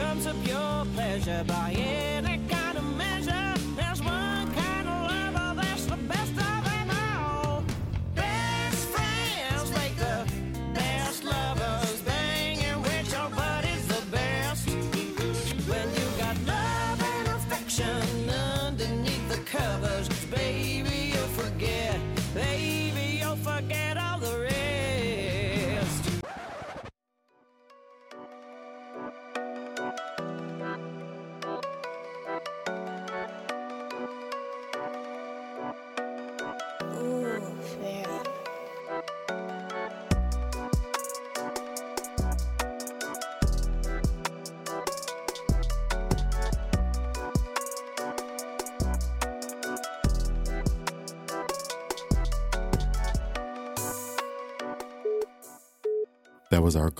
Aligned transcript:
comes 0.00 0.24
a 0.24 0.34
pure 0.44 0.84
pleasure 0.94 1.44
by 1.46 1.72
any 1.76 2.09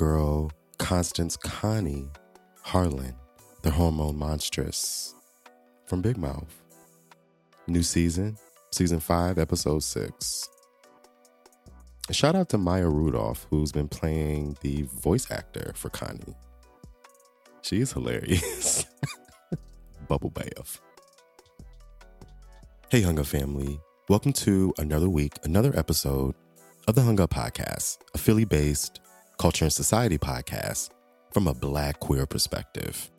girl, 0.01 0.51
Constance 0.79 1.37
Connie 1.37 2.09
Harlan, 2.63 3.15
the 3.61 3.71
hormone 3.71 4.19
monstress 4.19 5.13
from 5.85 6.01
Big 6.01 6.17
Mouth. 6.17 6.63
New 7.67 7.83
season, 7.83 8.39
season 8.73 8.99
five, 8.99 9.39
episode 9.39 9.83
six. 9.83 10.49
Shout 12.11 12.35
out 12.35 12.49
to 12.49 12.57
Maya 12.57 12.89
Rudolph, 12.89 13.47
who's 13.51 13.73
been 13.73 13.89
playing 13.89 14.57
the 14.63 14.85
voice 14.85 15.31
actor 15.31 15.73
for 15.77 15.91
Connie. 15.91 16.35
She 17.61 17.83
is 17.83 17.93
hilarious. 17.93 18.87
Bubble 20.09 20.31
bath. 20.31 20.81
Hey, 22.89 23.03
Hunger 23.03 23.25
family. 23.25 23.79
Welcome 24.09 24.33
to 24.33 24.73
another 24.79 25.11
week, 25.11 25.35
another 25.45 25.79
episode 25.79 26.35
of 26.89 26.95
the 26.95 27.03
Hung 27.03 27.21
Up 27.21 27.29
Podcast, 27.29 27.99
a 28.15 28.19
Philly 28.19 28.47
based 28.47 29.01
culture 29.41 29.65
and 29.65 29.73
society 29.73 30.19
podcast 30.19 30.91
from 31.33 31.49
a 31.49 31.55
black 31.55 31.99
queer 31.99 32.27
perspective. 32.27 33.11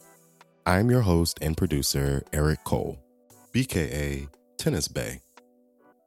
I'm 0.68 0.92
your 0.92 1.02
host 1.02 1.40
and 1.42 1.58
producer, 1.58 2.22
Eric 2.32 2.64
Cole, 2.64 3.00
BKA 3.56 4.30
Tennis 4.56 4.88
Bay. 4.88 5.22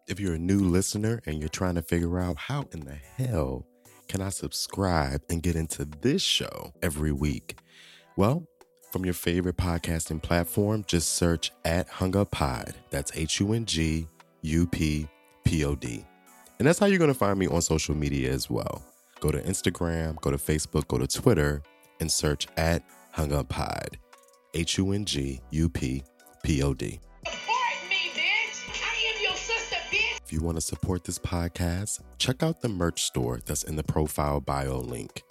If 0.06 0.20
you're 0.20 0.34
a 0.34 0.38
new 0.38 0.60
listener 0.60 1.20
and 1.26 1.40
you're 1.40 1.48
trying 1.48 1.74
to 1.74 1.82
figure 1.82 2.20
out 2.20 2.36
how 2.36 2.68
in 2.70 2.84
the 2.84 2.94
hell 2.94 3.66
can 4.06 4.20
I 4.20 4.28
subscribe 4.28 5.20
and 5.30 5.42
get 5.42 5.56
into 5.56 5.84
this 5.84 6.22
show 6.22 6.72
every 6.80 7.10
week, 7.10 7.58
well, 8.16 8.46
from 8.92 9.04
your 9.04 9.14
favorite 9.14 9.56
podcasting 9.56 10.22
platform, 10.22 10.84
just 10.86 11.14
search 11.14 11.50
at 11.64 11.88
Hung 11.88 12.16
Up 12.16 12.30
Pod. 12.30 12.76
That's 12.90 13.10
H 13.16 13.40
U 13.40 13.52
N 13.52 13.64
G 13.64 14.06
U 14.42 14.68
P 14.68 15.08
P 15.44 15.64
O 15.64 15.74
D. 15.74 16.04
And 16.60 16.68
that's 16.68 16.78
how 16.78 16.86
you're 16.86 16.98
going 16.98 17.12
to 17.12 17.18
find 17.18 17.36
me 17.36 17.48
on 17.48 17.60
social 17.62 17.96
media 17.96 18.30
as 18.30 18.48
well. 18.48 18.80
Go 19.24 19.30
to 19.30 19.40
Instagram, 19.40 20.20
go 20.20 20.30
to 20.30 20.36
Facebook, 20.36 20.86
go 20.86 20.98
to 20.98 21.06
Twitter, 21.06 21.62
and 21.98 22.12
search 22.12 22.46
at 22.58 22.82
Hung 23.12 23.32
Up 23.32 23.48
Pod. 23.48 23.96
H 24.52 24.76
U 24.76 24.92
N 24.92 25.06
G 25.06 25.40
U 25.50 25.70
P 25.70 26.04
P 26.42 26.62
O 26.62 26.74
D. 26.74 27.00
Support 27.26 27.88
me, 27.88 28.10
bitch. 28.12 28.82
I 28.84 29.14
am 29.16 29.22
your 29.22 29.34
sister, 29.34 29.76
bitch. 29.90 30.20
If 30.22 30.30
you 30.30 30.42
want 30.42 30.58
to 30.58 30.60
support 30.60 31.04
this 31.04 31.18
podcast, 31.18 32.02
check 32.18 32.42
out 32.42 32.60
the 32.60 32.68
merch 32.68 33.04
store 33.04 33.40
that's 33.46 33.62
in 33.62 33.76
the 33.76 33.82
profile 33.82 34.42
bio 34.42 34.76
link. 34.76 35.22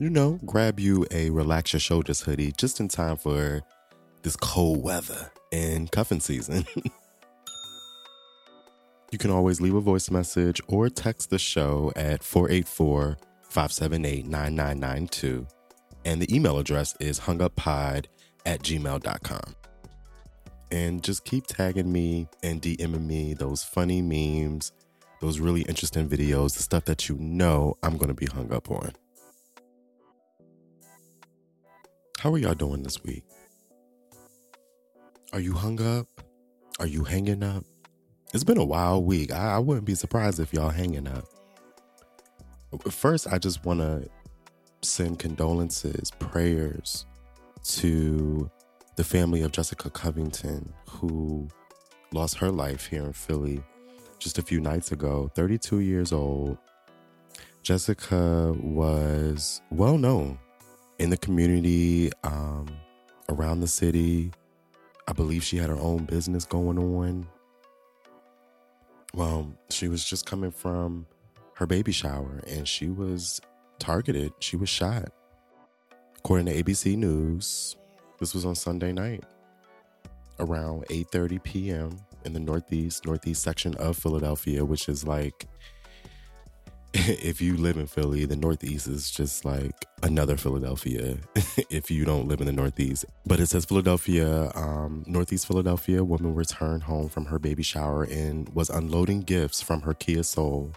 You 0.00 0.10
know, 0.10 0.40
grab 0.44 0.80
you 0.80 1.06
a 1.12 1.30
Relax 1.30 1.72
Your 1.72 1.78
Shoulders 1.78 2.22
hoodie 2.22 2.50
just 2.58 2.80
in 2.80 2.88
time 2.88 3.16
for 3.16 3.62
this 4.22 4.34
cold 4.34 4.82
weather 4.82 5.30
and 5.52 5.88
cuffing 5.92 6.18
season. 6.18 6.66
you 9.10 9.18
can 9.18 9.30
always 9.30 9.60
leave 9.60 9.74
a 9.74 9.80
voice 9.80 10.10
message 10.10 10.60
or 10.68 10.88
text 10.88 11.30
the 11.30 11.38
show 11.38 11.92
at 11.96 12.22
484 12.22 13.18
578 13.42 14.26
9992. 14.26 15.46
And 16.04 16.22
the 16.22 16.34
email 16.34 16.58
address 16.58 16.96
is 17.00 17.20
hunguppod 17.20 18.06
at 18.46 18.62
gmail.com. 18.62 19.54
And 20.70 21.02
just 21.02 21.24
keep 21.24 21.46
tagging 21.46 21.92
me 21.92 22.28
and 22.42 22.62
DMing 22.62 23.04
me 23.04 23.34
those 23.34 23.64
funny 23.64 24.00
memes, 24.00 24.72
those 25.20 25.40
really 25.40 25.62
interesting 25.62 26.08
videos, 26.08 26.56
the 26.56 26.62
stuff 26.62 26.84
that 26.84 27.08
you 27.08 27.16
know 27.16 27.76
I'm 27.82 27.96
going 27.96 28.08
to 28.08 28.14
be 28.14 28.26
hung 28.26 28.52
up 28.52 28.70
on. 28.70 28.92
How 32.20 32.32
are 32.32 32.38
y'all 32.38 32.54
doing 32.54 32.84
this 32.84 33.02
week? 33.02 33.24
Are 35.32 35.40
you 35.40 35.54
hung 35.54 35.80
up? 35.80 36.06
Are 36.78 36.86
you 36.86 37.02
hanging 37.02 37.42
up? 37.42 37.64
It's 38.32 38.44
been 38.44 38.58
a 38.58 38.64
wild 38.64 39.06
week. 39.06 39.32
I, 39.32 39.56
I 39.56 39.58
wouldn't 39.58 39.86
be 39.86 39.96
surprised 39.96 40.38
if 40.38 40.52
y'all 40.52 40.68
hanging 40.68 41.08
up. 41.08 41.24
First, 42.88 43.26
I 43.26 43.38
just 43.38 43.64
want 43.64 43.80
to 43.80 44.08
send 44.82 45.18
condolences, 45.18 46.12
prayers 46.12 47.06
to 47.64 48.48
the 48.94 49.02
family 49.02 49.42
of 49.42 49.50
Jessica 49.50 49.90
Covington, 49.90 50.72
who 50.88 51.48
lost 52.12 52.36
her 52.38 52.52
life 52.52 52.86
here 52.86 53.02
in 53.02 53.12
Philly 53.12 53.64
just 54.20 54.38
a 54.38 54.42
few 54.42 54.60
nights 54.60 54.92
ago, 54.92 55.28
32 55.34 55.80
years 55.80 56.12
old. 56.12 56.56
Jessica 57.64 58.54
was 58.60 59.60
well 59.72 59.98
known 59.98 60.38
in 61.00 61.10
the 61.10 61.16
community, 61.16 62.12
um, 62.22 62.68
around 63.28 63.58
the 63.58 63.66
city. 63.66 64.30
I 65.08 65.14
believe 65.14 65.42
she 65.42 65.56
had 65.56 65.68
her 65.68 65.78
own 65.80 66.04
business 66.04 66.44
going 66.44 66.78
on. 66.78 67.26
Well, 69.14 69.52
she 69.70 69.88
was 69.88 70.04
just 70.04 70.26
coming 70.26 70.52
from 70.52 71.06
her 71.54 71.66
baby 71.66 71.92
shower 71.92 72.40
and 72.46 72.66
she 72.66 72.88
was 72.88 73.40
targeted. 73.78 74.32
She 74.38 74.56
was 74.56 74.68
shot. 74.68 75.12
According 76.18 76.46
to 76.46 76.62
ABC 76.62 76.96
News, 76.96 77.76
this 78.18 78.34
was 78.34 78.44
on 78.44 78.54
Sunday 78.54 78.92
night 78.92 79.24
around 80.38 80.86
8:30 80.88 81.42
p.m. 81.42 81.98
in 82.24 82.32
the 82.32 82.40
northeast 82.40 83.04
northeast 83.04 83.42
section 83.42 83.74
of 83.76 83.96
Philadelphia, 83.96 84.64
which 84.64 84.88
is 84.88 85.06
like 85.06 85.46
if 86.94 87.40
you 87.40 87.56
live 87.56 87.76
in 87.76 87.86
Philly, 87.86 88.24
the 88.24 88.34
Northeast 88.34 88.88
is 88.88 89.12
just 89.12 89.44
like 89.44 89.72
another 90.02 90.36
Philadelphia 90.36 91.18
if 91.70 91.88
you 91.88 92.04
don't 92.04 92.26
live 92.26 92.40
in 92.40 92.46
the 92.46 92.52
Northeast. 92.52 93.04
But 93.24 93.38
it 93.38 93.46
says 93.46 93.64
Philadelphia, 93.64 94.50
um, 94.56 95.04
Northeast 95.06 95.46
Philadelphia, 95.46 96.02
woman 96.02 96.34
returned 96.34 96.82
home 96.82 97.08
from 97.08 97.26
her 97.26 97.38
baby 97.38 97.62
shower 97.62 98.02
and 98.04 98.48
was 98.54 98.70
unloading 98.70 99.20
gifts 99.20 99.62
from 99.62 99.82
her 99.82 99.94
Kia 99.94 100.24
Soul. 100.24 100.72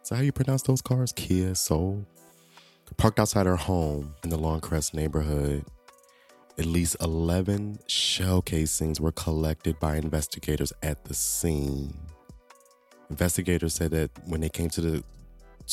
Is 0.00 0.10
that 0.10 0.16
how 0.16 0.22
you 0.22 0.30
pronounce 0.30 0.62
those 0.62 0.80
cars? 0.80 1.12
Kia 1.12 1.56
Soul? 1.56 2.06
Parked 2.96 3.18
outside 3.18 3.46
her 3.46 3.56
home 3.56 4.14
in 4.22 4.30
the 4.30 4.38
Lawncrest 4.38 4.94
neighborhood. 4.94 5.64
At 6.56 6.66
least 6.66 6.96
11 7.00 7.80
shell 7.88 8.42
casings 8.42 9.00
were 9.00 9.12
collected 9.12 9.80
by 9.80 9.96
investigators 9.96 10.72
at 10.84 11.04
the 11.06 11.14
scene. 11.14 11.98
Investigators 13.10 13.74
said 13.74 13.90
that 13.90 14.10
when 14.26 14.40
they 14.40 14.48
came 14.48 14.68
to 14.70 14.80
the 14.80 15.04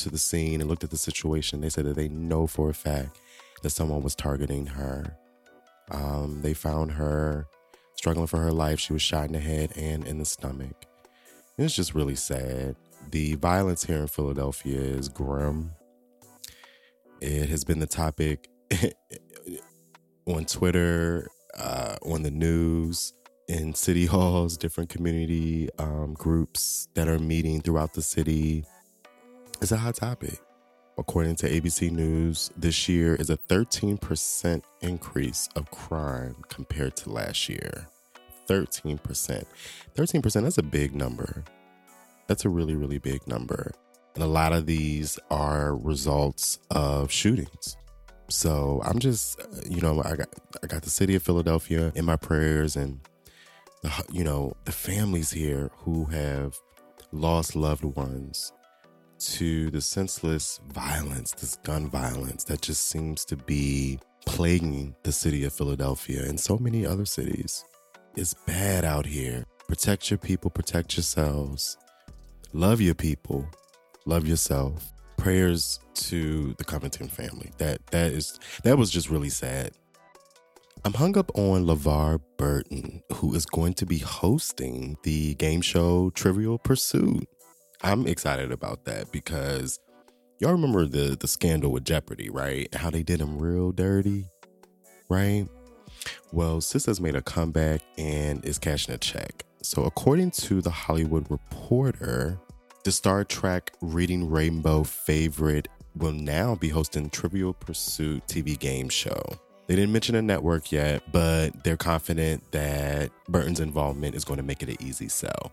to 0.03 0.09
the 0.09 0.17
scene 0.17 0.61
and 0.61 0.69
looked 0.69 0.83
at 0.83 0.89
the 0.89 0.97
situation, 0.97 1.61
they 1.61 1.69
said 1.69 1.85
that 1.85 1.95
they 1.95 2.09
know 2.09 2.47
for 2.47 2.69
a 2.69 2.73
fact 2.73 3.17
that 3.61 3.69
someone 3.71 4.01
was 4.01 4.15
targeting 4.15 4.65
her. 4.65 5.17
Um, 5.91 6.41
they 6.41 6.53
found 6.53 6.91
her 6.91 7.47
struggling 7.95 8.27
for 8.27 8.37
her 8.37 8.51
life. 8.51 8.79
She 8.79 8.93
was 8.93 9.01
shot 9.01 9.25
in 9.25 9.33
the 9.33 9.39
head 9.39 9.73
and 9.75 10.07
in 10.07 10.19
the 10.19 10.25
stomach. 10.25 10.85
It's 11.57 11.75
just 11.75 11.93
really 11.93 12.15
sad. 12.15 12.75
The 13.11 13.35
violence 13.35 13.83
here 13.83 13.97
in 13.97 14.07
Philadelphia 14.07 14.79
is 14.79 15.09
grim. 15.09 15.71
It 17.21 17.49
has 17.49 17.65
been 17.65 17.79
the 17.79 17.87
topic 17.87 18.49
on 20.25 20.45
Twitter, 20.45 21.27
uh, 21.57 21.97
on 22.03 22.23
the 22.23 22.31
news, 22.31 23.13
in 23.49 23.73
city 23.73 24.05
halls, 24.13 24.57
different 24.57 24.89
community 24.89 25.69
um, 25.79 26.13
groups 26.13 26.87
that 26.93 27.07
are 27.09 27.19
meeting 27.19 27.61
throughout 27.61 27.93
the 27.93 28.01
city. 28.01 28.63
It's 29.61 29.73
a 29.73 29.77
hot 29.77 29.95
topic. 29.95 30.39
According 30.97 31.35
to 31.37 31.49
ABC 31.49 31.91
News, 31.91 32.49
this 32.55 32.87
year 32.87 33.15
is 33.15 33.29
a 33.29 33.35
13% 33.35 34.63
increase 34.79 35.49
of 35.57 35.69
crime 35.69 36.37
compared 36.47 36.95
to 36.95 37.09
last 37.09 37.49
year. 37.49 37.89
13%. 38.47 39.45
13%, 39.97 40.43
that's 40.43 40.57
a 40.57 40.63
big 40.63 40.95
number. 40.95 41.43
That's 42.27 42.45
a 42.45 42.49
really, 42.49 42.75
really 42.75 42.99
big 42.99 43.27
number. 43.27 43.73
And 44.15 44.23
a 44.23 44.27
lot 44.27 44.53
of 44.53 44.65
these 44.65 45.19
are 45.29 45.75
results 45.75 46.59
of 46.71 47.11
shootings. 47.11 47.75
So 48.29 48.81
I'm 48.85 48.99
just, 48.99 49.41
uh, 49.41 49.45
you 49.69 49.81
know, 49.81 50.01
I 50.05 50.15
got 50.15 50.29
I 50.63 50.67
got 50.67 50.83
the 50.83 50.89
city 50.89 51.15
of 51.15 51.23
Philadelphia 51.23 51.91
in 51.95 52.05
my 52.05 52.15
prayers, 52.15 52.75
and 52.75 52.99
the, 53.81 53.91
you 54.11 54.23
know 54.23 54.55
the 54.65 54.71
families 54.71 55.31
here 55.31 55.71
who 55.79 56.05
have 56.05 56.55
lost 57.11 57.55
loved 57.55 57.83
ones 57.83 58.53
to 59.19 59.69
the 59.69 59.81
senseless 59.81 60.59
violence, 60.69 61.31
this 61.31 61.57
gun 61.57 61.89
violence 61.89 62.43
that 62.45 62.61
just 62.61 62.87
seems 62.89 63.25
to 63.25 63.35
be 63.35 63.99
plaguing 64.25 64.95
the 65.03 65.11
city 65.11 65.43
of 65.43 65.53
Philadelphia 65.53 66.23
and 66.23 66.39
so 66.39 66.57
many 66.57 66.85
other 66.85 67.05
cities. 67.05 67.65
It's 68.15 68.33
bad 68.33 68.85
out 68.85 69.05
here. 69.05 69.45
Protect 69.67 70.09
your 70.09 70.17
people, 70.17 70.49
protect 70.49 70.97
yourselves. 70.97 71.77
Love 72.53 72.81
your 72.81 72.95
people, 72.95 73.47
love 74.05 74.27
yourself. 74.27 74.91
Prayers 75.17 75.79
to 75.95 76.55
the 76.57 76.63
Covington 76.63 77.09
family. 77.09 77.51
That 77.57 77.85
that 77.87 78.13
is 78.13 78.39
that 78.63 78.77
was 78.77 78.89
just 78.89 79.09
really 79.09 79.29
sad. 79.29 79.71
I'm 80.85 80.93
hung 80.93 81.17
up 81.17 81.29
on 81.35 81.65
LeVar 81.65 82.21
Burton, 82.37 83.03
who 83.15 83.35
is 83.35 83.45
going 83.45 83.73
to 83.75 83.85
be 83.85 83.97
hosting 83.97 84.97
the 85.03 85.35
game 85.35 85.59
show 85.61 86.09
Trivial 86.11 86.57
Pursuit. 86.57 87.27
I'm 87.81 88.07
excited 88.07 88.51
about 88.51 88.85
that 88.85 89.11
because 89.11 89.79
y'all 90.39 90.51
remember 90.51 90.85
the 90.85 91.15
the 91.19 91.27
scandal 91.27 91.71
with 91.71 91.85
Jeopardy, 91.85 92.29
right? 92.29 92.73
How 92.75 92.89
they 92.89 93.03
did 93.03 93.21
him 93.21 93.39
real 93.39 93.71
dirty, 93.71 94.25
right? 95.09 95.47
Well, 96.31 96.61
Sis 96.61 96.85
has 96.87 96.99
made 96.99 97.15
a 97.15 97.21
comeback 97.21 97.81
and 97.97 98.43
is 98.45 98.57
cashing 98.57 98.93
a 98.93 98.97
check. 98.97 99.45
So, 99.61 99.83
according 99.83 100.31
to 100.31 100.61
the 100.61 100.69
Hollywood 100.69 101.29
Reporter, 101.29 102.39
the 102.83 102.91
Star 102.91 103.23
Trek 103.23 103.71
Reading 103.81 104.29
Rainbow 104.29 104.83
favorite 104.83 105.67
will 105.95 106.13
now 106.13 106.55
be 106.55 106.69
hosting 106.69 107.09
Trivial 107.09 107.53
Pursuit 107.53 108.25
TV 108.27 108.57
game 108.57 108.89
show. 108.89 109.21
They 109.67 109.75
didn't 109.75 109.91
mention 109.91 110.15
a 110.15 110.21
network 110.21 110.71
yet, 110.71 111.03
but 111.11 111.63
they're 111.63 111.77
confident 111.77 112.51
that 112.51 113.11
Burton's 113.27 113.59
involvement 113.59 114.15
is 114.15 114.25
going 114.25 114.37
to 114.37 114.43
make 114.43 114.63
it 114.63 114.69
an 114.69 114.77
easy 114.79 115.09
sell. 115.09 115.51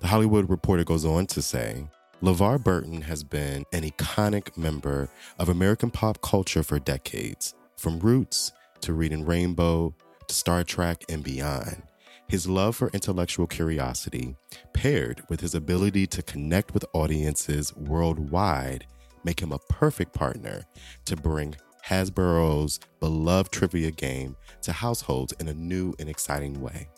The 0.00 0.08
Hollywood 0.08 0.50
Reporter 0.50 0.84
goes 0.84 1.04
on 1.04 1.26
to 1.28 1.42
say 1.42 1.86
LeVar 2.22 2.62
Burton 2.62 3.02
has 3.02 3.24
been 3.24 3.64
an 3.72 3.82
iconic 3.82 4.56
member 4.56 5.08
of 5.38 5.48
American 5.48 5.90
pop 5.90 6.20
culture 6.20 6.62
for 6.62 6.78
decades, 6.78 7.54
from 7.76 7.98
Roots 7.98 8.52
to 8.82 8.92
Reading 8.92 9.24
Rainbow 9.24 9.94
to 10.28 10.34
Star 10.34 10.64
Trek 10.64 11.02
and 11.08 11.24
beyond. 11.24 11.82
His 12.28 12.46
love 12.46 12.76
for 12.76 12.90
intellectual 12.90 13.46
curiosity, 13.46 14.36
paired 14.72 15.22
with 15.28 15.40
his 15.40 15.54
ability 15.54 16.06
to 16.08 16.22
connect 16.22 16.74
with 16.74 16.84
audiences 16.92 17.74
worldwide, 17.74 18.86
make 19.24 19.40
him 19.40 19.50
a 19.50 19.58
perfect 19.70 20.12
partner 20.12 20.62
to 21.06 21.16
bring 21.16 21.56
Hasbro's 21.86 22.78
beloved 23.00 23.50
trivia 23.50 23.90
game 23.90 24.36
to 24.62 24.72
households 24.72 25.32
in 25.40 25.48
a 25.48 25.54
new 25.54 25.94
and 25.98 26.08
exciting 26.08 26.60
way. 26.60 26.88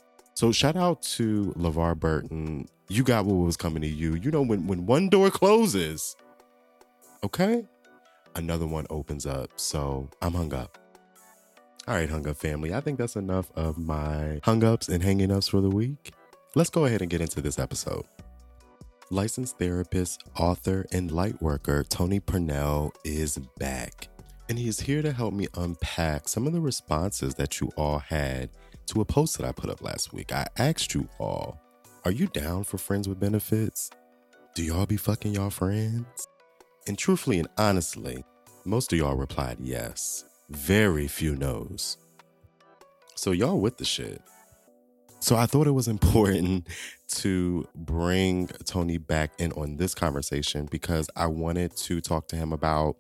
So 0.43 0.51
shout 0.51 0.75
out 0.75 1.03
to 1.03 1.55
LeVar 1.57 2.01
Burton. 2.01 2.67
You 2.89 3.05
got 3.05 3.27
what 3.27 3.35
was 3.35 3.57
coming 3.57 3.81
to 3.83 3.89
you. 3.89 4.17
You 4.17 4.33
know, 4.33 4.43
when 4.43 4.67
when 4.67 4.87
one 4.87 5.09
door 5.09 5.31
closes, 5.31 6.17
okay, 7.23 7.65
another 8.35 8.67
one 8.67 8.85
opens 8.91 9.25
up. 9.25 9.51
So 9.55 10.11
I'm 10.21 10.35
hung 10.35 10.53
up. 10.53 10.79
All 11.87 11.95
right, 11.95 12.11
hung 12.11 12.27
up 12.27 12.37
family. 12.37 12.75
I 12.75 12.81
think 12.81 12.99
that's 12.99 13.15
enough 13.15 13.53
of 13.55 13.79
my 13.79 14.41
hung 14.43 14.65
ups 14.65 14.89
and 14.89 15.01
hanging 15.01 15.31
ups 15.31 15.47
for 15.47 15.61
the 15.61 15.71
week. 15.71 16.13
Let's 16.57 16.71
go 16.71 16.87
ahead 16.87 17.03
and 17.03 17.09
get 17.09 17.21
into 17.21 17.41
this 17.41 17.61
episode. 17.61 18.05
Licensed 19.11 19.61
therapist, 19.61 20.25
author, 20.37 20.87
and 20.91 21.13
light 21.13 21.41
worker 21.41 21.85
Tony 21.85 22.19
Purnell 22.19 22.93
is 23.05 23.39
back. 23.61 24.09
And 24.49 24.59
he 24.59 24.67
is 24.67 24.81
here 24.81 25.03
to 25.03 25.13
help 25.13 25.35
me 25.35 25.47
unpack 25.55 26.27
some 26.27 26.49
of 26.49 26.53
the 26.53 26.61
responses 26.61 27.37
that 27.37 27.61
you 27.61 27.71
all 27.77 28.01
had 28.01 28.51
to 28.93 29.01
a 29.01 29.05
post 29.07 29.39
that 29.39 29.47
I 29.47 29.53
put 29.53 29.71
up 29.71 29.83
last 29.83 30.13
week. 30.13 30.33
I 30.33 30.47
asked 30.59 30.93
you 30.93 31.09
all, 31.19 31.59
are 32.05 32.11
you 32.11 32.27
down 32.27 32.65
for 32.65 32.77
friends 32.77 33.09
with 33.09 33.19
benefits? 33.19 33.91
Do 34.55 34.63
y'all 34.63 34.85
be 34.85 34.99
fucking 34.99 35.33
y'all 35.33 35.49
friends? 35.49 36.29
And 36.87 36.99
truthfully 36.99 37.39
and 37.39 37.49
honestly, 37.57 38.23
most 38.67 38.93
of 38.93 38.99
y'all 38.99 39.15
replied 39.15 39.57
yes. 39.61 40.25
Very 40.51 41.09
few 41.09 41.35
no's. 41.35 41.97
So 43.15 43.31
y'all 43.31 43.61
with 43.61 43.79
the 43.79 43.85
shit. 43.87 44.21
So 45.21 45.37
I 45.37 45.47
thought 45.47 45.67
it 45.67 45.71
was 45.71 45.89
important 45.97 46.69
to 47.13 47.67
bring 47.75 48.49
Tony 48.67 48.99
back 48.99 49.31
in 49.39 49.53
on 49.53 49.79
this 49.79 49.95
conversation 49.95 50.69
because 50.71 51.09
I 51.17 51.29
wanted 51.29 51.75
to 51.79 52.03
talk 52.03 52.29
to 52.29 52.37
him 52.37 52.53
about 52.53 52.97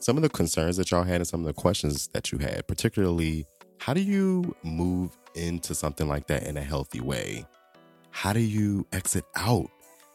some 0.00 0.16
of 0.16 0.22
the 0.22 0.30
concerns 0.30 0.78
that 0.78 0.90
y'all 0.90 1.02
had 1.02 1.16
and 1.16 1.26
some 1.26 1.40
of 1.40 1.46
the 1.46 1.52
questions 1.52 2.08
that 2.14 2.32
you 2.32 2.38
had, 2.38 2.66
particularly 2.66 3.44
how 3.78 3.92
do 3.92 4.00
you 4.00 4.56
move 4.62 5.10
into 5.34 5.74
something 5.74 6.08
like 6.08 6.26
that 6.28 6.44
in 6.44 6.56
a 6.56 6.62
healthy 6.62 7.00
way? 7.00 7.46
How 8.10 8.32
do 8.32 8.40
you 8.40 8.86
exit 8.92 9.24
out 9.36 9.70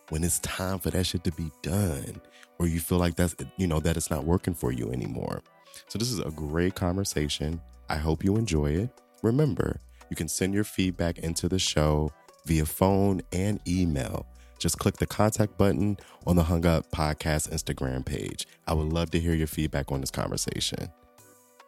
when 0.09 0.23
it's 0.23 0.39
time 0.39 0.79
for 0.79 0.89
that 0.89 1.05
shit 1.05 1.23
to 1.25 1.31
be 1.31 1.51
done 1.61 2.21
or 2.57 2.67
you 2.67 2.79
feel 2.79 2.97
like 2.97 3.15
that's 3.15 3.35
you 3.57 3.67
know 3.67 3.79
that 3.79 3.97
it's 3.97 4.09
not 4.09 4.25
working 4.25 4.53
for 4.53 4.71
you 4.71 4.91
anymore? 4.91 5.41
So 5.87 5.99
this 5.99 6.11
is 6.11 6.19
a 6.19 6.31
great 6.31 6.75
conversation. 6.75 7.61
I 7.89 7.97
hope 7.97 8.23
you 8.23 8.35
enjoy 8.35 8.71
it. 8.71 8.89
Remember, 9.21 9.79
you 10.09 10.15
can 10.15 10.27
send 10.27 10.53
your 10.53 10.63
feedback 10.63 11.19
into 11.19 11.49
the 11.49 11.59
show 11.59 12.11
via 12.45 12.65
phone 12.65 13.21
and 13.31 13.59
email. 13.67 14.25
Just 14.59 14.77
click 14.77 14.97
the 14.97 15.07
contact 15.07 15.57
button 15.57 15.97
on 16.27 16.35
the 16.35 16.43
Hung 16.43 16.65
Up 16.65 16.91
Podcast 16.91 17.49
Instagram 17.49 18.05
page. 18.05 18.45
I 18.67 18.73
would 18.73 18.91
love 18.91 19.09
to 19.11 19.19
hear 19.19 19.33
your 19.33 19.47
feedback 19.47 19.91
on 19.91 20.01
this 20.01 20.11
conversation. 20.11 20.89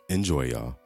Enjoy, 0.10 0.44
y'all. 0.46 0.81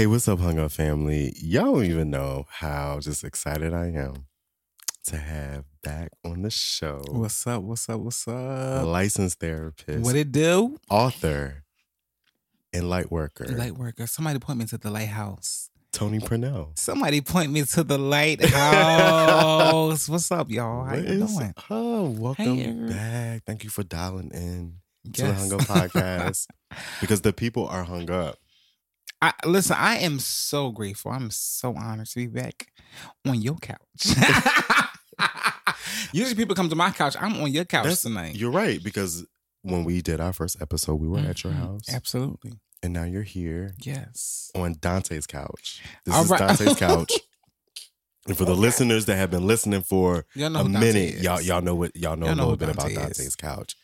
Hey, 0.00 0.06
what's 0.06 0.26
up, 0.28 0.38
Hung 0.40 0.58
Up 0.58 0.72
family? 0.72 1.34
Y'all 1.36 1.74
don't 1.74 1.84
even 1.84 2.08
know 2.08 2.46
how 2.48 3.00
just 3.00 3.22
excited 3.22 3.74
I 3.74 3.88
am 3.88 4.24
to 5.04 5.18
have 5.18 5.64
back 5.82 6.12
on 6.24 6.40
the 6.40 6.48
show 6.50 7.02
What's 7.10 7.46
up? 7.46 7.62
What's 7.62 7.86
up? 7.86 8.00
What's 8.00 8.26
up? 8.26 8.86
licensed 8.86 9.40
therapist, 9.40 10.02
What 10.02 10.16
it 10.16 10.32
do? 10.32 10.78
author, 10.88 11.64
and 12.72 12.88
light 12.88 13.10
worker, 13.12 13.44
Light 13.48 13.76
worker. 13.76 14.06
Somebody 14.06 14.38
point 14.38 14.58
me 14.60 14.64
to 14.68 14.78
the 14.78 14.90
lighthouse. 14.90 15.68
Tony 15.92 16.18
Purnell. 16.18 16.72
Somebody 16.76 17.20
point 17.20 17.52
me 17.52 17.64
to 17.64 17.84
the 17.84 17.98
lighthouse. 18.16 18.48
What's 20.08 20.32
up, 20.32 20.50
y'all? 20.50 20.84
How 20.84 20.92
What 20.94 21.04
you 21.06 21.26
doing? 21.26 21.54
Oh, 21.68 22.08
welcome 22.08 22.56
Hey. 22.56 22.72
back. 22.88 23.42
Thank 23.44 23.64
you 23.64 23.70
for 23.70 23.82
dialing 23.82 24.30
in 24.32 24.76
to 25.12 25.20
the 25.22 25.28
Yes. 25.28 25.38
Hung 25.40 25.52
Up 25.60 25.60
Podcast 25.68 26.46
because 27.02 27.20
the 27.20 27.34
people 27.34 27.66
are 27.68 27.84
hung 27.84 28.10
up. 28.10 28.38
I, 29.22 29.32
listen, 29.44 29.76
I 29.78 29.96
am 29.98 30.18
so 30.18 30.70
grateful. 30.70 31.12
I'm 31.12 31.30
so 31.30 31.74
honored 31.76 32.06
to 32.06 32.16
be 32.16 32.26
back 32.26 32.68
on 33.26 33.40
your 33.42 33.56
couch. 33.56 34.06
Usually 36.12 36.34
people 36.34 36.54
come 36.54 36.68
to 36.70 36.76
my 36.76 36.90
couch. 36.90 37.16
I'm 37.20 37.40
on 37.42 37.52
your 37.52 37.64
couch 37.64 37.84
That's- 37.84 38.02
tonight. 38.02 38.36
You're 38.36 38.50
right 38.50 38.82
because 38.82 39.24
when 39.62 39.84
we 39.84 40.00
did 40.02 40.20
our 40.20 40.32
first 40.32 40.60
episode, 40.60 40.96
we 40.96 41.08
were 41.08 41.18
at 41.18 41.44
your 41.44 41.52
Mhm. 41.52 41.56
house, 41.58 41.82
Absolutely. 41.92 42.52
and 42.82 42.92
now 42.94 43.04
you're 43.04 43.22
here 43.22 43.74
Yes. 43.78 44.50
on 44.54 44.76
Dante's 44.80 45.26
couch. 45.26 45.82
This 46.06 46.14
All 46.14 46.24
is 46.24 46.30
right. 46.30 46.38
Dante's 46.40 46.76
couch. 46.78 47.12
And 48.26 48.36
for 48.36 48.44
the 48.44 48.54
listeners 48.54 49.06
that 49.06 49.16
have 49.16 49.30
been 49.30 49.46
listening 49.46 49.82
for 49.82 50.24
a 50.36 50.64
minute, 50.64 51.20
y'all 51.20 51.40
y'all 51.40 51.62
know 51.62 51.74
what 51.74 51.94
y'all 51.96 52.16
know 52.16 52.26
Y'all 52.26 52.34
a 52.34 52.36
little 52.36 52.56
bit 52.56 52.68
about 52.70 52.88
Dante 52.88 53.10
is. 53.10 53.16
Dante's 53.18 53.36
couch. 53.36 53.76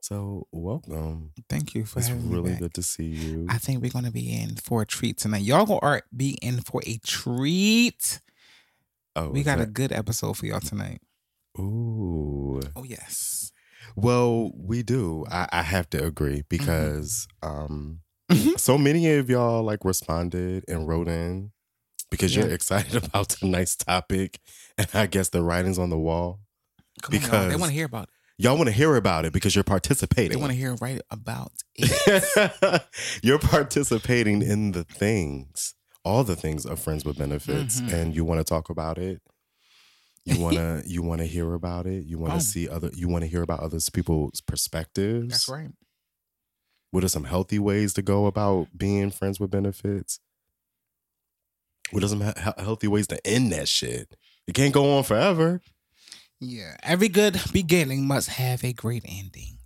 So 0.00 0.46
welcome. 0.52 1.32
Thank 1.48 1.74
you 1.74 1.84
for 1.84 1.98
It's 1.98 2.08
having 2.08 2.30
really 2.30 2.52
me 2.52 2.58
good 2.58 2.74
to 2.74 2.82
see 2.82 3.04
you. 3.06 3.46
I 3.48 3.58
think 3.58 3.82
we're 3.82 3.90
gonna 3.90 4.10
be 4.12 4.32
in 4.32 4.56
for 4.56 4.82
a 4.82 4.86
treat 4.86 5.18
tonight. 5.18 5.42
Y'all 5.42 5.66
gonna 5.66 6.02
be 6.16 6.38
in 6.40 6.60
for 6.60 6.80
a 6.86 6.98
treat. 7.04 8.20
oh, 9.16 9.30
We 9.30 9.42
got 9.42 9.60
a 9.60 9.66
good 9.66 9.92
episode 9.92 10.36
for 10.36 10.46
y'all 10.46 10.60
tonight. 10.60 11.00
ooh. 11.58 12.60
Oh 12.76 12.84
yes. 12.84 13.52
Well, 13.96 14.52
we 14.54 14.82
do. 14.82 15.24
I, 15.30 15.48
I 15.50 15.62
have 15.62 15.90
to 15.90 16.04
agree 16.04 16.44
because 16.48 17.26
um 17.42 18.00
Mhm. 18.30 18.58
so 18.60 18.76
many 18.78 19.10
of 19.14 19.28
y'all 19.30 19.62
like 19.62 19.84
responded 19.84 20.62
and 20.68 20.86
wrote 20.86 21.08
in 21.08 21.50
because 22.10 22.36
you're 22.36 22.48
excited 22.50 22.94
about 23.04 23.30
tonight's 23.30 23.74
topic 23.74 24.38
and 24.76 24.86
I 24.94 25.06
guess 25.06 25.30
the 25.30 25.42
writings 25.42 25.78
on 25.78 25.90
the 25.90 25.98
wall. 25.98 26.40
Come 27.02 27.14
on. 27.16 27.20
Because- 27.20 27.50
they 27.52 27.56
want 27.56 27.70
to 27.70 27.74
hear 27.74 27.86
about 27.86 28.04
it. 28.04 28.10
Y'all 28.40 28.56
want 28.56 28.68
to 28.68 28.72
hear 28.72 28.94
about 28.94 29.24
it 29.24 29.32
because 29.32 29.54
you're 29.56 29.64
participating. 29.64 30.30
They 30.30 30.40
want 30.40 30.52
to 30.52 30.58
hear 30.58 30.74
right 30.76 31.00
about 31.10 31.52
it. 31.74 32.82
you're 33.22 33.38
participating 33.40 34.42
in 34.42 34.72
the 34.72 34.84
things, 34.84 35.74
all 36.04 36.22
the 36.22 36.36
things 36.36 36.64
of 36.64 36.78
friends 36.78 37.04
with 37.04 37.18
benefits, 37.18 37.80
Mhm. 37.80 37.92
and 37.92 38.14
you 38.14 38.24
want 38.24 38.38
to 38.38 38.44
talk 38.44 38.70
about 38.70 38.96
it. 38.96 39.20
You 40.24 40.38
want 40.40 40.54
to 40.56 40.82
you 40.86 41.02
want 41.02 41.20
to 41.20 41.26
hear 41.26 41.52
about 41.54 41.86
it. 41.86 42.04
You 42.04 42.18
want 42.18 42.32
to 42.32 42.36
Oh. 42.36 42.40
see 42.40 42.68
other. 42.68 42.90
You 42.94 43.08
want 43.08 43.24
to 43.24 43.28
hear 43.28 43.42
about 43.42 43.60
others 43.60 43.88
people's 43.90 44.40
perspectives. 44.40 45.28
That's 45.30 45.48
right. 45.48 45.70
What 46.92 47.02
are 47.04 47.08
some 47.08 47.24
healthy 47.24 47.58
ways 47.58 47.92
to 47.94 48.02
go 48.02 48.26
about 48.26 48.68
being 48.76 49.10
friends 49.10 49.40
with 49.40 49.50
benefits? 49.50 50.20
What 51.90 52.00
doesn't 52.00 52.20
have 52.20 52.36
he- 52.38 52.62
healthy 52.62 52.86
ways 52.86 53.06
to 53.08 53.26
end 53.26 53.50
that 53.52 53.66
shit? 53.68 54.14
It 54.46 54.54
can't 54.54 54.72
go 54.72 54.96
on 54.96 55.02
forever. 55.04 55.60
Yeah. 56.40 56.76
Every 56.82 57.08
good 57.08 57.40
beginning 57.52 58.06
must 58.06 58.28
have 58.30 58.62
a 58.64 58.72
great 58.72 59.04
ending. 59.06 59.58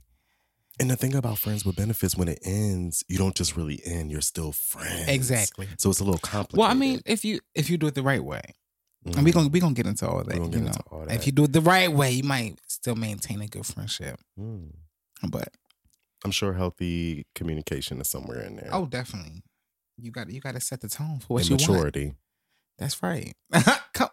And 0.81 0.91
the 0.91 0.97
thing 0.97 1.14
about 1.14 1.38
friends 1.38 1.64
with 1.67 1.76
benefits, 1.76 2.17
when 2.17 2.29
it 2.29 2.38
ends, 2.43 3.05
you 3.07 3.19
don't 3.19 3.35
just 3.37 3.57
really 3.57 3.81
end; 3.85 4.11
you're 4.11 4.23
still 4.23 4.52
friends. 4.52 5.07
Exactly. 5.09 5.69
So 5.79 5.91
it's 5.91 6.00
a 6.00 6.05
little 6.05 6.19
complicated. 6.19 6.59
Well, 6.59 6.71
I 6.71 6.75
mean, 6.75 7.02
if 7.05 7.25
you 7.25 7.41
if 7.55 7.69
you 7.69 7.76
do 7.76 7.87
it 7.88 7.95
the 7.95 8.02
right 8.02 8.25
way, 8.25 8.41
and 9.05 9.14
Mhm. 9.17 9.25
we 9.25 9.33
gonna 9.33 9.49
we 9.49 9.61
gonna 9.61 9.75
get 9.75 9.87
into 9.87 10.09
all 10.09 10.25
that. 10.25 10.29
gonna 10.37 10.45
you 10.50 10.61
know, 10.62 10.67
into 10.69 10.81
all 10.91 11.02
if 11.11 11.26
you 11.26 11.33
do 11.33 11.45
it 11.45 11.52
the 11.52 11.61
right 11.61 11.93
way, 11.93 12.11
you 12.12 12.23
might 12.25 12.59
still 12.69 12.95
maintain 12.97 13.43
a 13.43 13.47
good 13.47 13.67
friendship. 13.67 14.19
Mm. 14.41 14.71
But 15.29 15.50
I'm 16.25 16.31
sure 16.31 16.55
healthy 16.55 17.26
communication 17.35 18.00
is 18.00 18.09
somewhere 18.09 18.41
in 18.41 18.57
there. 18.57 18.71
oh, 18.73 18.87
definitely, 18.87 19.43
you 19.99 20.11
got 20.11 20.31
you 20.31 20.41
got 20.41 20.55
to 20.55 20.61
set 20.61 20.81
the 20.81 20.88
tone 20.88 21.21
for 21.21 21.35
what 21.35 21.43
and 21.43 21.50
you 21.50 21.57
want. 21.57 21.71
maturity. 21.71 22.14
That's 22.79 23.00
right. 23.02 23.35
Come, 23.93 24.09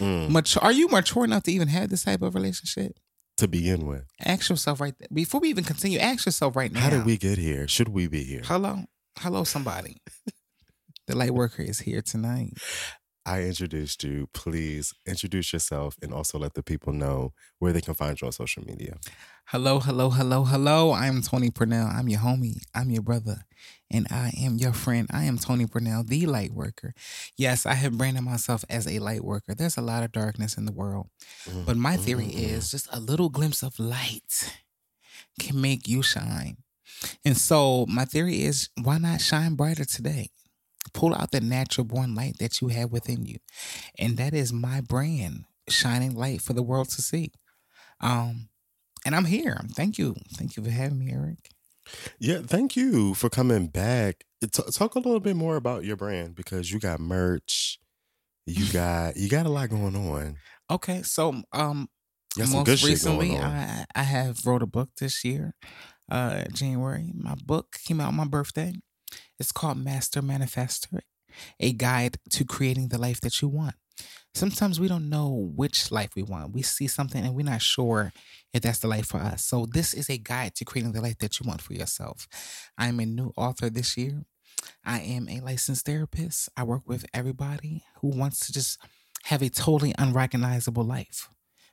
Mm. 0.00 0.30
mature, 0.30 0.62
are 0.62 0.72
you 0.72 0.88
mature 0.88 1.24
enough 1.24 1.42
to 1.44 1.52
even 1.52 1.68
have 1.68 1.90
this 1.90 2.04
type 2.04 2.22
of 2.22 2.34
relationship? 2.34 2.98
To 3.36 3.48
begin 3.48 3.86
with, 3.86 4.04
Ask 4.22 4.50
yourself 4.50 4.80
right 4.80 4.94
there. 4.98 5.08
Before 5.12 5.40
we 5.40 5.48
even 5.48 5.64
continue, 5.64 5.98
ask 5.98 6.26
yourself 6.26 6.56
right 6.56 6.72
now. 6.72 6.80
how 6.80 6.90
did 6.90 7.06
we 7.06 7.16
get 7.16 7.38
here? 7.38 7.66
Should 7.68 7.88
we 7.88 8.06
be 8.06 8.22
here? 8.24 8.42
Hello, 8.44 8.84
hello, 9.18 9.44
somebody. 9.44 10.02
the 11.06 11.16
light 11.16 11.32
worker 11.32 11.62
is 11.62 11.80
here 11.80 12.02
tonight. 12.02 12.54
I 13.26 13.42
introduced 13.42 14.02
you. 14.02 14.28
Please 14.32 14.94
introduce 15.06 15.52
yourself 15.52 15.96
and 16.02 16.12
also 16.12 16.38
let 16.38 16.54
the 16.54 16.62
people 16.62 16.92
know 16.92 17.32
where 17.58 17.72
they 17.72 17.80
can 17.82 17.94
find 17.94 18.18
you 18.20 18.26
on 18.26 18.32
social 18.32 18.64
media. 18.64 18.96
Hello, 19.46 19.78
hello, 19.78 20.10
hello, 20.10 20.44
hello. 20.44 20.92
I'm 20.92 21.20
Tony 21.22 21.50
Purnell. 21.50 21.86
I'm 21.86 22.08
your 22.08 22.20
homie. 22.20 22.62
I'm 22.74 22.90
your 22.90 23.02
brother. 23.02 23.44
And 23.90 24.06
I 24.10 24.32
am 24.40 24.56
your 24.56 24.72
friend. 24.72 25.06
I 25.12 25.24
am 25.24 25.36
Tony 25.36 25.66
Purnell, 25.66 26.02
the 26.04 26.24
light 26.26 26.52
worker. 26.52 26.94
Yes, 27.36 27.66
I 27.66 27.74
have 27.74 27.98
branded 27.98 28.22
myself 28.24 28.64
as 28.70 28.86
a 28.86 29.00
light 29.00 29.22
worker. 29.24 29.54
There's 29.54 29.76
a 29.76 29.82
lot 29.82 30.02
of 30.02 30.12
darkness 30.12 30.56
in 30.56 30.64
the 30.64 30.72
world. 30.72 31.08
But 31.66 31.76
my 31.76 31.96
theory 31.96 32.26
Mm. 32.28 32.38
is 32.38 32.70
just 32.70 32.88
a 32.92 33.00
little 33.00 33.28
glimpse 33.28 33.62
of 33.62 33.78
light 33.78 34.54
can 35.38 35.60
make 35.60 35.86
you 35.88 36.02
shine. 36.02 36.58
And 37.24 37.36
so 37.36 37.86
my 37.86 38.04
theory 38.04 38.42
is 38.42 38.68
why 38.80 38.98
not 38.98 39.20
shine 39.20 39.54
brighter 39.56 39.84
today? 39.84 40.30
Pull 40.92 41.14
out 41.14 41.30
the 41.30 41.40
natural 41.40 41.84
born 41.84 42.14
light 42.14 42.38
that 42.38 42.60
you 42.60 42.68
have 42.68 42.90
within 42.90 43.24
you. 43.24 43.38
And 43.98 44.16
that 44.16 44.34
is 44.34 44.52
my 44.52 44.80
brand, 44.80 45.44
shining 45.68 46.14
light 46.14 46.40
for 46.42 46.52
the 46.52 46.62
world 46.62 46.88
to 46.90 47.02
see. 47.02 47.32
Um, 48.00 48.48
and 49.04 49.14
I'm 49.14 49.26
here. 49.26 49.60
Thank 49.72 49.98
you. 49.98 50.16
Thank 50.34 50.56
you 50.56 50.64
for 50.64 50.70
having 50.70 50.98
me, 50.98 51.12
Eric. 51.12 51.50
Yeah, 52.18 52.40
thank 52.44 52.76
you 52.76 53.14
for 53.14 53.28
coming 53.28 53.68
back. 53.68 54.24
Talk 54.52 54.94
a 54.94 54.98
little 55.00 55.20
bit 55.20 55.36
more 55.36 55.56
about 55.56 55.84
your 55.84 55.96
brand 55.96 56.34
because 56.34 56.70
you 56.70 56.78
got 56.78 57.00
merch. 57.00 57.78
You 58.46 58.64
got 58.72 59.16
you 59.16 59.28
got 59.28 59.46
a 59.46 59.50
lot 59.50 59.70
going 59.70 59.96
on. 59.96 60.36
Okay, 60.70 61.02
so 61.02 61.42
um 61.52 61.88
You 62.36 62.46
most 62.46 62.84
recently. 62.84 63.36
I 63.36 63.84
I 63.94 64.02
have 64.02 64.46
wrote 64.46 64.62
a 64.62 64.66
book 64.66 64.90
this 64.98 65.24
year, 65.24 65.54
uh 66.10 66.44
January. 66.52 67.12
My 67.14 67.34
book 67.34 67.76
came 67.84 68.00
out 68.00 68.08
on 68.08 68.16
my 68.16 68.26
birthday. 68.26 68.74
It's 69.38 69.52
called 69.52 69.78
Master 69.78 70.22
Manifestor, 70.22 71.00
a 71.58 71.72
guide 71.72 72.18
to 72.30 72.44
creating 72.44 72.88
the 72.88 72.98
life 72.98 73.20
that 73.20 73.40
you 73.40 73.48
want. 73.48 73.74
Sometimes 74.34 74.78
we 74.78 74.88
don't 74.88 75.10
know 75.10 75.50
which 75.54 75.90
life 75.90 76.10
we 76.14 76.22
want. 76.22 76.52
We 76.54 76.62
see 76.62 76.86
something 76.86 77.24
and 77.24 77.34
we're 77.34 77.44
not 77.44 77.62
sure 77.62 78.12
if 78.54 78.62
that's 78.62 78.78
the 78.78 78.88
life 78.88 79.06
for 79.06 79.18
us. 79.18 79.44
So 79.44 79.66
this 79.66 79.92
is 79.92 80.08
a 80.08 80.18
guide 80.18 80.54
to 80.56 80.64
creating 80.64 80.92
the 80.92 81.00
life 81.00 81.18
that 81.18 81.40
you 81.40 81.48
want 81.48 81.60
for 81.60 81.74
yourself. 81.74 82.28
I'm 82.78 83.00
a 83.00 83.06
new 83.06 83.32
author 83.36 83.68
this 83.68 83.96
year. 83.96 84.22
I 84.84 85.00
am 85.00 85.28
a 85.28 85.40
licensed 85.40 85.86
therapist. 85.86 86.48
I 86.56 86.62
work 86.62 86.82
with 86.86 87.04
everybody 87.12 87.82
who 88.00 88.08
wants 88.08 88.46
to 88.46 88.52
just 88.52 88.78
have 89.24 89.42
a 89.42 89.48
totally 89.50 89.94
unrecognizable 89.98 90.84
life. 90.84 91.28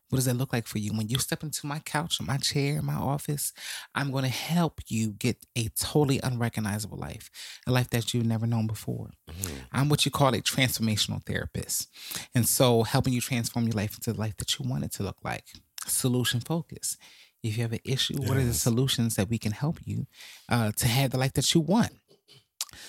What 0.09 0.17
does 0.17 0.25
that 0.25 0.35
look 0.35 0.53
like 0.53 0.67
for 0.67 0.77
you? 0.77 0.91
When 0.93 1.09
you 1.09 1.17
step 1.17 1.43
into 1.43 1.67
my 1.67 1.79
couch, 1.79 2.21
my 2.21 2.37
chair, 2.37 2.81
my 2.81 2.93
office, 2.95 3.51
I'm 3.93 4.09
going 4.11 4.23
to 4.23 4.29
help 4.29 4.79
you 4.87 5.09
get 5.09 5.45
a 5.55 5.67
totally 5.69 6.21
unrecognizable 6.23 6.97
life, 6.97 7.29
a 7.67 7.71
life 7.71 7.89
that 7.89 8.13
you've 8.13 8.25
never 8.25 8.47
known 8.47 8.67
before. 8.67 9.11
Mhm. 9.29 9.65
I'm 9.73 9.89
what 9.89 10.05
you 10.05 10.11
call 10.11 10.33
a 10.33 10.41
transformational 10.41 11.21
therapist. 11.25 11.89
And 12.33 12.47
so, 12.47 12.83
helping 12.83 13.13
you 13.13 13.19
transform 13.21 13.65
your 13.65 13.73
life 13.73 13.95
into 13.95 14.13
the 14.13 14.19
life 14.19 14.37
that 14.37 14.57
you 14.57 14.65
want 14.69 14.85
it 14.85 14.91
to 14.93 15.03
look 15.03 15.17
like. 15.23 15.45
Solution 15.85 16.39
focus. 16.39 16.95
If 17.43 17.57
you 17.57 17.63
have 17.63 17.73
an 17.73 17.79
issue, 17.83 18.15
what 18.21 18.37
are 18.37 18.43
the 18.43 18.53
solutions 18.53 19.15
that 19.15 19.29
we 19.29 19.37
can 19.37 19.51
help 19.51 19.79
you 19.85 20.07
uh, 20.49 20.71
to 20.71 20.87
have 20.87 21.11
the 21.11 21.17
life 21.17 21.33
that 21.33 21.53
you 21.53 21.61
want? 21.61 21.91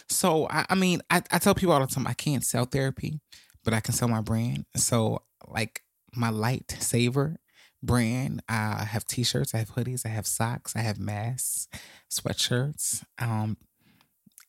So, 0.08 0.46
I, 0.48 0.66
I 0.70 0.74
mean, 0.74 1.02
I, 1.10 1.22
I 1.30 1.38
tell 1.38 1.54
people 1.54 1.72
all 1.74 1.80
the 1.80 1.86
time 1.92 2.06
I 2.06 2.14
can't 2.14 2.44
sell 2.44 2.64
therapy, 2.64 3.20
but 3.64 3.74
I 3.74 3.80
can 3.80 3.94
sell 3.94 4.08
my 4.08 4.20
brand. 4.20 4.64
So, 4.76 5.22
like 5.46 5.82
my 6.14 6.30
light 6.30 6.76
saver 6.78 7.36
brand, 7.82 8.42
I 8.48 8.84
have 8.84 9.04
t 9.04 9.22
shirts, 9.22 9.54
I 9.54 9.58
have 9.58 9.70
hoodies, 9.70 10.04
I 10.04 10.08
have 10.10 10.26
socks, 10.26 10.74
I 10.74 10.80
have 10.80 10.98
masks, 10.98 11.68
sweatshirts, 12.10 13.04
um, 13.18 13.56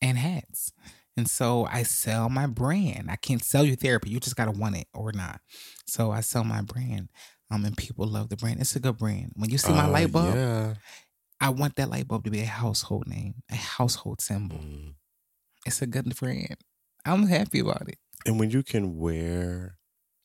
and 0.02 0.18
hats. 0.18 0.72
And 1.16 1.28
so 1.28 1.66
I 1.70 1.82
sell 1.82 2.28
my 2.30 2.46
brand. 2.46 3.10
I 3.10 3.16
can't 3.16 3.42
sell 3.44 3.64
you 3.64 3.76
therapy. 3.76 4.10
You 4.10 4.20
just 4.20 4.36
gotta 4.36 4.52
want 4.52 4.76
it 4.76 4.88
or 4.94 5.12
not. 5.12 5.40
So 5.86 6.10
I 6.10 6.20
sell 6.20 6.44
my 6.44 6.62
brand. 6.62 7.08
Um, 7.50 7.64
and 7.64 7.76
people 7.76 8.06
love 8.06 8.28
the 8.28 8.36
brand. 8.36 8.60
It's 8.60 8.76
a 8.76 8.80
good 8.80 8.96
brand. 8.96 9.32
When 9.34 9.50
you 9.50 9.58
see 9.58 9.72
my 9.72 9.84
Uh, 9.86 9.90
light 9.90 10.12
bulb, 10.12 10.34
Yeah. 10.34 10.74
I 11.40 11.48
want 11.50 11.76
that 11.76 11.90
light 11.90 12.06
bulb 12.06 12.24
to 12.24 12.30
be 12.30 12.40
a 12.40 12.46
household 12.46 13.06
name, 13.08 13.42
a 13.50 13.56
household 13.56 14.20
symbol. 14.20 14.58
Mm. 14.58 14.94
It's 15.66 15.82
a 15.82 15.86
good 15.86 16.14
brand. 16.16 16.56
I'm 17.04 17.26
happy 17.26 17.58
about 17.58 17.88
it. 17.88 17.98
And 18.24 18.38
when 18.38 18.50
you 18.50 18.62
can 18.62 18.96
wear 18.96 19.78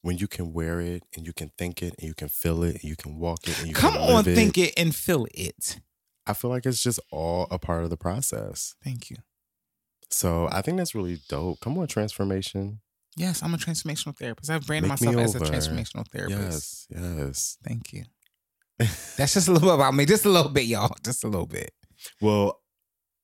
when 0.05 0.19
you 0.19 0.27
can 0.27 0.53
wear 0.53 0.79
it 0.79 1.01
and 1.15 1.25
you 1.25 1.33
can 1.33 1.51
think 1.57 1.81
it 1.81 1.95
and 1.97 2.07
you 2.07 2.13
can 2.13 2.27
feel 2.27 2.61
it 2.61 2.75
and 2.75 2.83
you 2.83 2.95
can 2.95 3.17
walk 3.17 3.47
it 3.47 3.57
and 3.57 3.69
you 3.69 3.73
Come 3.73 3.93
can 3.93 4.01
on, 4.01 4.05
it, 4.05 4.09
Come 4.09 4.17
on, 4.17 4.23
think 4.23 4.55
it 4.55 4.71
and 4.77 4.95
feel 4.95 5.25
it. 5.33 5.79
I 6.27 6.33
feel 6.33 6.51
like 6.51 6.67
it's 6.67 6.83
just 6.83 6.99
all 7.11 7.47
a 7.49 7.57
part 7.57 7.83
of 7.83 7.89
the 7.89 7.97
process. 7.97 8.75
Thank 8.83 9.09
you. 9.09 9.15
So 10.11 10.47
I 10.51 10.61
think 10.61 10.77
that's 10.77 10.93
really 10.93 11.17
dope. 11.27 11.59
Come 11.59 11.79
on, 11.79 11.87
transformation. 11.87 12.81
Yes, 13.17 13.41
I'm 13.41 13.55
a 13.55 13.57
transformational 13.57 14.15
therapist. 14.15 14.51
I've 14.51 14.67
branded 14.67 14.91
Make 14.91 15.01
myself 15.01 15.15
as 15.17 15.33
a 15.33 15.39
transformational 15.39 16.07
therapist. 16.07 16.85
Yes, 16.91 17.17
yes. 17.17 17.57
Thank 17.63 17.91
you. 17.91 18.03
That's 18.77 19.33
just 19.33 19.47
a 19.47 19.51
little 19.53 19.69
bit 19.69 19.75
about 19.75 19.95
me. 19.95 20.05
Just 20.05 20.25
a 20.25 20.29
little 20.29 20.51
bit, 20.51 20.65
y'all. 20.65 20.95
Just 21.03 21.23
a 21.23 21.27
little 21.27 21.47
bit. 21.47 21.71
Well, 22.21 22.61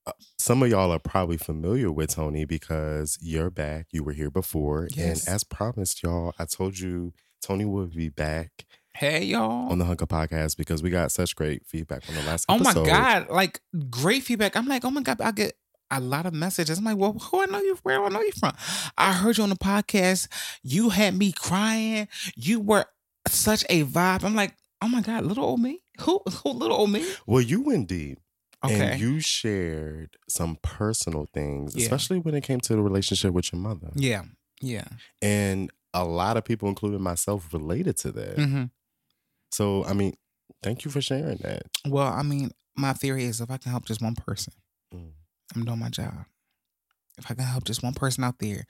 Uh, 0.06 0.12
some 0.40 0.64
of 0.64 0.70
y'all 0.70 0.92
are 0.92 1.00
probably 1.00 1.38
familiar 1.38 1.92
with 1.92 2.10
Tony 2.16 2.46
because 2.46 3.18
you're 3.22 3.50
back. 3.52 3.88
You 3.92 4.04
were 4.04 4.14
here 4.14 4.32
before. 4.32 4.88
Yes. 4.96 5.28
And 5.28 5.36
as 5.36 5.44
promised, 5.44 6.02
y'all, 6.02 6.34
I 6.40 6.46
told 6.46 6.80
you 6.80 7.14
Tony 7.42 7.66
would 7.66 7.96
be 7.96 8.10
back 8.10 8.66
Hey, 8.96 9.24
y'all. 9.26 9.72
on 9.72 9.78
the 9.78 9.86
Hung 9.86 10.02
Up 10.02 10.10
podcast 10.10 10.58
because 10.58 10.82
we 10.82 10.90
got 10.90 11.12
such 11.12 11.36
great 11.36 11.66
feedback 11.68 12.04
from 12.04 12.16
the 12.16 12.24
last 12.24 12.46
Oh 12.50 12.58
my 12.58 12.74
god! 12.74 13.30
Like 13.30 13.62
great 13.90 14.24
feedback. 14.24 14.56
I'm 14.58 14.68
like, 14.68 14.84
oh 14.84 14.90
my 14.92 15.02
god, 15.02 15.22
I 15.22 15.32
get 15.32 15.54
a 15.92 16.00
lot 16.00 16.26
of 16.26 16.34
messages. 16.34 16.78
I'm 16.80 16.86
like, 16.86 16.98
well, 16.98 17.14
who 17.14 17.42
I 17.42 17.46
know 17.46 17.60
you? 17.60 17.78
Where 17.84 17.98
do 17.98 18.06
I 18.06 18.10
know 18.10 18.22
you 18.22 18.32
from? 18.32 18.54
I 18.98 19.14
heard 19.14 19.38
you 19.38 19.44
on 19.44 19.50
the 19.50 19.56
podcast. 19.56 20.28
You 20.64 20.90
had 20.90 21.16
me 21.18 21.32
crying. 21.32 22.08
You 22.36 22.60
were 22.60 22.86
such 23.28 23.64
a 23.70 23.84
vibe. 23.84 24.24
I'm 24.24 24.36
like, 24.36 24.56
oh 24.82 24.88
my 24.88 25.02
god, 25.02 25.26
little 25.26 25.46
old 25.46 25.60
me. 25.62 25.84
Who? 26.02 26.22
Who? 26.44 26.52
Little 26.52 26.78
old 26.78 26.90
me? 26.92 27.06
Well, 27.28 27.42
you 27.42 27.62
went 27.62 27.88
deep. 27.88 28.18
Okay. 28.64 28.92
And 28.92 29.02
you 29.02 29.20
shared 29.20 30.18
some 30.30 30.58
personal 30.62 31.28
things, 31.34 31.76
Yeah. 31.76 31.84
especially 31.84 32.20
when 32.20 32.36
it 32.36 32.44
came 32.44 32.60
to 32.62 32.76
the 32.76 32.82
relationship 32.82 33.34
with 33.34 33.52
your 33.52 33.62
mother. 33.62 33.92
yeah. 33.96 34.24
Yeah. 34.64 34.86
And 35.24 35.72
a 35.94 36.06
lot 36.06 36.38
of 36.38 36.46
people, 36.46 36.70
including 36.70 37.02
myself, 37.02 37.52
related 37.52 37.98
to 37.98 38.12
that. 38.12 38.36
hmm 38.38 38.64
So, 39.52 39.84
I 39.86 39.94
mean, 39.94 40.14
thank 40.62 40.86
you 40.86 40.92
for 40.92 41.02
sharing 41.02 41.38
that. 41.40 41.64
Well, 41.88 42.08
I 42.08 42.22
mean, 42.22 42.52
my 42.78 42.94
theory 42.94 43.26
is 43.26 43.42
if 43.42 43.50
I 43.50 43.58
can 43.58 43.72
help 43.72 43.86
just 43.86 44.02
one 44.02 44.16
person, 44.16 44.54
Mm. 44.94 45.14
I'm 45.56 45.66
doing 45.66 45.80
my 45.80 45.90
job. 45.90 46.26
If 47.18 47.30
I 47.32 47.34
can 47.34 47.46
help 47.46 47.64
just 47.64 47.82
one 47.84 47.94
person 47.94 48.24
out 48.24 48.38
there. 48.40 48.66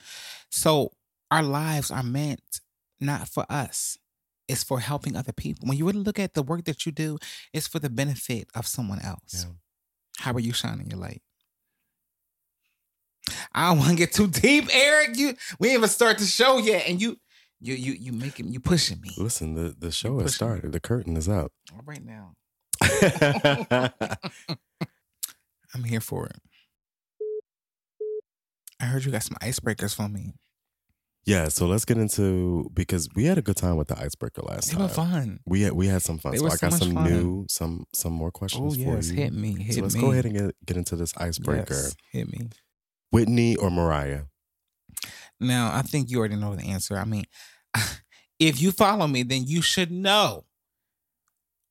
So 0.49 0.91
our 1.29 1.43
lives 1.43 1.91
are 1.91 2.03
meant 2.03 2.61
not 2.99 3.27
for 3.27 3.45
us. 3.49 3.97
It's 4.47 4.63
for 4.63 4.79
helping 4.79 5.15
other 5.15 5.31
people. 5.33 5.67
When 5.67 5.77
you 5.77 5.85
really 5.85 5.99
look 6.03 6.19
at 6.19 6.33
the 6.35 6.43
work 6.43 6.63
that 6.65 6.85
you 6.85 6.91
do, 6.91 7.17
it's 7.53 7.67
for 7.67 7.79
the 7.79 7.89
benefit 7.89 8.49
of 8.55 8.65
someone 8.67 8.99
else. 9.01 9.45
Yeah. 9.45 9.51
How 10.19 10.33
are 10.33 10.39
you 10.39 10.53
shining 10.53 10.89
your 10.89 10.99
light? 10.99 11.21
I 13.53 13.69
don't 13.69 13.79
want 13.79 13.91
to 13.91 13.95
get 13.95 14.13
too 14.13 14.27
deep, 14.27 14.69
Eric. 14.73 15.17
You 15.17 15.35
we 15.59 15.69
ain't 15.69 15.77
even 15.77 15.89
start 15.89 16.17
the 16.17 16.25
show 16.25 16.57
yet, 16.57 16.87
and 16.87 17.01
you 17.01 17.17
you 17.59 17.75
you 17.75 17.93
you 17.93 18.11
making 18.11 18.51
you 18.51 18.59
pushing 18.59 18.99
me. 19.01 19.11
Listen, 19.17 19.53
the, 19.55 19.75
the 19.77 19.91
show 19.91 20.19
has 20.19 20.33
pushing 20.37 20.47
me. 20.47 20.57
started. 20.57 20.71
The 20.71 20.79
curtain 20.79 21.17
is 21.17 21.29
up. 21.29 21.51
All 21.73 21.81
right 21.85 22.03
now. 22.03 22.33
I'm 25.73 25.83
here 25.83 26.01
for 26.01 26.25
it. 26.27 26.37
I 28.79 28.85
heard 28.85 29.05
you 29.05 29.11
got 29.11 29.23
some 29.23 29.37
icebreakers 29.41 29.95
for 29.95 30.09
me. 30.09 30.33
Yeah, 31.25 31.49
so 31.49 31.67
let's 31.67 31.85
get 31.85 31.97
into 31.97 32.69
because 32.73 33.07
we 33.15 33.25
had 33.25 33.37
a 33.37 33.43
good 33.43 33.55
time 33.55 33.77
with 33.77 33.89
the 33.89 33.99
icebreaker 33.99 34.41
last 34.41 34.69
They 34.69 34.73
time. 34.73 34.81
were 34.83 34.87
fun. 34.89 35.39
We 35.45 35.61
had 35.61 35.73
we 35.73 35.87
had 35.87 36.01
some 36.01 36.17
fun. 36.17 36.31
They 36.31 36.39
So 36.39 36.47
I 36.47 36.49
so 36.55 36.69
got 36.69 36.79
some 36.79 36.93
fun. 36.93 37.03
new, 37.11 37.45
some 37.47 37.85
some 37.93 38.13
more 38.13 38.29
Oh 38.29 38.31
questions 38.31 38.75
yes, 38.77 39.07
for 39.09 39.13
you. 39.13 39.21
hit 39.21 39.33
me, 39.33 39.53
hit 39.61 39.75
so 39.75 39.81
let's 39.81 39.93
me. 39.95 40.01
go 40.01 40.11
ahead 40.11 40.25
and 40.25 40.33
get, 40.35 40.55
get 40.65 40.77
into 40.77 40.95
this 40.95 41.13
icebreaker. 41.17 41.73
Yes, 41.75 41.95
hit 42.11 42.27
me. 42.31 42.49
Whitney 43.11 43.55
or 43.55 43.69
Mariah? 43.69 44.23
Now, 45.39 45.71
I 45.73 45.81
think 45.83 46.09
you 46.09 46.17
already 46.19 46.35
know 46.37 46.55
the 46.55 46.63
answer. 46.63 46.97
I 46.97 47.05
mean, 47.05 47.25
if 48.39 48.61
you 48.61 48.71
follow 48.71 49.05
me, 49.07 49.23
then 49.23 49.43
you 49.45 49.61
should 49.61 49.91
know 49.91 50.45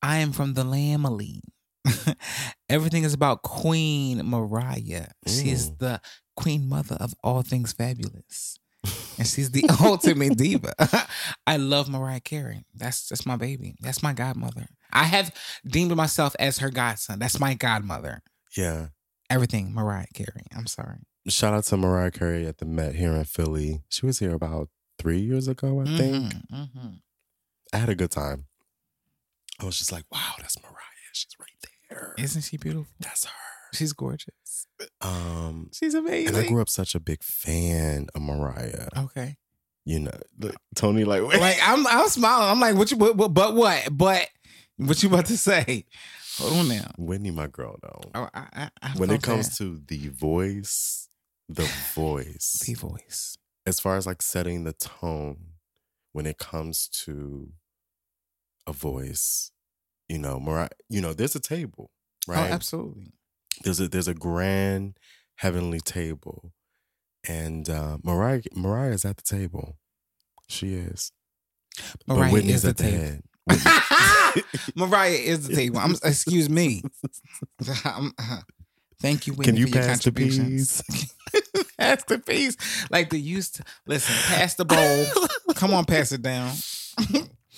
I 0.02 0.18
am 0.18 0.32
from 0.32 0.54
the 0.54 0.62
Lambily. 0.64 1.40
Everything 2.68 3.02
is 3.04 3.14
about 3.14 3.42
Queen 3.42 4.22
Mariah. 4.28 5.08
She 5.26 5.50
is 5.50 5.70
Mm. 5.72 5.78
the 5.78 6.00
queen 6.36 6.68
mother 6.68 6.96
of 7.00 7.14
all 7.24 7.42
things 7.42 7.72
fabulous. 7.72 8.58
And 9.20 9.28
she's 9.28 9.50
the 9.50 9.68
ultimate 9.84 10.38
diva. 10.38 10.72
I 11.46 11.58
love 11.58 11.90
Mariah 11.90 12.20
Carey. 12.20 12.64
That's 12.74 13.06
that's 13.06 13.26
my 13.26 13.36
baby. 13.36 13.74
That's 13.82 14.02
my 14.02 14.14
godmother. 14.14 14.66
I 14.90 15.04
have 15.04 15.30
deemed 15.66 15.94
myself 15.94 16.34
as 16.38 16.58
her 16.60 16.70
godson. 16.70 17.18
That's 17.18 17.38
my 17.38 17.52
godmother. 17.52 18.22
Yeah. 18.56 18.86
Everything 19.28 19.74
Mariah 19.74 20.06
Carey. 20.14 20.46
I'm 20.56 20.66
sorry. 20.66 21.00
Shout 21.28 21.52
out 21.52 21.64
to 21.64 21.76
Mariah 21.76 22.10
Carey 22.10 22.46
at 22.46 22.58
the 22.58 22.64
Met 22.64 22.94
here 22.94 23.12
in 23.12 23.24
Philly. 23.24 23.82
She 23.90 24.06
was 24.06 24.20
here 24.20 24.32
about 24.34 24.70
three 24.98 25.20
years 25.20 25.48
ago, 25.48 25.82
I 25.82 25.84
think. 25.84 26.32
Mhm, 26.32 26.42
mhm. 26.50 27.00
I 27.74 27.76
had 27.76 27.90
a 27.90 27.94
good 27.94 28.10
time. 28.10 28.46
I 29.60 29.66
was 29.66 29.78
just 29.78 29.92
like, 29.92 30.04
wow, 30.10 30.32
that's 30.38 30.60
Mariah. 30.62 30.76
She's 31.12 31.36
right 31.38 31.50
there. 31.90 32.14
Isn't 32.16 32.40
she 32.42 32.56
beautiful? 32.56 32.86
That's 33.00 33.26
her. 33.26 33.32
She's 33.72 33.92
gorgeous. 33.92 34.66
Um, 35.00 35.70
She's 35.72 35.94
amazing. 35.94 36.28
and 36.34 36.36
I 36.44 36.48
grew 36.48 36.60
up 36.60 36.68
such 36.68 36.94
a 36.94 37.00
big 37.00 37.22
fan 37.22 38.08
of 38.14 38.22
Mariah. 38.22 38.88
Okay. 38.96 39.36
You 39.84 40.00
know, 40.00 40.18
look, 40.38 40.56
Tony, 40.74 41.04
like, 41.04 41.22
wait. 41.26 41.40
Like 41.40 41.58
I'm 41.62 41.86
I'm 41.86 42.08
smiling. 42.08 42.48
I'm 42.50 42.60
like, 42.60 42.74
what 42.76 42.90
you 42.90 42.96
what, 42.96 43.16
what- 43.16 43.34
but 43.34 43.54
what? 43.54 43.88
But 43.96 44.28
what 44.76 45.02
you 45.02 45.08
about 45.08 45.26
to 45.26 45.36
say? 45.38 45.84
Hold 46.38 46.52
on 46.54 46.68
now. 46.68 46.90
Whitney, 46.98 47.30
my 47.30 47.46
girl, 47.48 47.76
though. 47.82 48.00
Oh, 48.14 48.28
I, 48.32 48.46
I, 48.52 48.70
I 48.82 48.90
when 48.96 49.10
it 49.10 49.22
comes 49.22 49.48
that. 49.50 49.56
to 49.64 49.80
the 49.86 50.08
voice, 50.08 51.08
the 51.48 51.68
voice, 51.94 52.62
the 52.66 52.74
voice. 52.74 53.36
as 53.66 53.78
far 53.80 53.96
as 53.96 54.06
like 54.06 54.22
setting 54.22 54.64
the 54.64 54.72
tone, 54.74 55.38
when 56.12 56.26
it 56.26 56.38
comes 56.38 56.88
to 57.04 57.50
a 58.66 58.72
voice, 58.72 59.50
you 60.08 60.18
know, 60.18 60.38
Mariah, 60.40 60.68
you 60.88 61.00
know, 61.00 61.12
there's 61.12 61.34
a 61.36 61.40
table, 61.40 61.90
right? 62.26 62.50
Oh, 62.50 62.54
absolutely. 62.54 63.12
There's 63.64 63.80
a 63.80 63.88
there's 63.88 64.08
a 64.08 64.14
grand 64.14 64.96
heavenly 65.36 65.80
table, 65.80 66.52
and 67.28 67.68
uh, 67.68 67.98
Mariah 68.02 68.42
Mariah 68.54 68.92
is 68.92 69.04
at 69.04 69.16
the 69.16 69.22
table. 69.22 69.76
She 70.48 70.74
is. 70.74 71.12
But 72.06 72.16
Mariah 72.16 72.32
Whitney's 72.32 72.56
is 72.56 72.62
the 72.62 72.68
at 72.70 72.76
the 72.76 72.82
table. 72.84 73.04
head. 73.04 73.22
Mariah 74.76 75.10
is 75.10 75.48
the 75.48 75.54
table. 75.54 75.78
I'm, 75.78 75.92
excuse 76.04 76.48
me. 76.50 76.82
I'm- 77.84 78.12
uh, 78.18 78.40
thank 79.00 79.26
you, 79.26 79.32
Whitney, 79.34 79.52
Can 79.52 79.56
you 79.56 79.66
for 79.68 79.76
your 79.78 79.84
pass 79.86 79.98
the 80.04 80.10
contributions. 80.10 80.82
pass 81.78 82.04
the 82.04 82.18
piece. 82.18 82.56
Like 82.90 83.10
the 83.10 83.18
used 83.20 83.56
to 83.56 83.64
listen, 83.86 84.14
pass 84.34 84.54
the 84.54 84.64
bowl. 84.64 85.06
Come 85.54 85.72
on, 85.72 85.84
pass 85.84 86.12
it 86.12 86.22
down. 86.22 86.52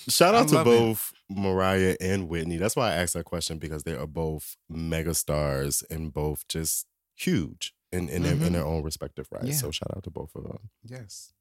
Shout 0.09 0.35
out 0.35 0.47
to 0.49 0.63
both 0.63 1.13
Mariah 1.29 1.95
and 2.01 2.27
Whitney. 2.29 2.57
That's 2.57 2.75
why 2.75 2.91
I 2.91 2.95
asked 2.95 3.13
that 3.13 3.25
question 3.25 3.57
because 3.57 3.83
they 3.83 3.95
are 3.95 4.07
both 4.07 4.55
mega 4.69 5.13
stars 5.13 5.83
and 5.89 6.13
both 6.13 6.47
just 6.47 6.85
huge 7.15 7.73
in 7.91 8.09
in, 8.09 8.23
their, 8.23 8.35
Mhm. 8.35 8.45
in 8.47 8.53
their 8.53 8.65
own 8.65 8.83
respective 8.83 9.27
rights. 9.31 9.47
Yeah. 9.47 9.53
So 9.55 9.71
shout 9.71 9.91
out 9.95 10.03
to 10.03 10.09
both 10.11 10.31
of 10.35 10.43
them. 10.43 10.69
Yes. 10.83 11.31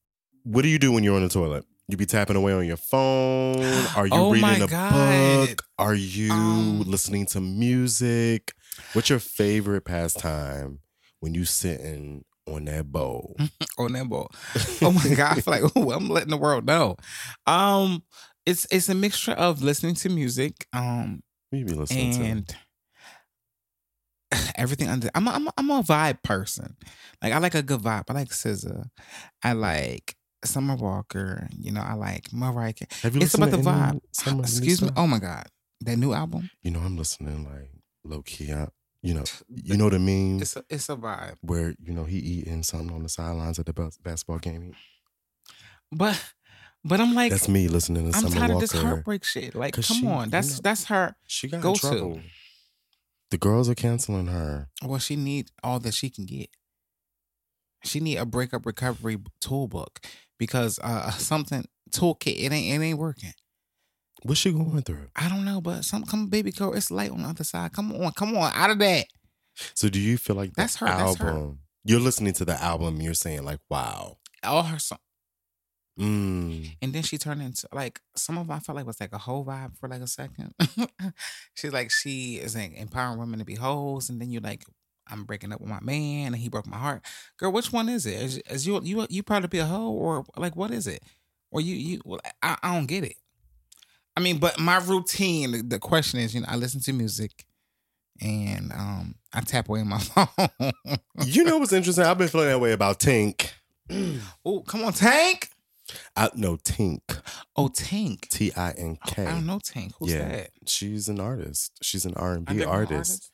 What 0.44 0.62
do 0.62 0.68
you 0.68 0.78
do 0.78 0.92
when 0.92 1.04
you're 1.04 1.16
on 1.16 1.22
the 1.22 1.28
toilet? 1.28 1.64
You 1.88 1.96
be 1.96 2.06
tapping 2.06 2.36
away 2.36 2.52
on 2.52 2.66
your 2.66 2.76
phone? 2.76 3.56
Are 3.96 4.06
you 4.06 4.12
Oh 4.14 4.30
reading 4.32 4.62
a 4.62 4.66
God. 4.66 5.48
book? 5.48 5.62
Are 5.78 5.94
you 5.94 6.32
Um, 6.32 6.80
listening 6.82 7.26
to 7.26 7.40
music? 7.40 8.52
What's 8.92 9.10
your 9.10 9.18
favorite 9.18 9.84
pastime 9.84 10.78
when 11.20 11.34
you 11.34 11.44
sitting 11.44 12.24
on 12.46 12.64
that 12.66 12.90
bowl? 12.92 13.36
on 13.78 13.92
that 13.92 14.08
bowl. 14.08 14.30
Oh 14.82 14.92
my 14.92 15.14
god, 15.14 15.38
I 15.38 15.40
feel 15.40 15.52
like 15.52 15.72
oh, 15.76 15.90
I'm 15.92 16.08
letting 16.08 16.30
the 16.30 16.36
world 16.36 16.66
know. 16.66 16.96
Um, 17.46 18.02
it's 18.46 18.66
it's 18.70 18.88
a 18.88 18.94
mixture 18.94 19.32
of 19.32 19.62
listening 19.62 19.94
to 19.96 20.08
music, 20.08 20.66
um, 20.72 21.22
What 21.50 21.58
you 21.58 21.64
be 21.64 21.74
listening 21.74 22.12
to? 22.12 22.22
and 22.22 22.56
everything 24.56 24.88
under. 24.88 25.10
I'm 25.14 25.28
a, 25.28 25.30
I'm 25.32 25.46
a, 25.48 25.52
I'm 25.58 25.70
a 25.70 25.82
vibe 25.82 26.22
person. 26.22 26.76
Like 27.22 27.32
I 27.32 27.38
like 27.38 27.54
a 27.54 27.62
good 27.62 27.80
vibe. 27.80 28.04
I 28.08 28.12
like 28.14 28.28
SZA. 28.30 28.86
I 29.42 29.52
like 29.52 30.16
Summer 30.44 30.74
Walker. 30.76 31.48
You 31.58 31.72
know, 31.72 31.82
I 31.82 31.94
like 31.94 32.32
Mariah. 32.32 32.72
Carey. 32.72 32.88
Have 33.02 33.14
you 33.16 33.22
It's 33.22 33.34
about 33.34 33.50
the 33.50 33.58
vibe. 33.58 34.00
some 34.12 34.40
of 34.40 34.46
the 34.46 34.50
Excuse 34.50 34.82
me. 34.82 34.90
Oh 34.96 35.06
my 35.06 35.18
god, 35.18 35.46
that 35.82 35.96
new 35.96 36.12
album. 36.12 36.50
You 36.62 36.70
know, 36.72 36.80
I'm 36.80 36.96
listening 36.96 37.44
like 37.44 37.70
low 38.04 38.22
key. 38.22 38.52
I, 38.52 38.68
you 39.02 39.14
know, 39.14 39.24
you 39.48 39.76
know 39.76 39.90
the 39.90 39.98
meme 39.98 40.40
It's 40.40 40.56
a 40.56 40.64
it's 40.70 40.88
a 40.88 40.96
vibe. 40.96 41.36
where 41.42 41.74
you 41.82 41.92
know 41.92 42.04
he 42.04 42.18
eating 42.18 42.62
something 42.62 42.94
on 42.94 43.02
the 43.02 43.08
sidelines 43.08 43.58
at 43.58 43.66
the 43.66 43.72
basketball 44.02 44.38
game. 44.38 44.74
But 45.90 46.18
but 46.84 47.00
I'm 47.00 47.14
like 47.14 47.30
That's 47.30 47.48
me 47.48 47.68
listening 47.68 48.10
to 48.10 48.16
I'm 48.16 48.24
Summer 48.28 48.36
tired 48.36 48.50
of 48.52 48.60
this 48.60 48.72
heartbreak 48.72 49.24
shit. 49.24 49.54
Like, 49.54 49.74
come 49.74 49.82
she- 49.82 50.06
on, 50.06 50.24
you 50.26 50.30
that's 50.30 50.54
know- 50.56 50.60
that's 50.62 50.84
her. 50.86 51.16
She 51.26 51.48
got 51.48 51.60
Go 51.62 51.74
to. 51.74 51.80
trouble. 51.80 52.20
The 53.30 53.38
girls 53.38 53.68
are 53.70 53.74
canceling 53.74 54.26
her. 54.26 54.68
Well, 54.84 54.98
she 54.98 55.16
need 55.16 55.50
all 55.62 55.78
that 55.80 55.94
she 55.94 56.10
can 56.10 56.26
get. 56.26 56.50
She 57.84 57.98
need 58.00 58.16
a 58.18 58.26
breakup 58.26 58.64
recovery 58.66 59.18
toolbook 59.40 60.00
because 60.38 60.78
uh 60.82 61.10
something 61.12 61.64
toolkit 61.90 62.36
it 62.44 62.52
ain't 62.52 62.80
it 62.80 62.84
ain't 62.84 62.98
working. 62.98 63.32
What's 64.24 64.40
she 64.40 64.52
going 64.52 64.82
through? 64.82 65.08
I 65.16 65.28
don't 65.28 65.44
know, 65.44 65.60
but 65.60 65.84
some 65.84 66.04
come 66.04 66.28
baby 66.28 66.52
girl, 66.52 66.74
it's 66.74 66.90
light 66.92 67.10
on 67.10 67.22
the 67.22 67.28
other 67.28 67.42
side. 67.42 67.72
Come 67.72 67.90
on, 67.92 68.12
come 68.12 68.36
on, 68.36 68.52
out 68.54 68.70
of 68.70 68.78
that. 68.78 69.06
So 69.74 69.88
do 69.88 69.98
you 69.98 70.16
feel 70.16 70.36
like 70.36 70.52
That's 70.54 70.76
her, 70.76 70.86
that's 70.86 71.16
her. 71.18 71.28
album? 71.30 71.58
You're 71.84 72.00
listening 72.00 72.32
to 72.34 72.44
the 72.44 72.62
album. 72.62 73.00
You're 73.00 73.14
saying 73.14 73.44
like, 73.44 73.58
wow. 73.68 74.18
All 74.44 74.62
her 74.62 74.78
song, 74.78 74.98
Mm. 76.00 76.74
and 76.80 76.94
then 76.94 77.02
she 77.02 77.18
turned 77.18 77.42
into 77.42 77.68
like 77.70 78.00
some 78.16 78.38
of 78.38 78.46
them 78.46 78.56
I 78.56 78.60
felt 78.60 78.76
like 78.76 78.86
was 78.86 78.98
like 78.98 79.12
a 79.12 79.18
whole 79.18 79.44
vibe 79.44 79.76
for 79.78 79.88
like 79.88 80.00
a 80.00 80.06
second. 80.06 80.54
She's 81.54 81.72
like 81.72 81.90
she 81.90 82.36
is 82.36 82.56
like 82.56 82.74
empowering 82.78 83.18
women 83.18 83.38
to 83.40 83.44
be 83.44 83.56
hoes, 83.56 84.08
and 84.08 84.20
then 84.20 84.30
you're 84.30 84.40
like, 84.40 84.64
I'm 85.06 85.24
breaking 85.24 85.52
up 85.52 85.60
with 85.60 85.68
my 85.68 85.80
man, 85.82 86.28
and 86.28 86.36
he 86.36 86.48
broke 86.48 86.66
my 86.66 86.78
heart. 86.78 87.02
Girl, 87.36 87.52
which 87.52 87.72
one 87.72 87.88
is 87.88 88.06
it? 88.06 88.14
Is, 88.14 88.38
is 88.38 88.66
you 88.66 88.80
you 88.82 89.06
you 89.10 89.22
proud 89.22 89.42
to 89.42 89.48
be 89.48 89.58
a 89.58 89.66
hoe, 89.66 89.90
or 89.90 90.24
like 90.36 90.56
what 90.56 90.70
is 90.70 90.86
it? 90.86 91.02
Or 91.50 91.60
you 91.60 91.74
you? 91.74 92.00
Well, 92.04 92.20
I, 92.42 92.56
I 92.62 92.74
don't 92.74 92.86
get 92.86 93.04
it. 93.04 93.16
I 94.16 94.20
mean, 94.20 94.38
but 94.38 94.58
my 94.58 94.78
routine. 94.78 95.68
The, 95.68 95.78
question 95.78 96.20
is, 96.20 96.34
you 96.34 96.40
know, 96.40 96.46
I 96.48 96.56
listen 96.56 96.80
to 96.80 96.92
music, 96.92 97.44
and 98.20 98.72
um, 98.72 99.14
I 99.32 99.40
tap 99.40 99.68
away 99.68 99.80
in 99.80 99.88
my 99.88 99.98
phone. 99.98 100.72
You 101.24 101.44
know 101.44 101.58
what's 101.58 101.72
interesting? 101.72 102.04
I've 102.04 102.18
been 102.18 102.28
feeling 102.28 102.48
that 102.48 102.60
way 102.60 102.72
about 102.72 102.98
Tink. 102.98 103.50
oh, 104.44 104.60
come 104.60 104.84
on, 104.84 104.92
Tank. 104.92 105.50
I 106.16 106.30
no 106.34 106.56
Tink. 106.56 107.00
Oh, 107.56 107.68
Tank. 107.68 108.28
T 108.28 108.52
I 108.56 108.70
N 108.72 108.98
Oh, 109.04 109.10
K. 109.10 109.26
I 109.26 109.30
don't 109.32 109.46
know 109.46 109.58
Tank. 109.58 109.92
Who's 109.98 110.12
Yeah. 110.12 110.28
that? 110.28 110.50
She's 110.66 111.08
an 111.08 111.20
artist. 111.20 111.72
She's 111.82 112.04
an 112.04 112.14
R 112.14 112.34
and 112.34 112.46
B 112.46 112.64
artist. 112.64 113.30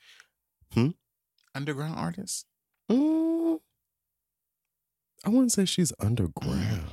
Hmm? 0.73 0.91
Underground 1.55 1.97
artist. 1.99 2.47
Mm, 2.91 3.59
I 5.25 5.29
wouldn't 5.29 5.53
say 5.53 5.65
she's 5.65 5.93
underground. 6.01 6.85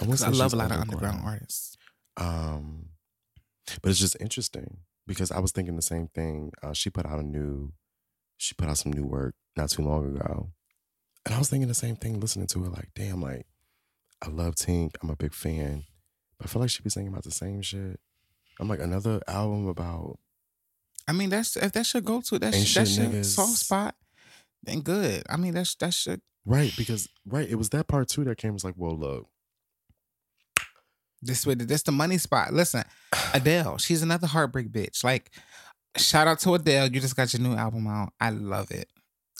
I 0.00 0.04
wouldn't 0.04 0.22
I 0.22 0.28
love 0.28 0.52
a 0.52 0.56
lot 0.56 0.70
of 0.70 0.80
underground 0.80 1.22
artists. 1.24 1.76
Um, 2.18 2.90
but 3.82 3.90
it's 3.90 4.00
just 4.00 4.16
interesting 4.20 4.78
because 5.06 5.30
I 5.32 5.38
was 5.38 5.52
thinking 5.52 5.76
the 5.76 5.82
same 5.82 6.08
thing. 6.08 6.52
Uh, 6.62 6.72
she 6.74 6.90
put 6.90 7.06
out 7.06 7.18
a 7.18 7.22
new, 7.22 7.72
she 8.36 8.54
put 8.54 8.68
out 8.68 8.78
some 8.78 8.92
new 8.92 9.04
work 9.06 9.34
not 9.56 9.70
too 9.70 9.82
long 9.82 10.14
ago, 10.16 10.50
and 11.24 11.34
I 11.34 11.38
was 11.38 11.48
thinking 11.48 11.68
the 11.68 11.74
same 11.74 11.96
thing 11.96 12.20
listening 12.20 12.46
to 12.48 12.64
it. 12.64 12.72
Like, 12.72 12.90
damn, 12.94 13.22
like 13.22 13.46
I 14.22 14.28
love 14.28 14.54
Tink. 14.54 14.96
I'm 15.02 15.10
a 15.10 15.16
big 15.16 15.34
fan, 15.34 15.84
but 16.38 16.46
I 16.46 16.50
feel 16.50 16.60
like 16.60 16.70
she 16.70 16.82
be 16.82 16.90
singing 16.90 17.08
about 17.08 17.24
the 17.24 17.30
same 17.30 17.62
shit. 17.62 18.00
I'm 18.58 18.68
like 18.68 18.80
another 18.80 19.20
album 19.28 19.68
about 19.68 20.18
I 21.08 21.12
mean, 21.12 21.30
that's 21.30 21.56
if 21.56 21.72
that's 21.72 21.94
your 21.94 22.00
go 22.00 22.20
to, 22.20 22.38
that's 22.38 22.56
Ain't 22.56 22.74
that's 22.74 22.98
your 22.98 23.24
soft 23.24 23.58
spot. 23.58 23.94
Then 24.62 24.80
good. 24.80 25.22
I 25.28 25.36
mean, 25.36 25.54
that's 25.54 25.74
that's 25.76 26.06
your 26.06 26.16
right 26.44 26.72
because 26.76 27.08
right. 27.24 27.48
It 27.48 27.54
was 27.56 27.70
that 27.70 27.86
part 27.86 28.08
too 28.08 28.24
that 28.24 28.38
came. 28.38 28.52
Was 28.52 28.64
like, 28.64 28.74
well, 28.76 28.96
look, 28.96 29.28
this 31.22 31.46
way. 31.46 31.54
This 31.54 31.82
the 31.82 31.92
money 31.92 32.18
spot. 32.18 32.52
Listen, 32.52 32.84
Adele, 33.34 33.78
she's 33.78 34.02
another 34.02 34.26
heartbreak 34.26 34.72
bitch. 34.72 35.04
Like, 35.04 35.30
shout 35.96 36.26
out 36.26 36.40
to 36.40 36.54
Adele. 36.54 36.88
You 36.88 37.00
just 37.00 37.16
got 37.16 37.32
your 37.32 37.42
new 37.42 37.54
album 37.54 37.86
out. 37.86 38.12
I 38.20 38.30
love 38.30 38.72
it. 38.72 38.88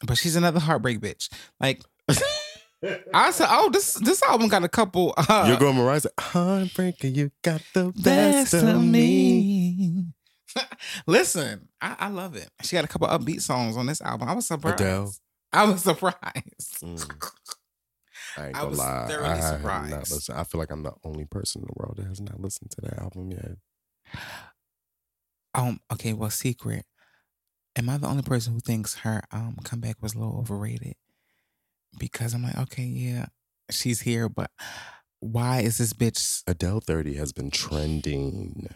But 0.07 0.19
she's 0.19 0.37
another 0.37 0.61
heartbreak 0.61 1.01
bitch. 1.01 1.29
Like, 1.59 1.83
I 3.15 3.31
said, 3.31 3.49
oh, 3.51 3.71
this 3.71 3.95
this 3.95 4.23
album 4.23 4.49
got 4.49 4.63
a 4.65 4.69
couple. 4.69 5.15
Uh, 5.17 5.47
you're 5.49 5.59
going 5.59 5.77
Mariah. 5.77 6.01
Say, 6.01 6.11
Heartbreaker, 6.19 7.15
you 7.15 7.31
got 7.43 7.63
the 7.75 7.93
best, 7.97 8.55
of 8.55 8.85
me. 8.85 10.07
Listen, 11.07 11.69
I, 11.81 11.97
I 12.01 12.09
love 12.09 12.37
it. 12.37 12.49
She 12.63 12.77
got 12.77 12.85
a 12.85 12.89
couple 12.89 13.09
upbeat 13.09 13.41
songs 13.41 13.77
on 13.77 13.87
this 13.87 14.01
album. 14.01 14.29
I 14.29 14.35
was 14.35 14.47
surprised. 14.47 14.81
Adele? 14.81 15.15
I 15.53 15.65
was 15.65 15.83
surprised. 15.83 16.81
Mm. 16.83 17.31
I 18.39 18.47
ain't 18.47 18.55
gonna 18.55 18.69
was 18.69 18.79
lie. 18.79 19.07
thoroughly 19.09 19.29
I 19.29 19.41
not 19.41 19.57
surprised. 19.57 20.13
listened. 20.13 20.39
I 20.39 20.45
feel 20.45 20.59
like 20.59 20.71
I'm 20.71 20.83
the 20.83 20.93
only 21.05 21.25
person 21.25 21.63
in 21.63 21.69
the 21.69 21.75
world 21.77 21.97
that 21.97 22.07
has 22.07 22.21
not 22.21 22.41
listened 22.41 22.71
to 22.73 22.81
that 22.83 22.99
album 23.01 23.31
yet. 23.31 23.57
Um. 25.55 25.81
Okay. 25.93 26.13
Well, 26.13 26.31
secret. 26.31 26.85
Am 27.77 27.89
I 27.89 27.97
the 27.97 28.07
only 28.07 28.23
person 28.23 28.53
who 28.55 28.61
thinks 28.61 28.97
her 28.97 29.23
um 29.33 29.57
comeback 29.65 29.97
was 30.03 30.15
a 30.15 30.19
little 30.19 30.39
overrated? 30.39 30.97
Because 31.99 32.35
I'm 32.35 32.43
like, 32.43 32.59
okay, 32.59 32.85
yeah, 32.85 33.27
she's 33.71 34.01
here, 34.01 34.29
but 34.29 34.51
why 35.21 35.61
is 35.61 35.79
this 35.79 35.93
bitch? 35.93 36.43
Adele 36.47 36.81
30 36.81 37.15
has 37.15 37.33
been 37.33 37.51
trending. 37.51 38.69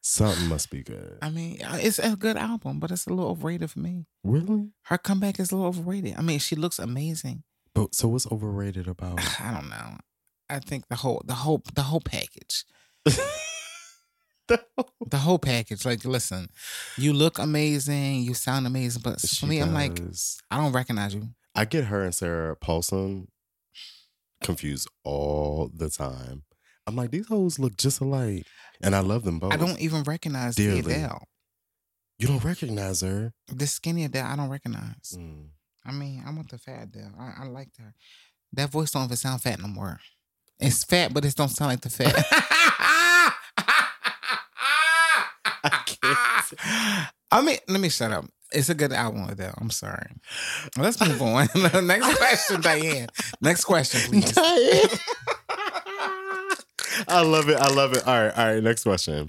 Something 0.00 0.48
must 0.48 0.70
be 0.70 0.82
good. 0.82 1.18
I 1.20 1.30
mean, 1.30 1.60
uh, 1.62 1.78
it's 1.80 1.98
a 1.98 2.16
good 2.16 2.36
album, 2.36 2.80
but 2.80 2.90
it's 2.90 3.06
a 3.06 3.10
little 3.10 3.30
overrated 3.30 3.70
for 3.70 3.80
me. 3.80 4.06
Really? 4.24 4.70
Her 4.84 4.96
comeback 4.96 5.38
is 5.38 5.52
a 5.52 5.56
little 5.56 5.68
overrated. 5.68 6.14
I 6.16 6.22
mean, 6.22 6.38
she 6.38 6.56
looks 6.56 6.78
amazing. 6.78 7.42
But 7.74 7.94
so 7.94 8.08
what's 8.08 8.26
overrated 8.30 8.88
about 8.88 9.20
I 9.40 9.52
don't 9.52 9.68
know. 9.68 9.98
I 10.48 10.60
think 10.60 10.88
the 10.88 10.96
whole 10.96 11.22
the 11.26 11.34
whole 11.34 11.62
the 11.74 11.82
whole 11.82 12.00
package. 12.00 12.64
The 15.10 15.18
whole 15.18 15.38
package. 15.38 15.84
Like, 15.84 16.04
listen, 16.04 16.48
you 16.96 17.12
look 17.12 17.38
amazing, 17.38 18.22
you 18.22 18.32
sound 18.32 18.66
amazing, 18.66 19.02
but 19.02 19.20
for 19.20 19.46
me, 19.46 19.60
I'm 19.60 19.74
like. 19.74 20.00
I 20.50 20.56
don't 20.56 20.72
recognize 20.72 21.14
you. 21.14 21.28
I 21.58 21.64
get 21.64 21.86
her 21.86 22.04
and 22.04 22.14
Sarah 22.14 22.54
Paulson 22.54 23.26
confused 24.44 24.88
all 25.02 25.72
the 25.74 25.90
time. 25.90 26.44
I'm 26.86 26.94
like, 26.94 27.10
these 27.10 27.26
hoes 27.26 27.58
look 27.58 27.76
just 27.76 28.00
alike. 28.00 28.46
And 28.80 28.94
I 28.94 29.00
love 29.00 29.24
them 29.24 29.40
both. 29.40 29.52
I 29.52 29.56
don't 29.56 29.80
even 29.80 30.04
recognize 30.04 30.54
the. 30.54 30.78
Adele. 30.78 31.24
You 32.20 32.28
don't 32.28 32.44
recognize 32.44 33.00
her. 33.00 33.32
The 33.48 33.66
skinny 33.66 34.04
Adele, 34.04 34.24
I 34.24 34.36
don't 34.36 34.50
recognize. 34.50 35.16
Mm. 35.16 35.48
I 35.84 35.90
mean, 35.90 36.22
I 36.24 36.30
want 36.30 36.48
the 36.48 36.58
fat 36.58 36.84
Adele. 36.84 37.14
I, 37.18 37.42
I 37.42 37.46
liked 37.46 37.78
her. 37.78 37.92
That 38.52 38.70
voice 38.70 38.92
don't 38.92 39.06
even 39.06 39.16
sound 39.16 39.42
fat 39.42 39.60
no 39.60 39.66
more. 39.66 39.98
It's 40.60 40.84
fat, 40.84 41.12
but 41.12 41.24
it 41.24 41.34
don't 41.34 41.48
sound 41.48 41.70
like 41.72 41.80
the 41.80 41.90
fat. 41.90 42.14
I 47.32 47.42
mean, 47.42 47.58
let 47.66 47.80
me 47.80 47.88
shut 47.88 48.12
up. 48.12 48.26
It's 48.52 48.68
a 48.70 48.74
good 48.74 48.92
album, 48.92 49.28
Adele. 49.28 49.54
I'm 49.58 49.70
sorry. 49.70 50.10
Let's 50.76 51.00
move 51.00 51.20
on. 51.20 51.48
Next 51.86 52.16
question, 52.16 52.60
Diane. 52.62 53.08
Next 53.40 53.64
question, 53.64 54.22
please. 54.22 54.32
I 57.06 57.22
love 57.22 57.48
it. 57.48 57.56
I 57.58 57.72
love 57.72 57.92
it. 57.92 58.06
All 58.06 58.20
right. 58.24 58.36
All 58.38 58.54
right. 58.54 58.62
Next 58.62 58.82
question. 58.84 59.28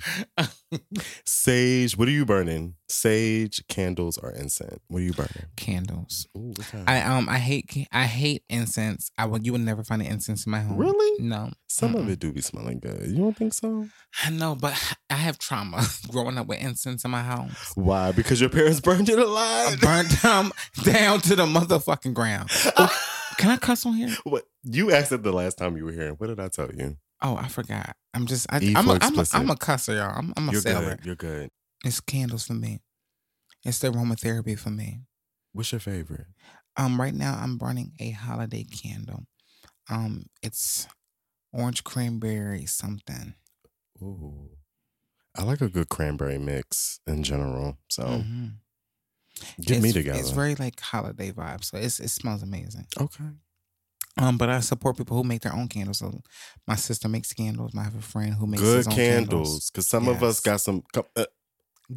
Sage, 1.26 1.98
what 1.98 2.08
are 2.08 2.12
you 2.12 2.26
burning? 2.26 2.76
Sage, 2.88 3.64
candles, 3.68 4.18
or 4.18 4.32
incense? 4.32 4.80
What 4.88 5.00
are 5.00 5.04
you 5.04 5.14
burning? 5.14 5.46
Candles. 5.56 6.28
Ooh? 6.38 6.54
I 6.88 7.02
um 7.02 7.28
I 7.30 7.38
hate 7.38 7.88
I 7.92 8.06
hate 8.06 8.44
incense. 8.50 9.12
I 9.18 9.26
would 9.26 9.46
you 9.46 9.52
would 9.52 9.62
never 9.62 9.84
find 9.84 10.02
an 10.02 10.08
incense 10.08 10.46
in 10.46 10.52
my 10.52 10.62
home. 10.62 10.78
Really? 10.78 11.24
No. 11.24 11.52
Some 11.68 11.96
of 11.96 12.06
Mm-mm. 12.06 12.10
it 12.12 12.20
do 12.20 12.32
be 12.32 12.42
smelling 12.42 12.80
good. 12.80 13.08
You 13.08 13.18
don't 13.18 13.38
think 13.38 13.54
so? 13.54 13.88
I 14.24 14.30
know, 14.32 14.56
but 14.56 14.74
I 15.10 15.16
have 15.16 15.38
trauma 15.38 15.84
growing 16.12 16.38
up 16.38 16.48
with 16.48 16.60
incense 16.62 17.04
in 17.06 17.12
my 17.12 17.22
house. 17.24 17.72
Why? 17.76 18.12
Because 18.12 18.40
your 18.42 18.50
parents 18.50 18.80
burned 18.80 19.10
it 19.10 19.20
I 19.20 19.22
alive. 19.22 19.82
burnt 19.82 20.10
them 20.22 20.52
down 20.84 21.22
to 21.22 21.36
the 21.36 21.46
motherfucking 21.46 22.14
ground. 22.14 22.50
Oh, 22.78 22.96
can 23.38 23.50
I 23.52 23.58
cuss 23.58 23.86
on 23.86 23.94
here? 23.94 24.10
what? 24.24 24.44
You 24.64 24.92
asked 24.92 25.12
it 25.14 25.24
the 25.24 25.32
last 25.32 25.58
time 25.58 25.78
you 25.78 25.86
were 25.86 25.92
here. 25.94 26.12
What 26.14 26.28
did 26.28 26.40
I 26.40 26.50
tell 26.50 26.70
you? 26.74 26.98
Oh, 27.22 27.36
I 27.36 27.48
forgot. 27.48 27.96
I'm 28.14 28.26
just 28.26 28.48
I, 28.52 28.58
I'm, 28.58 28.88
a, 28.90 28.98
I'm, 29.02 29.20
a. 29.20 29.26
I'm 29.34 29.50
a 29.50 29.56
cusser, 29.56 29.96
y'all. 29.96 30.18
I'm, 30.18 30.34
I'm 30.38 30.50
a 30.50 30.52
You're 30.54 30.62
sailor. 30.62 30.96
good. 30.96 31.06
You're 31.06 31.16
good. 31.16 31.50
It's 31.86 32.00
candles 32.02 32.48
for 32.48 32.54
me. 32.54 32.80
It's 33.66 33.80
the 33.80 33.90
aromatherapy 33.90 34.58
for 34.58 34.70
me. 34.70 35.02
What's 35.54 35.72
your 35.72 35.80
favorite? 35.80 36.28
Um, 36.78 37.00
right 37.00 37.14
now 37.14 37.38
I'm 37.42 37.58
burning 37.58 37.94
a 38.00 38.12
holiday 38.12 38.64
candle. 38.64 39.26
Um, 39.90 40.28
it's 40.42 40.88
orange 41.52 41.84
cranberry 41.84 42.66
something. 42.66 43.34
Ooh. 44.02 44.50
I 45.38 45.44
like 45.44 45.62
a 45.62 45.68
good 45.70 45.90
cranberry 45.90 46.38
mix 46.38 47.00
in 47.06 47.24
general. 47.24 47.78
So 47.90 48.04
Mhm. 48.04 48.54
get 49.62 49.82
me 49.82 49.92
together. 49.92 50.20
It's 50.20 50.32
very 50.32 50.56
like 50.56 50.80
holiday 50.80 51.32
vibe, 51.32 51.64
so 51.64 51.78
it's 51.78 52.00
it 52.00 52.10
smells 52.10 52.44
amazing. 52.44 52.88
okay. 53.00 53.32
Um, 54.18 54.38
but 54.38 54.50
I 54.50 54.60
support 54.60 54.98
people 54.98 55.16
who 55.16 55.24
make 55.24 55.42
their 55.42 55.54
own 55.56 55.68
candles. 55.68 56.00
So 56.00 56.22
my 56.68 56.76
sister 56.76 57.08
makes 57.08 57.32
candles. 57.32 57.74
I 57.78 57.84
have 57.84 57.96
a 57.96 58.02
friend 58.02 58.34
who 58.34 58.48
makes 58.48 58.62
Good 58.62 58.78
his 58.78 58.88
own 58.88 58.94
candles. 58.96 59.70
Because 59.70 59.88
some 59.88 60.08
of 60.08 60.24
us 60.24 60.40
got 60.40 60.60
some. 60.62 60.84
uh, 61.16 61.26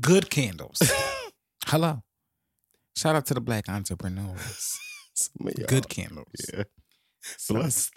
Good 0.00 0.30
candles. 0.30 0.78
Hello. 1.66 2.02
Shout 2.96 3.16
out 3.16 3.26
to 3.26 3.34
the 3.34 3.40
black 3.40 3.68
entrepreneurs. 3.68 4.78
some 5.14 5.48
of 5.48 5.54
y'all. 5.58 5.66
Good 5.66 5.88
candles. 5.88 6.28
Yeah. 6.52 6.64
So, 7.38 7.54
Bless. 7.54 7.90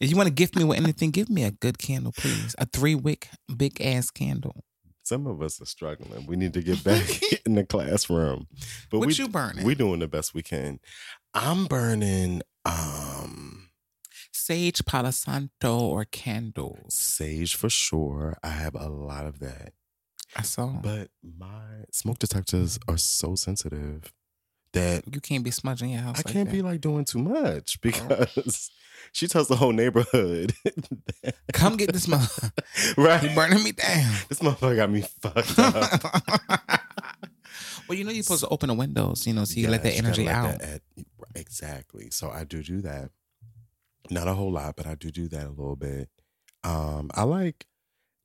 if 0.00 0.10
you 0.10 0.16
want 0.16 0.26
to 0.26 0.32
gift 0.34 0.56
me 0.56 0.64
with 0.64 0.76
anything, 0.78 1.10
give 1.10 1.30
me 1.30 1.44
a 1.44 1.52
good 1.52 1.78
candle, 1.78 2.12
please. 2.12 2.54
A 2.58 2.66
three 2.66 2.96
wick 2.96 3.28
big 3.56 3.80
ass 3.80 4.10
candle. 4.10 4.64
Some 5.04 5.26
of 5.26 5.40
us 5.42 5.60
are 5.60 5.66
struggling. 5.66 6.26
We 6.26 6.36
need 6.36 6.52
to 6.54 6.62
get 6.62 6.82
back 6.82 7.20
in 7.46 7.54
the 7.54 7.64
classroom. 7.64 8.46
But 8.90 8.98
what 8.98 9.08
we, 9.08 9.14
you 9.14 9.28
burning? 9.28 9.64
we 9.64 9.74
doing 9.74 10.00
the 10.00 10.08
best 10.08 10.34
we 10.34 10.42
can. 10.42 10.80
I'm 11.34 11.66
burning 11.66 12.42
um 12.64 13.61
Sage, 14.32 14.84
Palo 14.86 15.10
Santo, 15.10 15.78
or 15.78 16.04
candles? 16.04 16.94
sage 16.94 17.54
for 17.54 17.68
sure. 17.68 18.38
I 18.42 18.48
have 18.48 18.74
a 18.74 18.88
lot 18.88 19.26
of 19.26 19.38
that. 19.40 19.74
I 20.34 20.42
saw. 20.42 20.68
But 20.68 21.10
my 21.22 21.84
smoke 21.92 22.18
detectors 22.18 22.78
are 22.88 22.96
so 22.96 23.34
sensitive 23.34 24.12
that 24.72 25.02
you 25.12 25.20
can't 25.20 25.44
be 25.44 25.50
smudging 25.50 25.90
your 25.90 26.00
house. 26.00 26.16
I 26.16 26.20
like 26.20 26.32
can't 26.34 26.48
that. 26.48 26.54
be 26.54 26.62
like 26.62 26.80
doing 26.80 27.04
too 27.04 27.18
much 27.18 27.76
oh. 27.76 27.80
because 27.82 28.70
she 29.12 29.26
tells 29.26 29.48
the 29.48 29.56
whole 29.56 29.72
neighborhood. 29.72 30.54
Come 31.52 31.76
get 31.76 31.92
this 31.92 32.08
mother. 32.08 32.52
right. 32.96 33.22
You 33.22 33.34
burning 33.34 33.62
me 33.62 33.72
down. 33.72 34.14
This 34.30 34.38
motherfucker 34.38 34.76
got 34.76 34.90
me 34.90 35.02
fucked 35.02 35.58
up. 35.58 36.02
well, 37.86 37.98
you 37.98 38.04
know 38.04 38.10
you're 38.10 38.22
supposed 38.22 38.44
to 38.44 38.48
open 38.48 38.68
the 38.68 38.74
windows, 38.74 39.26
you 39.26 39.34
know, 39.34 39.44
so 39.44 39.60
you 39.60 39.68
let 39.68 39.82
that 39.82 39.92
energy 39.94 40.28
out. 40.28 40.58
that 40.58 40.62
at- 40.96 41.06
exactly. 41.34 42.08
So 42.10 42.30
I 42.30 42.44
do 42.44 42.62
do 42.62 42.80
that. 42.80 43.10
Not 44.10 44.28
a 44.28 44.34
whole 44.34 44.52
lot, 44.52 44.76
but 44.76 44.86
I 44.86 44.94
do 44.94 45.10
do 45.10 45.28
that 45.28 45.46
a 45.46 45.50
little 45.50 45.76
bit. 45.76 46.08
Um, 46.64 47.10
I 47.14 47.22
like 47.24 47.66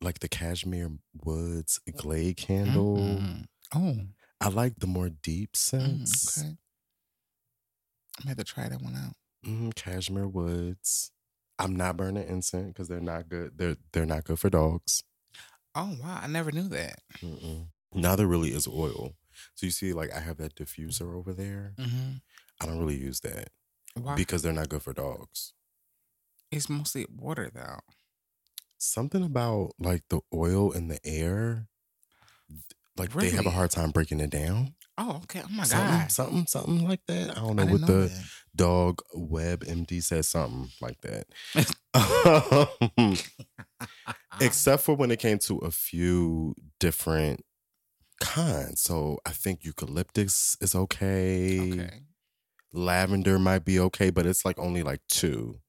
like 0.01 0.19
the 0.19 0.27
cashmere 0.29 0.91
woods 1.23 1.79
glade 1.95 2.37
candle. 2.37 2.97
Mm-mm. 2.97 3.45
Oh, 3.75 3.97
I 4.39 4.49
like 4.49 4.75
the 4.79 4.87
more 4.87 5.09
deep 5.09 5.53
mm, 5.53 5.57
scents. 5.57 6.37
okay. 6.39 6.47
I'm 6.49 8.23
gonna 8.23 8.29
have 8.29 8.37
to 8.37 8.43
try 8.43 8.69
that 8.69 8.81
one 8.81 8.95
out. 8.95 9.13
Mhm, 9.45 9.75
cashmere 9.75 10.27
woods. 10.27 11.11
I'm 11.59 11.75
not 11.75 11.97
burning 11.97 12.27
incense 12.27 12.67
because 12.67 12.87
they're 12.87 12.99
not 12.99 13.29
good. 13.29 13.57
They're 13.57 13.77
they're 13.91 14.05
not 14.05 14.23
good 14.23 14.39
for 14.39 14.49
dogs. 14.49 15.03
Oh 15.75 15.95
wow, 16.01 16.19
I 16.21 16.27
never 16.27 16.51
knew 16.51 16.67
that. 16.69 16.99
Mm-mm. 17.21 17.67
Neither 17.93 18.27
really 18.27 18.49
is 18.49 18.67
oil. 18.67 19.13
So 19.55 19.65
you 19.65 19.71
see, 19.71 19.93
like 19.93 20.13
I 20.13 20.19
have 20.19 20.37
that 20.37 20.55
diffuser 20.55 21.15
over 21.15 21.33
there. 21.33 21.73
Mm-hmm. 21.77 22.17
I 22.59 22.65
don't 22.65 22.79
really 22.79 22.97
use 22.97 23.19
that 23.21 23.49
Why? 23.95 24.15
because 24.15 24.41
they're 24.41 24.53
not 24.53 24.69
good 24.69 24.81
for 24.81 24.93
dogs. 24.93 25.53
It's 26.51 26.69
mostly 26.69 27.05
water 27.13 27.49
though. 27.53 27.79
Something 28.77 29.23
about 29.23 29.71
like 29.79 30.03
the 30.09 30.21
oil 30.33 30.71
in 30.71 30.87
the 30.87 30.99
air, 31.03 31.67
like 32.95 33.11
they 33.13 33.31
have 33.31 33.45
a 33.45 33.51
hard 33.51 33.71
time 33.71 33.91
breaking 33.91 34.19
it 34.19 34.29
down. 34.29 34.75
Oh, 34.99 35.21
okay. 35.23 35.41
Oh 35.43 35.49
my 35.51 35.63
something, 35.63 35.99
god. 35.99 36.11
something, 36.11 36.47
something 36.47 36.87
like 36.87 37.01
that. 37.07 37.31
I 37.37 37.41
don't 37.41 37.55
know 37.55 37.63
I 37.63 37.65
what 37.65 37.81
didn't 37.81 37.87
the 37.87 38.07
that. 38.07 38.25
dog 38.55 39.01
web 39.13 39.63
MD 39.63 40.01
says 40.01 40.27
something 40.27 40.69
like 40.81 40.99
that. 41.01 41.27
Except 44.41 44.83
for 44.83 44.95
when 44.95 45.11
it 45.11 45.19
came 45.19 45.37
to 45.39 45.57
a 45.59 45.71
few 45.71 46.55
different 46.79 47.43
kinds. 48.19 48.81
So 48.81 49.19
I 49.25 49.31
think 49.31 49.63
eucalyptus 49.63 50.57
is 50.61 50.75
okay. 50.75 51.71
okay. 51.73 52.01
Lavender 52.73 53.39
might 53.39 53.65
be 53.65 53.79
okay, 53.79 54.09
but 54.09 54.25
it's 54.25 54.45
like 54.45 54.59
only 54.59 54.83
like 54.83 55.01
two 55.07 55.59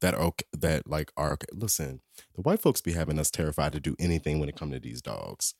that 0.00 0.14
are 0.14 0.20
okay, 0.20 0.46
that 0.52 0.88
like 0.88 1.10
are 1.16 1.32
okay. 1.34 1.46
Listen, 1.52 2.00
the 2.34 2.42
white 2.42 2.60
folks 2.60 2.80
be 2.80 2.92
having 2.92 3.18
us 3.18 3.30
terrified 3.30 3.72
to 3.72 3.80
do 3.80 3.96
anything 3.98 4.38
when 4.40 4.48
it 4.48 4.56
comes 4.56 4.72
to 4.74 4.80
these 4.80 5.02
dogs. 5.02 5.54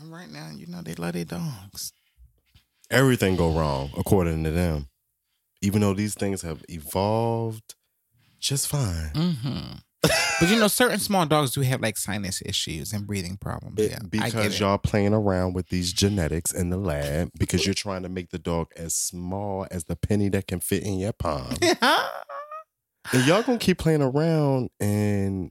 And 0.00 0.12
right 0.12 0.30
now, 0.30 0.50
you 0.54 0.66
know 0.66 0.82
they 0.82 0.94
love 0.94 1.12
their 1.14 1.24
dogs. 1.24 1.92
Everything 2.90 3.36
go 3.36 3.52
wrong 3.52 3.90
according 3.96 4.44
to 4.44 4.50
them. 4.50 4.88
Even 5.62 5.80
though 5.82 5.94
these 5.94 6.14
things 6.14 6.42
have 6.42 6.64
evolved 6.68 7.74
just 8.38 8.66
fine. 8.68 9.10
Mm-hmm. 9.14 9.74
but 10.02 10.48
you 10.48 10.58
know, 10.58 10.68
certain 10.68 10.98
small 10.98 11.26
dogs 11.26 11.50
do 11.50 11.60
have 11.60 11.82
like 11.82 11.98
sinus 11.98 12.40
issues 12.46 12.92
and 12.94 13.06
breathing 13.06 13.36
problems. 13.36 13.78
It- 13.78 13.90
yeah, 13.90 13.98
because 14.08 14.58
y'all 14.58 14.78
playing 14.78 15.12
around 15.12 15.52
with 15.52 15.68
these 15.68 15.92
genetics 15.92 16.52
in 16.54 16.70
the 16.70 16.78
lab 16.78 17.30
because 17.38 17.66
you're 17.66 17.74
trying 17.74 18.02
to 18.04 18.08
make 18.08 18.30
the 18.30 18.38
dog 18.38 18.68
as 18.76 18.94
small 18.94 19.66
as 19.70 19.84
the 19.84 19.96
penny 19.96 20.30
that 20.30 20.46
can 20.46 20.60
fit 20.60 20.82
in 20.82 20.98
your 20.98 21.12
palm. 21.12 21.54
and 23.12 23.26
y'all 23.26 23.42
gonna 23.42 23.58
keep 23.58 23.78
playing 23.78 24.02
around 24.02 24.70
and 24.80 25.50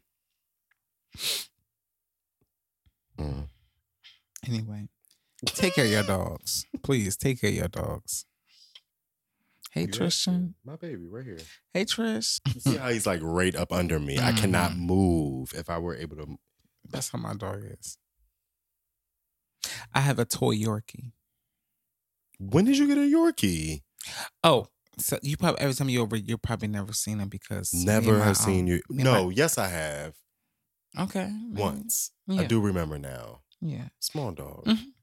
Mm. 3.17 3.49
anyway, 4.47 4.87
take 5.45 5.73
care 5.75 5.83
of 5.85 5.91
your 5.91 6.03
dogs, 6.03 6.65
please. 6.83 7.17
Take 7.17 7.41
care 7.41 7.49
of 7.49 7.55
your 7.55 7.67
dogs. 7.67 8.25
Hey 9.71 9.81
You 9.81 9.87
Tristan. 9.87 10.55
My 10.63 10.77
baby, 10.77 11.05
right 11.05 11.25
here. 11.25 11.39
Hey 11.73 11.83
Trish. 11.85 12.39
You 12.53 12.61
see 12.61 12.77
how 12.77 12.89
he's 12.89 13.05
like 13.05 13.19
right 13.21 13.53
up 13.55 13.71
under 13.73 13.99
me. 13.99 14.17
I 14.19 14.31
cannot 14.31 14.71
Mhm. 14.71 14.77
move 14.77 15.53
if 15.53 15.69
I 15.69 15.77
were 15.79 15.95
able 15.95 16.15
to. 16.17 16.39
That's 16.87 17.09
how 17.09 17.19
my 17.19 17.33
dog 17.33 17.61
is. 17.63 17.97
I 19.93 19.99
have 19.99 20.17
a 20.17 20.25
toy 20.25 20.55
Yorkie. 20.55 21.11
When 22.39 22.63
did 22.65 22.77
you 22.77 22.87
get 22.87 22.97
a 22.97 23.01
Yorkie? 23.01 23.83
Oh, 24.43 24.67
So 24.99 25.17
you 25.21 25.37
probably 25.37 25.61
every 25.61 25.73
time 25.73 25.89
you 25.89 26.01
over, 26.01 26.15
you're 26.15 26.37
probably 26.37 26.67
never 26.67 26.93
seen 26.93 27.19
him 27.19 27.29
because 27.29 27.73
Never 27.73 28.17
my, 28.17 28.25
have 28.25 28.37
seen 28.37 28.67
you. 28.67 28.81
No, 28.89 29.29
yes, 29.29 29.57
I 29.57 29.67
have 29.67 30.15
okay. 30.97 31.31
once. 31.51 32.11
I 32.29 32.43
do 32.43 32.59
remember 32.59 32.97
now. 32.97 33.41
Yeah. 33.61 33.89
Small 33.99 34.31
dog. 34.31 34.65
Mhm. 34.65 34.93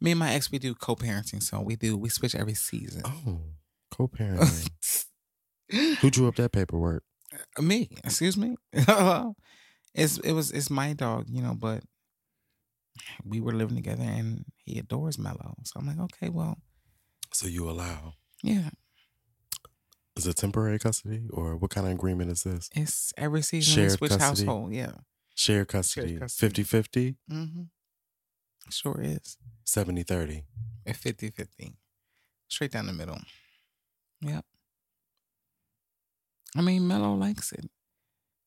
Me 0.00 0.10
and 0.10 0.18
my 0.18 0.32
ex, 0.32 0.50
we 0.50 0.58
do 0.58 0.74
co-parenting, 0.74 1.42
so 1.42 1.60
we 1.60 1.76
do 1.76 1.96
we 1.96 2.08
switch 2.08 2.34
every 2.34 2.54
season. 2.54 3.02
Oh, 3.04 3.40
co-parenting. 3.90 4.70
Who 6.00 6.10
drew 6.10 6.26
up 6.26 6.34
that 6.36 6.52
paperwork? 6.52 7.04
me, 7.60 7.88
excuse 8.02 8.36
me. 8.36 8.56
it's 9.94 10.18
it 10.18 10.32
was 10.32 10.50
it's 10.50 10.70
my 10.70 10.92
dog, 10.94 11.26
you 11.28 11.40
know, 11.42 11.54
but 11.54 11.84
we 13.24 13.40
were 13.40 13.52
living 13.52 13.76
together 13.76 14.02
and 14.02 14.44
he 14.64 14.78
adores 14.78 15.18
Mello. 15.18 15.54
So 15.64 15.78
I'm 15.78 15.86
like, 15.86 16.00
okay, 16.00 16.28
well, 16.28 16.58
So 17.32 17.46
you 17.46 17.68
allow? 17.70 18.14
yeah, 18.42 18.70
Is 20.20 20.26
it 20.26 20.36
temporary 20.36 20.78
custody 20.78 21.22
or 21.30 21.56
what 21.56 21.70
kind 21.70 21.86
of 21.86 21.94
agreement 21.94 22.30
is 22.30 22.42
this? 22.42 22.68
it's 22.76 23.14
every 23.16 23.40
season 23.40 23.74
Shared 23.74 23.92
switch 23.92 24.10
custody? 24.10 24.46
household. 24.46 24.74
Yeah. 24.74 24.92
Shared 25.34 25.68
custody, 25.68 26.18
custody. 26.18 26.62
50-50, 26.62 27.16
Mm-hmm. 27.32 27.62
Sure 28.68 29.00
is. 29.00 29.38
70-30. 29.64 30.42
At 30.86 30.96
50 30.96 31.30
50. 31.30 31.72
Straight 32.48 32.70
down 32.70 32.86
the 32.86 32.92
middle. 32.92 33.18
Yep. 34.20 34.44
I 36.54 36.60
mean, 36.60 36.86
Mello 36.86 37.14
likes 37.14 37.50
it. 37.52 37.70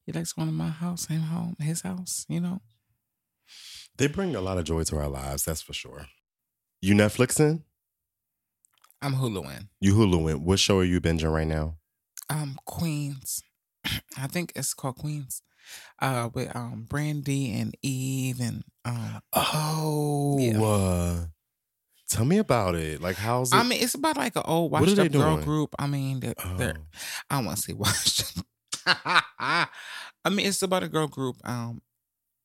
He 0.06 0.12
likes 0.12 0.34
going 0.34 0.50
to 0.50 0.54
my 0.54 0.70
house, 0.70 1.08
same 1.08 1.22
home, 1.22 1.56
his 1.60 1.82
house, 1.82 2.28
you 2.30 2.40
know. 2.40 2.62
They 3.98 4.06
bring 4.08 4.36
a 4.36 4.42
lot 4.42 4.60
of 4.60 4.66
joy 4.66 4.84
to 4.84 4.98
our 4.98 5.08
lives, 5.10 5.44
that's 5.46 5.64
for 5.64 5.74
sure. 5.74 6.06
You 6.82 6.94
Netflixing? 6.94 7.64
I'm 9.04 9.14
Huluing. 9.16 9.68
You 9.82 9.94
Huluing. 9.96 10.40
What 10.42 10.60
show 10.60 10.80
are 10.80 10.84
you 10.84 11.02
binging 11.02 11.32
right 11.32 11.48
now? 11.48 11.76
Um, 12.30 12.58
Queens. 12.66 13.44
I 14.18 14.28
think 14.28 14.54
it's 14.56 14.74
called 14.74 14.96
Queens. 14.96 15.42
Uh, 16.02 16.30
with 16.34 16.54
um 16.56 16.86
Brandy 16.90 17.54
and 17.60 17.76
Eve 17.82 18.40
and 18.42 18.64
um. 18.86 19.22
Oh, 19.34 20.38
Yeah. 20.40 20.62
uh, 20.62 21.26
tell 22.10 22.26
me 22.26 22.38
about 22.38 22.76
it. 22.76 23.02
Like, 23.02 23.16
how's 23.18 23.52
it? 23.54 23.56
I 23.58 23.64
mean, 23.64 23.82
it's 23.82 23.94
about 23.96 24.18
like 24.18 24.36
an 24.36 24.44
old 24.46 24.72
washed 24.72 24.98
up 25.00 25.12
girl 25.12 25.38
group. 25.38 25.74
I 25.80 25.88
mean, 25.88 26.20
they're, 26.22 26.34
Oh. 26.44 26.58
they're 26.58 26.76
I 27.30 27.42
want 27.44 27.58
to 27.58 27.64
say 27.64 27.74
washed. 27.78 28.42
I 28.86 29.68
mean, 30.30 30.46
it's 30.48 30.62
about 30.62 30.84
a 30.84 30.90
girl 30.90 31.08
group. 31.08 31.38
Um, 31.44 31.82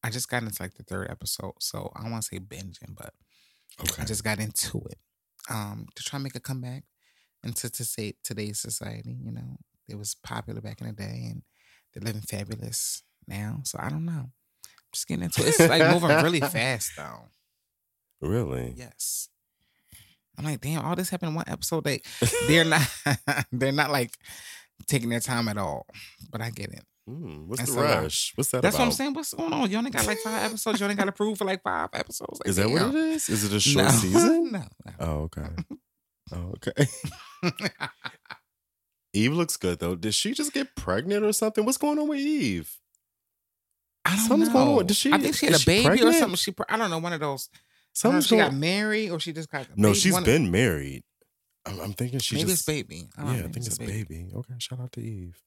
I 0.03 0.11
just 0.11 0.29
got 0.29 0.43
into 0.43 0.63
like 0.63 0.75
the 0.75 0.85
third 0.85 1.11
episode, 1.11 1.55
so 1.61 1.93
I 1.95 2.09
want 2.09 2.23
to 2.23 2.29
say 2.35 2.39
binging, 2.41 2.97
but 2.97 3.13
okay. 3.81 4.03
I 4.03 4.05
just 4.05 4.23
got 4.25 4.39
into 4.39 4.79
it. 4.91 4.99
Um, 5.49 5.87
to 5.95 6.03
try 6.03 6.19
and 6.19 6.25
make 6.25 6.35
a 6.35 6.41
comeback 6.41 6.85
into 7.43 7.71
to 7.71 7.85
say 7.85 8.15
today's 8.23 8.59
society. 8.59 9.17
You 9.25 9.33
know, 9.33 9.57
it 9.89 9.97
was 9.97 10.15
popular 10.23 10.61
back 10.61 10.81
in 10.81 10.89
the 10.89 10.93
day, 10.93 11.29
and 11.31 11.43
they're 11.95 12.05
living 12.05 12.23
fabulous 12.23 13.03
now. 13.27 13.61
So 13.65 13.79
I 13.81 13.89
don't 13.89 14.05
know. 14.05 14.31
Just 14.93 15.07
getting 15.07 15.25
into 15.25 15.43
it. 15.43 15.49
It's 15.49 15.59
like 15.61 15.91
moving 15.91 16.17
really 16.23 16.41
fast, 16.41 16.93
though. 16.97 17.29
really? 18.21 18.75
Yes. 18.77 19.29
I'm 20.39 20.45
like, 20.45 20.61
damn, 20.61 20.85
all 20.85 20.95
this 20.95 21.11
happened 21.11 21.31
in 21.31 21.35
one 21.35 21.49
episode. 21.49 21.85
They 21.85 22.01
they're 22.47 22.65
not 22.67 22.89
they're 23.53 23.73
not 23.73 23.91
like 23.91 24.13
taking 24.87 25.09
their 25.09 25.21
time 25.21 25.49
at 25.49 25.59
all. 25.59 25.87
But 26.31 26.41
I 26.41 26.51
get 26.51 26.71
it. 26.73 26.85
Mm, 27.09 27.47
what's 27.47 27.63
That's 27.63 27.75
the 27.75 27.81
rush? 27.81 28.33
What's 28.35 28.51
that 28.51 28.61
That's 28.63 28.75
about? 28.77 28.83
what 28.83 28.87
I'm 28.89 28.93
saying. 28.93 29.15
What's 29.15 29.33
going 29.33 29.53
on? 29.53 29.71
You 29.71 29.79
only 29.79 29.91
got 29.91 30.07
like 30.07 30.19
five 30.19 30.45
episodes. 30.45 30.79
You 30.79 30.85
only 30.85 30.97
got 30.97 31.09
approved 31.09 31.39
for 31.39 31.45
like 31.47 31.63
five 31.63 31.89
episodes. 31.95 32.39
Like, 32.41 32.49
Is 32.49 32.57
that 32.57 32.69
what 32.69 32.83
it 32.83 32.95
is? 32.95 33.29
Is 33.31 33.45
it 33.45 33.53
a 33.55 33.61
short 33.61 33.87
no. 33.87 33.91
season? 33.93 34.53
no. 34.53 34.59
no. 34.59 34.93
Oh, 35.01 35.13
okay. 35.23 35.49
Oh, 36.33 36.55
okay. 36.57 36.87
Eve 39.15 39.33
looks 39.33 39.57
good 39.57 39.79
though. 39.79 39.95
Did 39.95 40.15
she 40.15 40.35
just 40.35 40.53
get 40.53 40.77
pregnant 40.77 41.25
or 41.25 41.33
something? 41.33 41.65
What's 41.65 41.79
going 41.79 41.99
on 41.99 42.09
with 42.09 42.19
Eve? 42.21 42.77
I 44.05 44.11
don't 44.17 44.19
Something's 44.27 44.49
know. 44.49 44.65
going 44.65 44.79
on. 44.81 44.87
Does 44.87 44.97
she- 44.97 45.13
I 45.13 45.19
think 45.19 45.35
she 45.37 45.47
had 45.47 45.61
a 45.61 45.65
baby 45.65 46.03
or 46.03 46.13
something. 46.13 46.37
She, 46.37 46.55
I 46.69 46.77
don't 46.77 46.91
know, 46.91 46.99
one 46.99 47.13
of 47.15 47.21
those. 47.21 47.49
I 47.53 47.57
if 47.57 47.63
Something's 47.95 48.27
she 48.27 48.37
got 48.37 48.55
married 48.55 49.11
or 49.11 49.19
she 49.19 49.33
just 49.33 49.51
got. 49.51 49.67
No, 49.77 49.89
baby. 49.89 49.99
she's 49.99 50.13
One 50.13 50.23
of- 50.23 50.27
been 50.27 50.51
married. 50.51 51.05
I'm, 51.67 51.81
I'm 51.81 51.93
thinking 51.95 52.19
she 52.21 52.37
maybe 52.37 52.51
just. 52.51 52.61
it's 52.61 52.67
baby. 52.67 53.09
Yeah, 53.19 53.25
don't 53.25 53.27
know, 53.27 53.33
I 53.33 53.37
think 53.43 53.55
maybe 53.57 53.67
it's 53.67 53.77
a 53.77 53.81
baby. 53.81 54.29
Okay, 54.35 54.55
shout 54.59 54.81
out 54.81 54.93
to 54.93 55.01
Eve. 55.03 55.39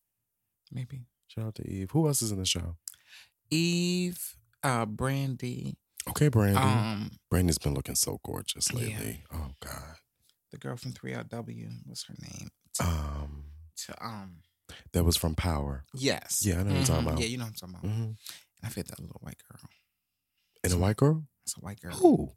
Maybe 0.71 1.05
Shout 1.33 1.45
out 1.45 1.55
to 1.55 1.67
Eve. 1.69 1.91
Who 1.91 2.07
else 2.07 2.21
is 2.21 2.31
in 2.31 2.39
the 2.39 2.45
show? 2.45 2.75
Eve, 3.49 4.35
uh, 4.63 4.85
Brandy, 4.85 5.77
Okay, 6.09 6.27
Brandy. 6.29 6.57
um, 6.59 7.11
Brandy's 7.29 7.57
been 7.57 7.73
looking 7.73 7.95
so 7.95 8.19
gorgeous 8.23 8.69
Yeah. 8.73 8.79
lately. 8.79 9.23
Oh 9.33 9.51
God. 9.61 9.95
the 10.51 10.57
girl 10.57 10.75
from 10.75 10.91
3LW. 10.91 11.69
What's 11.85 12.03
her 12.07 12.15
name? 12.19 12.49
Um, 12.81 13.45
To, 13.85 14.05
um, 14.05 14.41
that 14.91 15.05
was 15.05 15.15
from 15.15 15.33
Power. 15.33 15.85
yes. 15.93 16.43
Yeah, 16.45 16.55
I 16.59 16.63
know 16.63 16.71
what 16.71 16.75
you're 16.75 16.83
talking 16.83 17.03
Mhm. 17.05 17.07
about. 17.07 17.19
Yeah, 17.21 17.27
you 17.27 17.37
know 17.37 17.45
what 17.45 17.61
I'm 17.63 17.69
talking 17.71 17.75
about. 17.75 17.95
hmm 17.95 18.01
And 18.03 18.17
I 18.63 18.67
fit 18.67 18.87
that 18.87 18.99
little 18.99 19.15
white 19.21 19.41
girl. 19.49 19.69
And 20.65 20.73
a 20.73 20.77
white 20.77 20.97
girl. 20.97 21.25
It's 21.43 21.55
a 21.55 21.61
white 21.61 21.79
girl. 21.79 21.93
Who? 21.93 22.33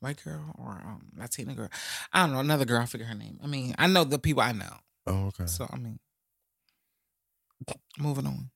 White 0.00 0.24
girl 0.24 0.52
or 0.58 0.72
um 0.84 1.12
Latina 1.16 1.54
girl. 1.54 1.68
I 2.12 2.22
don't 2.22 2.32
know, 2.32 2.40
another 2.40 2.64
girl, 2.64 2.82
I 2.82 2.86
forget 2.86 3.06
her 3.06 3.14
name. 3.14 3.38
I 3.40 3.46
mean, 3.46 3.76
I 3.78 3.86
know 3.86 4.02
the 4.02 4.18
people 4.18 4.42
I 4.42 4.50
know. 4.50 4.76
Oh, 5.06 5.26
okay. 5.26 5.46
So 5.46 5.68
I 5.72 5.76
mean 5.76 6.00
moving 7.98 8.26
on. 8.26 8.50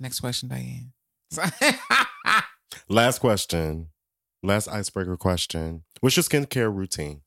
Next 0.00 0.20
question, 0.20 0.48
Diane. 0.48 0.92
Last 2.88 3.18
question. 3.18 3.88
Last 4.42 4.68
icebreaker 4.68 5.16
question. 5.16 5.84
What's 6.00 6.16
your 6.16 6.24
skincare 6.24 6.74
routine? 6.74 7.22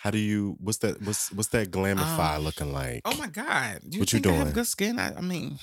How 0.00 0.10
do 0.10 0.18
you? 0.18 0.56
What's 0.60 0.78
that? 0.78 1.00
What's 1.02 1.30
what's 1.32 1.48
that 1.50 1.70
glamify 1.70 2.36
Um, 2.36 2.44
looking 2.44 2.72
like? 2.72 3.02
oh 3.04 3.16
my 3.16 3.26
God. 3.28 3.80
You 3.82 4.00
What 4.00 4.12
you 4.12 4.18
think 4.20 4.26
I 4.26 4.30
doing? 4.30 4.46
have 4.46 4.54
good 4.54 4.66
skin? 4.66 4.98
I, 4.98 5.14
I 5.16 5.20
mean, 5.20 5.58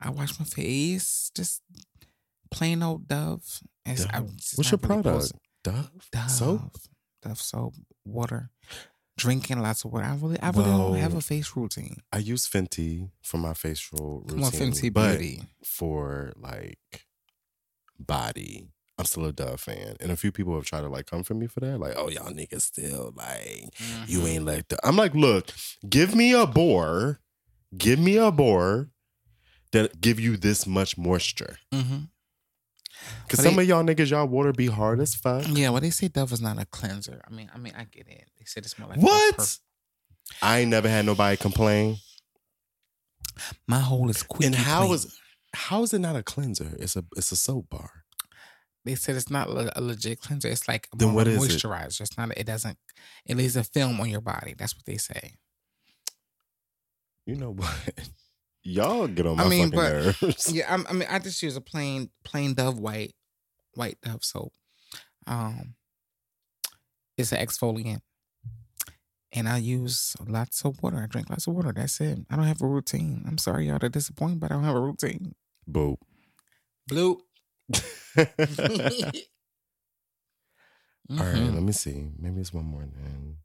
I 0.00 0.10
wash 0.10 0.38
my 0.38 0.44
face, 0.44 1.30
just 1.34 1.62
plain 2.50 2.82
old 2.82 3.08
Dove. 3.08 3.60
Dove. 3.86 4.30
What's 4.56 4.70
your 4.70 4.78
really 4.82 5.02
product? 5.02 5.32
Dove. 5.62 5.90
Dove. 6.12 6.30
Soap. 6.30 6.76
Dove 7.22 7.40
soap, 7.40 7.74
water. 8.04 8.50
Drinking 9.16 9.60
lots 9.60 9.84
of 9.84 9.92
water. 9.92 10.06
I 10.06 10.14
really, 10.16 10.40
I 10.40 10.50
really 10.50 10.64
don't 10.64 10.96
have 10.96 11.14
a 11.14 11.20
face 11.20 11.52
routine. 11.56 12.02
I 12.12 12.18
use 12.18 12.48
Fenty 12.48 13.10
for 13.22 13.38
my 13.38 13.54
facial 13.54 14.20
routine. 14.20 14.34
Come 14.36 14.44
on, 14.44 14.52
Fenty 14.52 14.92
Beauty. 14.92 15.42
for 15.64 16.32
like 16.36 17.06
body, 17.98 18.66
I'm 18.98 19.04
still 19.04 19.24
a 19.26 19.32
Dove 19.32 19.60
fan, 19.60 19.96
and 20.00 20.10
a 20.10 20.16
few 20.16 20.32
people 20.32 20.54
have 20.54 20.64
tried 20.64 20.82
to 20.82 20.88
like 20.88 21.06
come 21.06 21.22
for 21.22 21.34
me 21.34 21.46
for 21.46 21.60
that. 21.60 21.78
Like, 21.78 21.94
oh 21.96 22.08
y'all 22.08 22.30
niggas 22.32 22.62
still 22.62 23.12
like 23.16 23.70
you 24.06 24.20
Mhm. 24.20 24.28
ain't 24.28 24.44
like 24.46 24.68
the. 24.68 24.78
I'm 24.86 24.96
like, 24.96 25.14
look, 25.14 25.50
give 25.88 26.14
me 26.14 26.32
a 26.32 26.46
bore, 26.46 27.20
give 27.76 27.98
me 27.98 28.16
a 28.16 28.30
bore 28.30 28.90
that 29.72 30.00
give 30.00 30.20
you 30.20 30.36
this 30.36 30.66
much 30.66 30.96
moisture. 30.98 31.58
Mhm. 31.72 32.08
Cause 33.28 33.42
some 33.42 33.56
they- 33.56 33.62
of 33.62 33.68
y'all 33.68 33.82
niggas, 33.84 34.10
y'all 34.10 34.26
water 34.26 34.52
be 34.52 34.66
hard 34.66 35.00
as 35.00 35.14
fuck. 35.14 35.44
Yeah, 35.48 35.70
well, 35.70 35.80
they 35.80 35.90
say 35.90 36.08
Dove 36.08 36.32
is 36.32 36.40
not 36.40 36.60
a 36.60 36.66
cleanser. 36.66 37.20
I 37.26 37.30
mean, 37.32 37.50
I 37.54 37.58
mean, 37.58 37.72
I 37.76 37.84
get 37.84 38.06
it. 38.08 38.28
They 38.38 38.44
said 38.44 38.64
it's 38.64 38.78
more 38.78 38.88
like 38.88 38.98
What? 39.00 39.36
perf- 39.36 39.58
I 40.42 40.60
ain't 40.60 40.70
never 40.70 40.88
had 40.88 41.04
nobody 41.06 41.36
complain. 41.36 41.98
My 43.66 43.80
hole 43.80 44.08
is 44.10 44.22
quick. 44.22 44.46
And 44.46 44.54
how 44.54 44.92
is 44.92 45.18
how 45.54 45.82
is 45.82 45.92
it 45.92 45.98
not 46.00 46.16
a 46.16 46.22
cleanser? 46.22 46.74
It's 46.78 46.96
a 46.96 47.04
it's 47.16 47.30
a 47.32 47.36
soap 47.36 47.68
bar. 47.70 47.90
They 48.84 48.94
said 48.96 49.16
it's 49.16 49.30
not 49.30 49.48
a 49.48 49.80
legit 49.80 50.20
cleanser. 50.20 50.48
It's 50.48 50.68
like 50.68 50.88
Then 50.94 51.08
more 51.08 51.16
what 51.16 51.28
is 51.28 51.42
it? 51.42 51.48
moisturizer. 51.62 52.02
It's 52.02 52.16
not. 52.18 52.36
It 52.36 52.44
doesn't. 52.44 52.76
It 53.26 53.36
leaves 53.36 53.56
a 53.56 53.64
film 53.64 53.98
on 54.00 54.08
your 54.10 54.20
body. 54.20 54.54
That's 54.56 54.74
what 54.76 54.84
they 54.84 54.98
say. 54.98 55.34
You 57.26 57.36
know 57.36 57.52
what? 57.52 57.74
Y'all 58.64 59.06
get 59.08 59.26
on 59.26 59.36
my 59.36 59.44
I 59.44 59.48
mean, 59.48 59.70
fucking 59.70 59.78
but- 59.78 60.22
nerves. 60.22 60.52
Yeah, 60.52 60.72
I'm, 60.72 60.86
I 60.88 60.92
mean, 60.94 61.08
I 61.10 61.18
just 61.18 61.42
use 61.42 61.54
a 61.56 61.60
plain 61.60 62.10
plain 62.24 62.54
Dove 62.54 62.78
white 62.78 63.12
white 63.74 63.98
Dove 64.02 64.24
soap. 64.24 64.52
Um, 65.26 65.74
it's 67.18 67.32
an 67.32 67.44
exfoliant, 67.46 68.00
and 69.32 69.48
I 69.48 69.58
use 69.58 70.16
lots 70.26 70.64
of 70.64 70.82
water. 70.82 70.96
I 71.02 71.06
drink 71.06 71.28
lots 71.30 71.46
of 71.46 71.54
water. 71.54 71.72
That's 71.74 72.00
it. 72.00 72.18
I 72.30 72.36
don't 72.36 72.46
have 72.46 72.62
a 72.62 72.66
routine. 72.66 73.24
I'm 73.28 73.38
sorry, 73.38 73.68
y'all 73.68 73.78
to 73.78 73.88
disappoint, 73.88 74.40
but 74.40 74.50
I 74.50 74.54
don't 74.54 74.64
have 74.64 74.76
a 74.76 74.80
routine. 74.80 75.34
Boop. 75.70 75.96
Blue. 76.88 77.20
All 81.10 81.16
Mm-hmm. 81.16 81.18
right, 81.18 81.52
let 81.54 81.62
me 81.62 81.72
see. 81.72 82.08
Maybe 82.18 82.40
it's 82.40 82.54
one 82.54 82.64
more 82.64 82.80
then. 82.80 83.36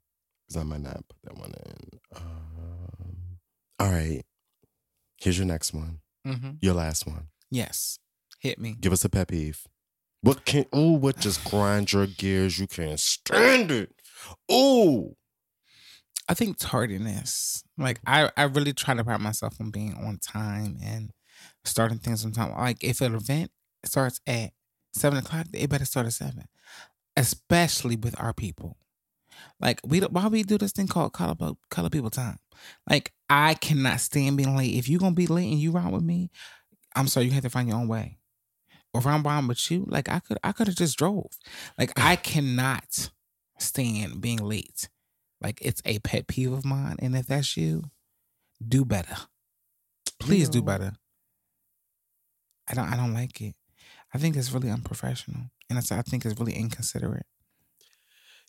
Because 0.48 0.62
I 0.62 0.64
might 0.64 0.80
not 0.80 1.04
put 1.06 1.16
that 1.24 1.36
one 1.38 1.52
in. 1.66 2.00
Um, 2.16 3.16
all 3.78 3.90
right. 3.90 4.22
Here's 5.20 5.38
your 5.38 5.46
next 5.46 5.72
one. 5.74 6.00
Mm-hmm. 6.26 6.52
Your 6.60 6.74
last 6.74 7.06
one. 7.06 7.28
Yes. 7.50 7.98
Hit 8.40 8.58
me. 8.58 8.74
Give 8.80 8.92
us 8.92 9.04
a 9.04 9.08
pet 9.08 9.28
peeve. 9.28 9.66
What 10.22 10.44
can 10.44 10.64
ooh, 10.74 10.92
what 10.92 11.18
just 11.18 11.44
grind 11.44 11.92
your 11.92 12.06
gears? 12.06 12.58
You 12.58 12.66
can't 12.66 12.98
stand 12.98 13.70
it. 13.70 13.92
Ooh. 14.50 15.16
I 16.28 16.34
think 16.34 16.58
tardiness. 16.58 17.62
Like 17.76 18.00
I, 18.06 18.30
I 18.36 18.44
really 18.44 18.72
try 18.72 18.94
to 18.94 19.04
pride 19.04 19.20
myself 19.20 19.56
on 19.60 19.70
being 19.70 19.94
on 19.94 20.18
time 20.18 20.78
and 20.82 21.12
starting 21.64 21.98
things 21.98 22.24
on 22.24 22.32
time. 22.32 22.52
Like 22.52 22.82
if 22.82 23.00
an 23.00 23.14
event 23.14 23.50
starts 23.84 24.20
at 24.26 24.52
seven 24.94 25.18
o'clock, 25.18 25.46
it 25.52 25.68
better 25.68 25.84
start 25.84 26.06
at 26.06 26.12
seven. 26.12 26.44
Especially 27.16 27.96
with 27.96 28.18
our 28.20 28.32
people. 28.32 28.78
Like 29.60 29.80
we 29.84 30.00
why 30.00 30.28
we 30.28 30.42
do 30.42 30.58
this 30.58 30.72
thing 30.72 30.88
called 30.88 31.12
color 31.12 31.34
color 31.70 31.90
people 31.90 32.10
time. 32.10 32.38
Like 32.88 33.12
I 33.28 33.54
cannot 33.54 34.00
stand 34.00 34.36
being 34.36 34.56
late. 34.56 34.74
If 34.74 34.88
you're 34.88 35.00
gonna 35.00 35.14
be 35.14 35.26
late 35.26 35.50
and 35.50 35.60
you 35.60 35.70
ride 35.70 35.92
with 35.92 36.02
me, 36.02 36.30
I'm 36.94 37.08
sorry 37.08 37.26
you 37.26 37.32
have 37.32 37.42
to 37.42 37.50
find 37.50 37.68
your 37.68 37.78
own 37.78 37.88
way. 37.88 38.18
Or 38.92 39.00
if 39.00 39.06
I'm 39.06 39.22
riding 39.22 39.48
with 39.48 39.70
you, 39.70 39.84
like 39.88 40.08
I 40.08 40.20
could 40.20 40.38
I 40.42 40.52
could 40.52 40.66
have 40.66 40.76
just 40.76 40.98
drove. 40.98 41.30
Like 41.78 41.92
I 41.96 42.16
cannot 42.16 43.10
stand 43.58 44.20
being 44.20 44.38
late. 44.38 44.88
Like 45.40 45.58
it's 45.62 45.82
a 45.84 45.98
pet 46.00 46.26
peeve 46.26 46.52
of 46.52 46.64
mine. 46.64 46.96
And 46.98 47.16
if 47.16 47.26
that's 47.26 47.56
you, 47.56 47.84
do 48.66 48.84
better. 48.84 49.16
Please 50.18 50.48
do 50.48 50.62
better. 50.62 50.92
I 52.68 52.74
don't 52.74 52.92
I 52.92 52.96
don't 52.96 53.14
like 53.14 53.40
it. 53.40 53.54
I 54.12 54.18
think 54.18 54.36
it's 54.36 54.52
really 54.52 54.70
unprofessional. 54.70 55.42
And 55.68 55.78
I 55.78 56.02
think 56.02 56.26
it's 56.26 56.38
really 56.38 56.54
inconsiderate. 56.54 57.26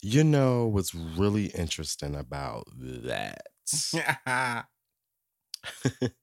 You 0.02 0.24
know 0.24 0.66
what's 0.68 0.96
really 0.96 1.46
interesting 1.48 2.16
about 2.16 2.68
that? 2.76 3.48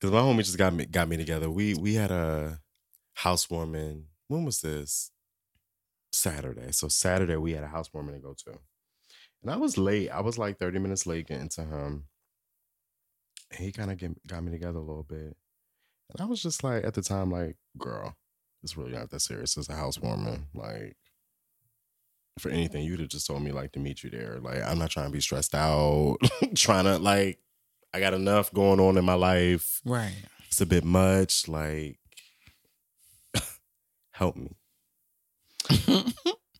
Because 0.00 0.12
my 0.12 0.20
homie 0.20 0.44
just 0.44 0.58
got 0.58 0.74
me 0.74 0.84
got 0.86 1.08
me 1.08 1.16
together. 1.16 1.50
We 1.50 1.74
we 1.74 1.94
had 1.94 2.10
a 2.10 2.60
housewarming. 3.14 4.04
When 4.28 4.44
was 4.44 4.60
this? 4.60 5.10
Saturday. 6.12 6.72
So 6.72 6.88
Saturday 6.88 7.36
we 7.36 7.52
had 7.52 7.64
a 7.64 7.68
housewarming 7.68 8.14
to 8.14 8.20
go 8.20 8.34
to, 8.44 8.58
and 9.42 9.50
I 9.50 9.56
was 9.56 9.78
late. 9.78 10.10
I 10.10 10.20
was 10.20 10.38
like 10.38 10.58
thirty 10.58 10.78
minutes 10.78 11.06
late 11.06 11.28
getting 11.28 11.48
to 11.50 11.62
him, 11.62 12.04
and 13.50 13.60
he 13.60 13.72
kind 13.72 13.90
of 13.90 13.98
got 14.26 14.44
me 14.44 14.52
together 14.52 14.78
a 14.78 14.82
little 14.82 15.02
bit. 15.02 15.36
And 16.10 16.20
I 16.20 16.26
was 16.26 16.42
just 16.42 16.62
like, 16.62 16.84
at 16.84 16.94
the 16.94 17.02
time, 17.02 17.30
like, 17.32 17.56
girl, 17.78 18.16
it's 18.62 18.76
really 18.76 18.92
not 18.92 19.10
that 19.10 19.20
serious. 19.20 19.56
It's 19.56 19.68
a 19.68 19.74
housewarming. 19.74 20.46
Like, 20.54 20.96
for 22.38 22.50
anything, 22.50 22.84
you'd 22.84 23.00
have 23.00 23.08
just 23.08 23.26
told 23.26 23.42
me 23.42 23.52
like 23.52 23.72
to 23.72 23.78
meet 23.78 24.02
you 24.04 24.10
there. 24.10 24.38
Like, 24.40 24.62
I'm 24.62 24.78
not 24.78 24.90
trying 24.90 25.06
to 25.06 25.12
be 25.12 25.20
stressed 25.20 25.54
out, 25.54 26.18
trying 26.54 26.84
to 26.84 26.98
like, 26.98 27.38
I 27.94 28.00
got 28.00 28.14
enough 28.14 28.52
going 28.52 28.78
on 28.80 28.96
in 28.98 29.04
my 29.04 29.14
life. 29.14 29.80
Right. 29.84 30.14
It's 30.48 30.60
a 30.60 30.66
bit 30.66 30.84
much. 30.84 31.48
Like, 31.48 31.98
help 34.12 34.36
me. 34.36 34.56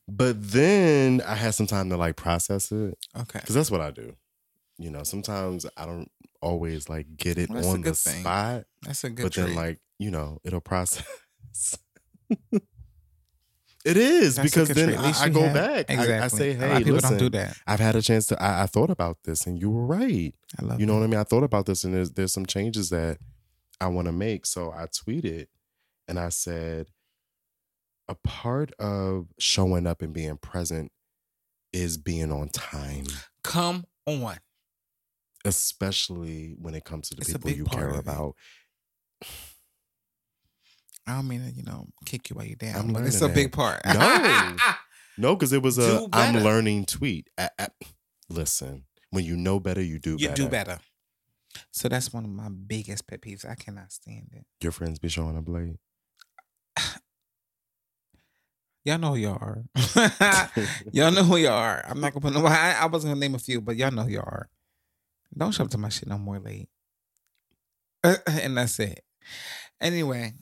But 0.09 0.37
then 0.53 1.21
I 1.27 1.35
had 1.35 1.55
some 1.57 1.67
time 1.67 1.91
to 1.91 1.97
like 1.97 2.15
process 2.15 2.71
it 2.71 2.97
Okay. 3.19 3.41
because 3.41 3.57
that's 3.57 3.73
what 3.73 3.81
I 3.81 3.91
do. 3.91 4.15
You 4.79 4.91
know, 4.91 5.03
sometimes 5.03 5.67
I 5.77 5.85
don't 5.85 6.09
always 6.41 6.89
like 6.89 7.17
get 7.17 7.39
it 7.39 7.51
Well, 7.51 7.67
on 7.71 7.81
the 7.83 7.93
thing. 7.93 8.21
spot, 8.21 8.67
That's 8.83 9.03
a 9.03 9.11
good 9.11 9.25
but 9.25 9.35
then 9.35 9.57
like 9.57 9.81
you 9.99 10.13
know 10.13 10.39
it'll 10.45 10.61
process. 10.61 11.77
It 13.87 13.97
is 13.97 14.37
That's 14.37 14.51
because 14.51 14.69
then. 14.69 14.95
I, 14.97 15.13
I 15.19 15.29
go 15.29 15.43
have- 15.43 15.55
back. 15.55 15.91
I, 15.91 15.95
I 15.95 16.01
Exactly. 16.03 16.39
say, 16.39 16.51
a 16.55 16.59
lot 16.59 16.69
hey, 16.73 16.79
people 16.79 16.93
listen, 16.95 17.11
don't 17.11 17.19
do 17.19 17.29
that. 17.31 17.57
I've 17.67 17.81
had 17.81 17.97
a 17.97 18.03
chance 18.03 18.27
to. 18.27 18.43
I, 18.43 18.63
I 18.65 18.67
thought 18.67 18.91
about 18.91 19.19
this, 19.25 19.47
and 19.47 19.59
you 19.61 19.71
were 19.71 19.87
right. 19.87 20.35
I 20.61 20.65
love 20.65 20.81
You 20.81 20.87
know 20.87 20.95
it. 20.95 20.99
what 20.99 21.05
I 21.05 21.07
mean? 21.09 21.21
I 21.21 21.25
thought 21.25 21.45
about 21.45 21.67
this, 21.67 21.85
and 21.85 21.95
there's 21.95 22.11
there's 22.13 22.33
some 22.33 22.47
changes 22.47 22.91
that 22.91 23.19
I 23.81 23.87
want 23.89 24.07
to 24.07 24.13
make. 24.13 24.45
So 24.47 24.73
I 24.73 24.87
tweeted, 24.87 25.47
and 26.09 26.19
I 26.19 26.29
said, 26.31 26.89
a 28.09 28.15
part 28.17 28.73
of 28.79 29.29
showing 29.39 29.87
up 29.87 30.03
and 30.03 30.13
being 30.13 30.37
present 30.37 30.93
is 31.73 31.97
being 31.99 32.31
on 32.33 32.49
time, 32.51 33.05
Come 33.43 33.85
on. 34.07 34.37
especially 35.45 36.55
when 36.59 36.75
it 36.75 36.85
comes 36.85 37.09
to 37.11 37.15
the 37.17 37.23
It's 37.23 37.33
people 37.33 37.51
you 37.51 37.65
care 37.65 37.91
about. 37.91 38.35
I 41.07 41.15
don't 41.15 41.29
mean 41.29 41.45
to, 41.45 41.51
you 41.53 41.63
know, 41.63 41.87
kick 42.05 42.31
you 42.31 42.37
while 42.37 42.45
you're 42.47 42.57
down. 42.57 42.77
I'm 42.77 42.93
but 42.93 43.05
it's 43.05 43.21
a 43.21 43.27
learning 43.27 43.35
big 43.35 43.53
part. 43.53 43.81
No. 43.87 44.57
No, 45.19 45.35
because 45.35 45.55
it 45.55 45.63
was 45.63 45.79
a 45.79 46.07
I'm 46.13 46.43
learning 46.45 46.85
tweet. 46.85 47.31
I- 47.39 47.49
I- 47.59 47.69
listen, 48.29 48.85
when 49.11 49.25
you 49.25 49.35
know 49.35 49.59
better, 49.59 49.81
you 49.81 49.99
do 49.99 50.17
you 50.19 50.29
better. 50.29 50.43
do 50.43 50.49
better. 50.51 50.79
So 51.71 51.89
that's 51.89 52.13
one 52.13 52.25
of 52.25 52.31
my 52.31 52.51
biggest 52.51 53.07
pet 53.07 53.23
peeves. 53.23 53.49
I 53.49 53.55
cannot 53.55 53.93
stand 53.93 54.29
it. 54.33 54.45
Your 54.63 54.73
friends 54.73 54.99
be 54.99 55.09
showing 55.09 55.35
a 55.39 55.41
blade. 55.41 55.79
Y'all 58.85 58.99
know 58.99 59.15
who 59.15 59.17
y'all 59.17 59.39
are. 59.41 59.65
y'all 60.93 61.11
know 61.11 61.25
who 61.25 61.37
y'all 61.39 61.53
are. 61.55 61.83
I'm 61.89 62.01
not 62.01 62.13
gonna 62.13 62.21
put 62.23 62.35
no. 62.35 62.47
I, 62.47 62.77
I 62.81 62.87
wasn't 62.87 63.11
gonna 63.13 63.21
name 63.21 63.35
a 63.35 63.39
few, 63.39 63.61
but 63.61 63.77
y'all 63.77 63.91
know 63.91 64.03
who 64.03 64.11
y'all 64.11 64.21
are. 64.23 64.49
Don't 65.37 65.53
show 65.53 65.65
up 65.65 65.71
to 65.71 65.79
my 65.79 65.89
shit 65.89 66.09
no 66.09 66.19
more 66.19 66.39
late. 66.39 66.69
and 68.05 68.57
that's 68.57 68.79
it. 68.79 69.03
Anyway, 69.81 70.35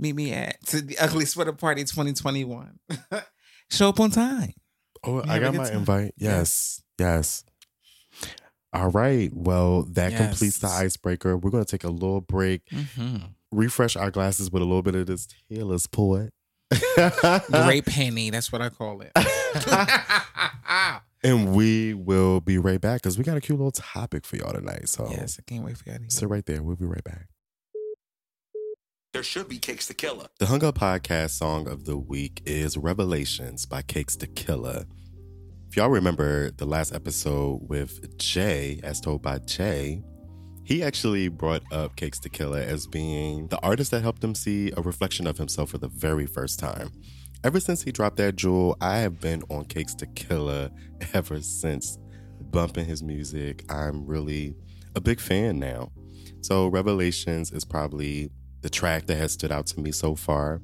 meet 0.00 0.14
me 0.16 0.32
at 0.32 0.64
to 0.68 0.80
the 0.80 0.98
Ugly 0.98 1.26
Sweater 1.26 1.52
Party 1.52 1.82
2021. 1.84 2.78
show 3.70 3.88
up 3.90 4.00
on 4.00 4.10
time. 4.10 4.52
Oh, 5.04 5.22
I 5.28 5.38
got 5.38 5.54
my 5.54 5.68
time? 5.68 5.78
invite. 5.78 6.14
Yes. 6.16 6.82
Yes. 6.98 7.44
All 8.72 8.90
right. 8.90 9.30
Well, 9.32 9.82
that 9.92 10.14
completes 10.14 10.58
the 10.58 10.68
icebreaker. 10.68 11.36
We're 11.36 11.50
going 11.50 11.64
to 11.64 11.70
take 11.70 11.84
a 11.84 11.90
little 11.90 12.20
break, 12.20 12.64
Mm-hmm. 12.70 13.16
refresh 13.50 13.96
our 13.96 14.10
glasses 14.10 14.50
with 14.50 14.62
a 14.62 14.64
little 14.64 14.82
bit 14.82 14.94
of 14.94 15.06
this 15.06 15.26
Taylor's 15.50 15.86
Port. 15.86 16.32
Great 17.50 17.86
penny. 17.86 18.30
That's 18.30 18.52
what 18.52 18.62
I 18.62 18.68
call 18.68 19.02
it. 19.02 19.10
and 21.22 21.54
we 21.54 21.94
will 21.94 22.40
be 22.40 22.58
right 22.58 22.80
back 22.80 23.02
because 23.02 23.18
we 23.18 23.24
got 23.24 23.36
a 23.36 23.40
cute 23.40 23.58
little 23.58 23.72
topic 23.72 24.24
for 24.24 24.36
y'all 24.36 24.52
tonight. 24.52 24.88
So 24.88 25.08
yes, 25.10 25.38
I 25.38 25.42
can't 25.50 25.64
wait 25.64 25.76
for 25.76 25.88
y'all 25.88 25.96
to 25.96 26.02
hear. 26.02 26.10
sit 26.10 26.28
right 26.28 26.44
there. 26.46 26.62
We'll 26.62 26.76
be 26.76 26.86
right 26.86 27.02
back. 27.04 27.26
There 29.12 29.24
should 29.24 29.48
be 29.48 29.58
Cakes 29.58 29.88
da 29.88 29.94
Killa. 29.94 30.28
The 30.38 30.46
Hung 30.46 30.62
Up 30.62 30.78
Podcast 30.78 31.30
song 31.30 31.66
of 31.66 31.84
the 31.84 31.98
week 31.98 32.42
is 32.46 32.76
Revelations 32.76 33.66
by 33.66 33.82
Cakes 33.82 34.14
da 34.14 34.28
Killa. 34.36 34.86
If 35.68 35.76
y'all 35.76 35.88
remember 35.88 36.52
the 36.52 36.64
last 36.64 36.94
episode 36.94 37.68
with 37.68 38.16
Jay, 38.18 38.78
as 38.84 39.00
told 39.00 39.20
by 39.20 39.38
Jay, 39.40 40.04
he 40.62 40.84
actually 40.84 41.26
brought 41.26 41.64
up 41.72 41.96
Cakes 41.96 42.20
da 42.20 42.28
Killa 42.28 42.62
as 42.62 42.86
being 42.86 43.48
the 43.48 43.58
artist 43.64 43.90
that 43.90 44.02
helped 44.02 44.22
him 44.22 44.36
see 44.36 44.72
a 44.76 44.80
reflection 44.80 45.26
of 45.26 45.38
himself 45.38 45.70
for 45.70 45.78
the 45.78 45.88
very 45.88 46.26
first 46.26 46.60
time. 46.60 46.92
Ever 47.42 47.58
since 47.58 47.82
he 47.82 47.90
dropped 47.90 48.18
that 48.18 48.36
jewel, 48.36 48.76
I 48.80 48.98
have 48.98 49.20
been 49.20 49.42
on 49.50 49.64
Cakes 49.64 49.96
da 49.96 50.06
Killa 50.14 50.70
ever 51.14 51.40
since 51.42 51.98
bumping 52.52 52.86
his 52.86 53.02
music. 53.02 53.64
I'm 53.68 54.06
really 54.06 54.54
a 54.94 55.00
big 55.00 55.18
fan 55.18 55.58
now. 55.58 55.90
So, 56.42 56.68
Revelations 56.68 57.50
is 57.50 57.64
probably 57.64 58.30
the 58.62 58.70
track 58.70 59.06
that 59.06 59.16
has 59.16 59.32
stood 59.32 59.52
out 59.52 59.66
to 59.68 59.80
me 59.80 59.92
so 59.92 60.14
far. 60.14 60.60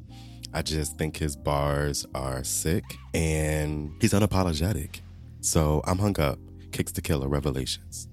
I 0.53 0.63
just 0.63 0.97
think 0.97 1.17
his 1.17 1.37
bars 1.37 2.07
are 2.15 2.43
sick 2.45 2.85
and 3.15 3.93
he's 4.01 4.13
unapologetic. 4.13 5.01
So 5.41 5.83
I'm 5.87 5.99
hung 5.99 6.19
up. 6.21 6.39
Cakes 6.73 6.93
da 6.93 7.03
Killa 7.03 7.29
revelations. 7.29 8.09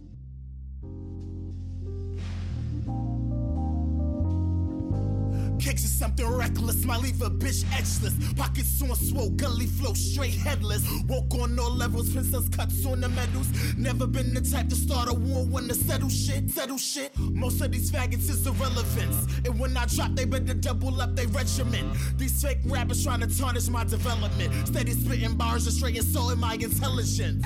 Kicks 5.60 5.84
is 5.84 5.92
something 5.92 6.28
reckless, 6.28 6.84
might 6.86 7.02
leave 7.02 7.22
a 7.22 7.30
bitch 7.30 7.64
edgeless. 7.72 8.14
Pockets 8.36 8.82
on 8.82 8.96
swole, 8.96 9.30
gully 9.32 9.68
flow 9.68 9.94
straight 9.94 10.34
headless. 10.34 10.84
Walk 11.08 11.34
on 11.36 11.58
all 11.60 11.72
levels, 11.72 12.12
princess 12.12 12.50
cuts 12.50 12.86
on 12.86 13.02
the 13.02 13.10
medals. 13.10 13.48
Never 13.78 14.08
been 14.08 14.34
the 14.34 14.42
type 14.42 14.70
to 14.70 14.76
start 14.76 15.10
a 15.10 15.14
war 15.14 15.46
when 15.46 15.68
to 15.68 15.76
settle 15.76 16.10
shit, 16.10 16.50
settle 16.50 16.78
shit. 16.78 17.16
Most 17.18 17.62
of 17.62 17.72
these 17.72 17.92
faggots 17.92 18.30
is 18.30 18.46
irrelevance. 18.48 19.28
And 19.46 19.60
when 19.60 19.78
I 19.78 19.86
drop, 19.86 20.16
they 20.16 20.26
better 20.26 20.54
double 20.54 21.00
up 21.00 21.16
their 21.16 21.28
regiment. 21.28 21.96
These 22.18 22.42
fake 22.42 22.60
rappers 22.66 23.04
trying 23.04 23.22
to 23.22 23.38
tarnish 23.38 23.70
my 23.70 23.84
development. 23.84 24.68
Steady 24.68 24.92
spitting 24.92 25.36
bars, 25.36 25.66
just 25.66 25.78
straight 25.78 25.98
and 25.98 26.06
so 26.06 26.24
insulting 26.24 26.40
my 26.40 26.54
intelligence. 26.54 27.44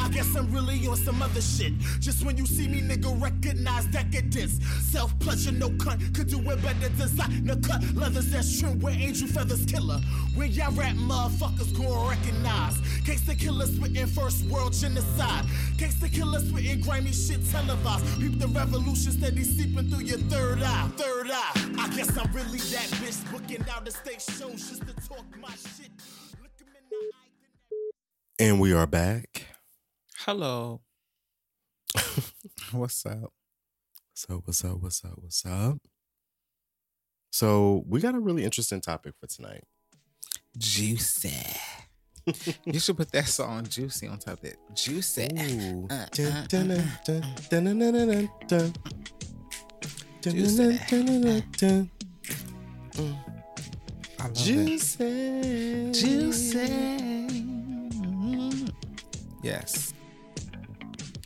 I 0.00 0.08
guess 0.08 0.34
I'm 0.34 0.50
really 0.52 0.86
on 0.86 0.96
some 0.96 1.22
other 1.22 1.40
shit. 1.40 1.78
Just 2.00 2.24
when 2.24 2.36
you 2.36 2.46
see 2.46 2.68
me, 2.68 2.80
nigga, 2.80 3.20
recognize 3.20 3.86
decadence. 3.86 4.64
Self 4.90 5.18
pleasure, 5.18 5.52
no 5.52 5.70
cunt, 5.70 6.14
could 6.14 6.28
do 6.28 6.38
it 6.38 6.62
better. 6.62 6.88
Designer 6.96 7.56
cut 7.56 7.82
leathers 7.94 8.30
that's 8.30 8.58
trim 8.58 8.78
with 8.80 8.94
angel 8.94 9.28
feathers 9.28 9.64
killer. 9.66 10.00
When 10.34 10.50
y'all 10.50 10.72
rap 10.72 10.96
motherfuckers 10.96 11.76
gon' 11.76 12.08
recognize. 12.08 12.78
Case 13.04 13.22
the 13.22 13.34
killer 13.34 13.66
spitting 13.66 14.06
first 14.06 14.44
world 14.46 14.72
genocide. 14.72 15.44
Case 15.78 15.94
the 16.00 16.08
killer 16.08 16.40
spitting 16.40 16.80
grimy 16.80 17.12
shit 17.12 17.40
televised. 17.50 18.20
Peep 18.20 18.38
the 18.38 18.48
revolution 18.48 19.12
steady 19.12 19.44
seeping 19.44 19.88
through 19.90 20.04
your 20.04 20.18
third 20.18 20.62
eye. 20.62 20.88
Third 20.96 21.30
eye. 21.30 21.52
I 21.78 21.88
guess 21.96 22.16
I'm 22.16 22.30
really 22.32 22.58
that 22.58 22.88
bitch 23.00 23.30
booking 23.32 23.64
out 23.70 23.84
the 23.84 23.90
state 23.90 24.22
shows 24.22 24.68
just 24.68 24.82
to 24.86 25.08
talk 25.08 25.24
my 25.40 25.50
shit. 25.50 25.90
In. 28.38 28.48
And 28.48 28.60
we 28.60 28.72
are 28.72 28.86
back. 28.86 29.49
Hello. 30.26 30.82
What's 32.72 33.06
up? 33.06 33.32
So 34.12 34.42
what's 34.44 34.62
up? 34.66 34.76
What's 34.78 35.02
up? 35.02 35.14
What's 35.16 35.46
up? 35.46 35.78
So 37.32 37.84
we 37.88 38.00
got 38.00 38.14
a 38.14 38.20
really 38.20 38.44
interesting 38.44 38.82
topic 38.82 39.14
for 39.18 39.26
tonight. 39.26 39.64
Juicy. 40.58 41.32
you 42.66 42.78
should 42.80 42.98
put 42.98 43.10
that 43.12 43.28
song 43.28 43.64
Juicy 43.64 44.08
on 44.08 44.18
top 44.18 44.40
of 44.40 44.44
it. 44.44 44.58
Juicy. 44.74 45.26
Ooh. 45.40 45.88
Uh, 45.90 45.94
uh, 45.94 46.04
uh, 46.04 47.22
Juicy. 50.20 50.78
I 54.18 54.26
love 54.26 54.58
it. 55.00 55.94
Juicy. 55.94 56.60
Yes. 59.42 59.94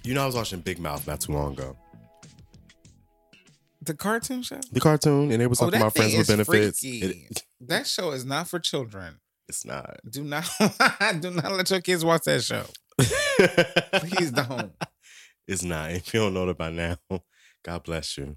You 0.04 0.14
know, 0.14 0.22
I 0.22 0.26
was 0.26 0.34
watching 0.34 0.60
Big 0.60 0.78
Mouth 0.78 1.06
not 1.06 1.20
too 1.20 1.32
long 1.32 1.52
ago. 1.54 1.76
The 3.82 3.94
cartoon 3.94 4.42
show. 4.42 4.60
The 4.72 4.80
cartoon, 4.80 5.30
and 5.30 5.40
they 5.40 5.46
was 5.46 5.60
Oh, 5.60 5.66
talking 5.66 5.78
that 5.80 5.84
about 5.86 5.96
friends 5.96 6.16
with 6.16 6.26
benefits. 6.28 6.80
It- 6.84 7.42
that 7.60 7.86
show 7.86 8.10
is 8.12 8.24
not 8.24 8.48
for 8.48 8.58
children. 8.58 9.20
it's 9.48 9.64
not. 9.64 9.98
Do 10.08 10.22
not, 10.24 10.48
do 11.20 11.30
not 11.30 11.52
let 11.52 11.70
your 11.70 11.80
kids 11.80 12.04
watch 12.04 12.22
that 12.24 12.42
show. 12.42 12.64
Please 14.08 14.30
don't. 14.30 14.72
It's 15.46 15.62
not. 15.62 15.90
If 15.92 16.14
you 16.14 16.20
don't 16.20 16.32
know 16.34 16.48
it 16.48 16.56
by 16.56 16.70
now, 16.70 16.96
God 17.62 17.82
bless 17.84 18.16
you. 18.16 18.36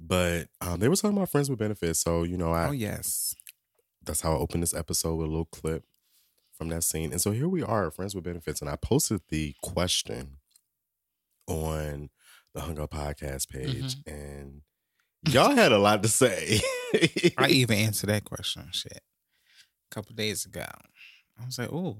But 0.00 0.46
um, 0.60 0.78
they 0.78 0.88
were 0.88 0.94
talking 0.94 1.16
about 1.16 1.30
friends 1.30 1.50
with 1.50 1.58
benefits. 1.58 2.00
So, 2.00 2.22
you 2.22 2.36
know, 2.36 2.52
I 2.52 2.68
Oh 2.68 2.72
yes. 2.72 3.34
that's 4.04 4.20
how 4.20 4.32
I 4.32 4.36
opened 4.36 4.62
this 4.62 4.74
episode 4.74 5.16
with 5.16 5.26
a 5.26 5.30
little 5.30 5.46
clip 5.46 5.82
from 6.58 6.68
that 6.68 6.84
scene. 6.84 7.12
And 7.12 7.20
so 7.20 7.30
here 7.30 7.48
we 7.48 7.62
are, 7.62 7.90
friends 7.90 8.14
with 8.14 8.24
benefits. 8.24 8.60
And 8.60 8.68
I 8.68 8.76
posted 8.76 9.22
the 9.28 9.54
question 9.62 10.38
on 11.46 12.10
the 12.54 12.60
Hung 12.62 12.78
Up 12.78 12.90
Podcast 12.90 13.48
page, 13.48 13.96
mm-hmm. 13.96 14.12
and 14.12 14.62
y'all 15.28 15.54
had 15.54 15.72
a 15.72 15.78
lot 15.78 16.02
to 16.02 16.08
say. 16.08 16.60
I 17.38 17.48
even 17.48 17.78
answered 17.78 18.08
that 18.08 18.24
question. 18.24 18.68
Shit. 18.72 19.00
A 19.90 19.94
couple 19.94 20.14
days 20.14 20.44
ago. 20.44 20.66
I 21.40 21.46
was 21.46 21.58
like, 21.58 21.72
oh, 21.72 21.96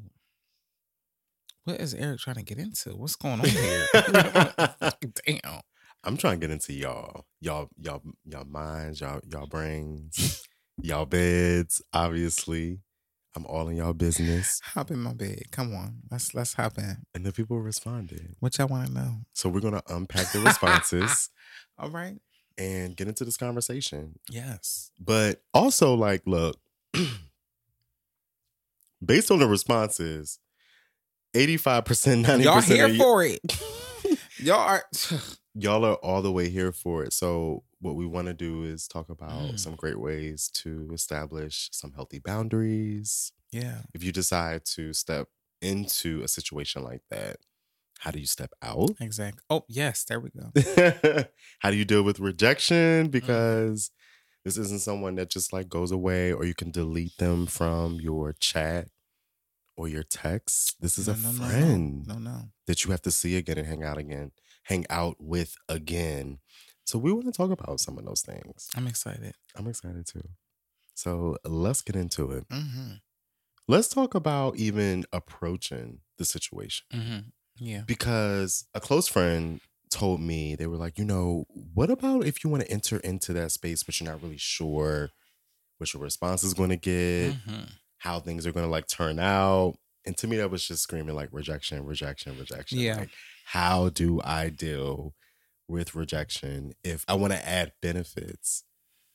what 1.65 1.81
is 1.81 1.95
Eric 1.95 2.21
trying 2.21 2.37
to 2.37 2.43
get 2.43 2.59
into? 2.59 2.97
What's 2.97 3.17
going 3.17 3.41
on 3.41 3.47
here? 3.47 3.87
Damn. 5.27 5.61
I'm 6.05 6.17
trying 6.17 6.41
to 6.41 6.47
get 6.47 6.53
into 6.53 6.73
y'all, 6.73 7.27
y'all, 7.41 7.69
y'all, 7.77 8.03
y'all 8.25 8.45
minds, 8.45 9.01
y'all, 9.01 9.21
y'all 9.31 9.47
brains, 9.47 10.43
y'all 10.83 11.07
beds. 11.07 11.83
Obviously, 11.93 12.81
I'm 13.39 13.47
all 13.47 13.69
in 13.69 13.77
y'all 13.77 13.93
business, 13.93 14.61
Hop 14.75 14.91
in 14.91 14.99
my 14.99 15.15
bed. 15.15 15.43
Come 15.53 15.73
on. 15.73 15.99
Let's 16.11 16.35
let's 16.35 16.55
hop 16.55 16.77
in. 16.77 16.97
and 17.15 17.25
the 17.25 17.33
people 17.33 17.61
responded. 17.61 18.35
What 18.41 18.59
y'all 18.59 18.67
want 18.67 18.89
to 18.89 18.93
know? 18.93 19.19
So 19.33 19.49
we're 19.49 19.61
gonna 19.61 19.81
unpack 19.89 20.33
the 20.33 20.41
responses 20.41 21.31
All 21.79 21.89
right. 21.91 22.17
and 22.59 22.97
get 22.97 23.07
into 23.07 23.25
this 23.25 23.37
conversation. 23.37 24.19
Yes. 24.29 24.91
But 24.99 25.41
also, 25.55 25.95
like, 25.95 26.23
look, 26.27 26.57
based 29.05 29.31
on 29.31 29.39
the 29.39 29.47
responses, 29.47 30.39
85%, 31.35 32.25
90% 32.25 32.43
Y'all 32.43 32.61
here 32.61 32.89
y- 32.89 32.99
for 32.99 33.23
it. 33.23 34.19
y'all 34.39 34.59
are 34.59 34.85
y'all 35.55 35.85
are 35.85 35.95
all 35.95 36.23
the 36.23 36.33
way 36.33 36.49
here 36.49 36.73
for 36.73 37.05
it. 37.05 37.13
So 37.13 37.63
what 37.81 37.95
we 37.97 38.07
want 38.07 38.27
to 38.27 38.35
do 38.35 38.65
is 38.65 38.89
talk 38.89 39.09
about 39.09 39.53
Mm. 39.53 39.59
some 39.61 39.77
great 39.77 39.99
ways 40.01 40.49
to 40.55 40.91
establish 40.93 41.69
some 41.73 41.93
healthy 41.93 42.19
boundaries. 42.19 43.33
Yeah. 43.53 43.83
If 43.95 44.03
you 44.03 44.13
decide 44.13 44.65
to 44.77 44.93
step 44.93 45.29
into 45.63 46.23
a 46.23 46.29
situation 46.29 46.83
like 46.85 47.03
that, 47.11 47.37
how 48.01 48.11
do 48.11 48.19
you 48.21 48.27
step 48.27 48.53
out? 48.63 48.91
Exactly. 49.01 49.43
Oh, 49.51 49.65
yes, 49.69 50.05
there 50.05 50.21
we 50.21 50.31
go. 50.31 50.51
how 51.61 51.71
do 51.71 51.77
you 51.77 51.85
deal 51.85 52.03
with 52.03 52.19
Mm. 52.19 52.25
rejection? 52.27 53.09
Because 53.11 53.91
this 54.45 54.57
isn't 54.57 54.81
someone 54.83 55.17
that 55.17 55.31
just 55.31 55.53
like 55.53 55.69
goes 55.69 55.91
away, 55.91 56.33
or 56.33 56.45
you 56.45 56.55
can 56.55 56.71
delete 56.71 57.17
them 57.19 57.47
from 57.47 58.01
your 58.01 58.33
chat 58.33 58.89
or 59.77 59.89
your 59.89 60.03
text. 60.05 60.77
This 60.81 60.99
is 60.99 61.07
a 61.09 61.13
No, 61.15 61.19
no, 61.19 61.33
no, 61.33 61.39
no. 61.39 61.49
friend 61.49 62.07
No, 62.07 62.15
no. 62.19 62.51
that 62.67 62.85
you 62.85 62.91
have 62.91 63.03
to 63.03 63.11
see 63.11 63.37
again 63.37 63.59
and 63.59 63.67
hang 63.67 63.83
out 63.85 63.99
again, 63.99 64.33
hang 64.65 64.85
out 64.91 65.17
with 65.21 65.57
again. 65.69 66.39
So 66.89 66.99
we 66.99 67.13
want 67.13 67.27
to 67.27 67.33
talk 67.33 67.51
about 67.51 67.81
some 67.81 67.99
of 67.99 68.07
those 68.07 68.23
things. 68.23 68.67
I'm 68.75 68.87
excited. 68.87 69.35
I'm 69.55 69.67
excited 69.67 70.07
too. 70.07 70.27
So 70.95 71.37
let's 71.45 71.83
get 71.83 71.97
into 71.97 72.31
it. 72.33 72.49
Mm-hmm. 72.49 72.93
Let's 73.69 73.89
talk 73.89 74.15
about 74.15 74.57
even 74.57 75.05
approaching 75.13 76.01
the 76.17 76.25
situation 76.25 76.87
Mm-hmm. 76.95 77.19
Yeah. 77.59 77.83
because 77.87 78.65
a 78.73 78.81
close 78.81 79.07
friend 79.07 79.61
told 79.91 80.23
me 80.23 80.55
they 80.55 80.67
were 80.67 80.79
like, 80.79 80.99
you 80.99 81.05
know, 81.05 81.45
what 81.75 81.91
about 81.91 82.25
if 82.25 82.43
you 82.43 82.49
want 82.49 82.63
to 82.63 82.71
enter 82.73 82.97
into 83.01 83.35
that 83.35 83.53
space 83.53 83.83
but 83.83 84.01
you're 84.01 84.11
not 84.11 84.23
really 84.23 84.39
sure 84.39 85.11
what 85.77 85.93
your 85.93 86.03
response 86.03 86.43
is 86.43 86.55
going 86.55 86.71
to 86.71 86.77
get, 86.77 87.35
Mm-hmm. 87.35 87.65
how 87.99 88.19
things 88.19 88.47
are 88.47 88.53
going 88.53 88.65
to 88.65 88.71
like 88.71 88.87
turn 88.89 89.19
out. 89.19 89.75
And 90.07 90.17
to 90.17 90.27
me, 90.27 90.39
that 90.39 90.51
was 90.51 90.67
just 90.67 90.83
screaming 90.85 91.15
like 91.15 91.29
rejection, 91.33 91.85
rejection, 91.85 92.39
rejection. 92.39 92.79
Yeah. 92.79 92.97
Like, 92.97 93.11
how 93.45 93.91
do 93.91 94.23
I 94.25 94.49
deal 94.49 95.13
with 95.69 95.95
rejection 95.95 96.73
if 96.83 97.05
I 97.07 97.15
want 97.15 97.33
to 97.33 97.49
add 97.49 97.73
benefits 97.81 98.65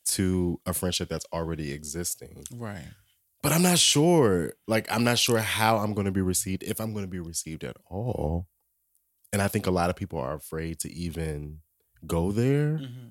to 0.06 0.60
a 0.64 0.72
friendship 0.72 1.08
that's 1.08 1.26
already 1.32 1.72
existing? 1.72 2.44
Right. 2.52 2.88
But 3.42 3.52
I'm 3.52 3.62
not 3.62 3.78
sure. 3.78 4.54
Like, 4.66 4.90
I'm 4.90 5.04
not 5.04 5.18
sure 5.18 5.38
how 5.38 5.78
I'm 5.78 5.92
going 5.92 6.06
to 6.06 6.12
be 6.12 6.22
received, 6.22 6.62
if 6.62 6.80
I'm 6.80 6.92
going 6.92 7.04
to 7.04 7.10
be 7.10 7.20
received 7.20 7.62
at 7.62 7.76
all. 7.86 8.46
And 9.32 9.42
I 9.42 9.48
think 9.48 9.66
a 9.66 9.70
lot 9.70 9.90
of 9.90 9.96
people 9.96 10.18
are 10.18 10.34
afraid 10.34 10.78
to 10.80 10.92
even 10.92 11.58
go 12.06 12.32
there. 12.32 12.78
Mm-hmm. 12.78 13.08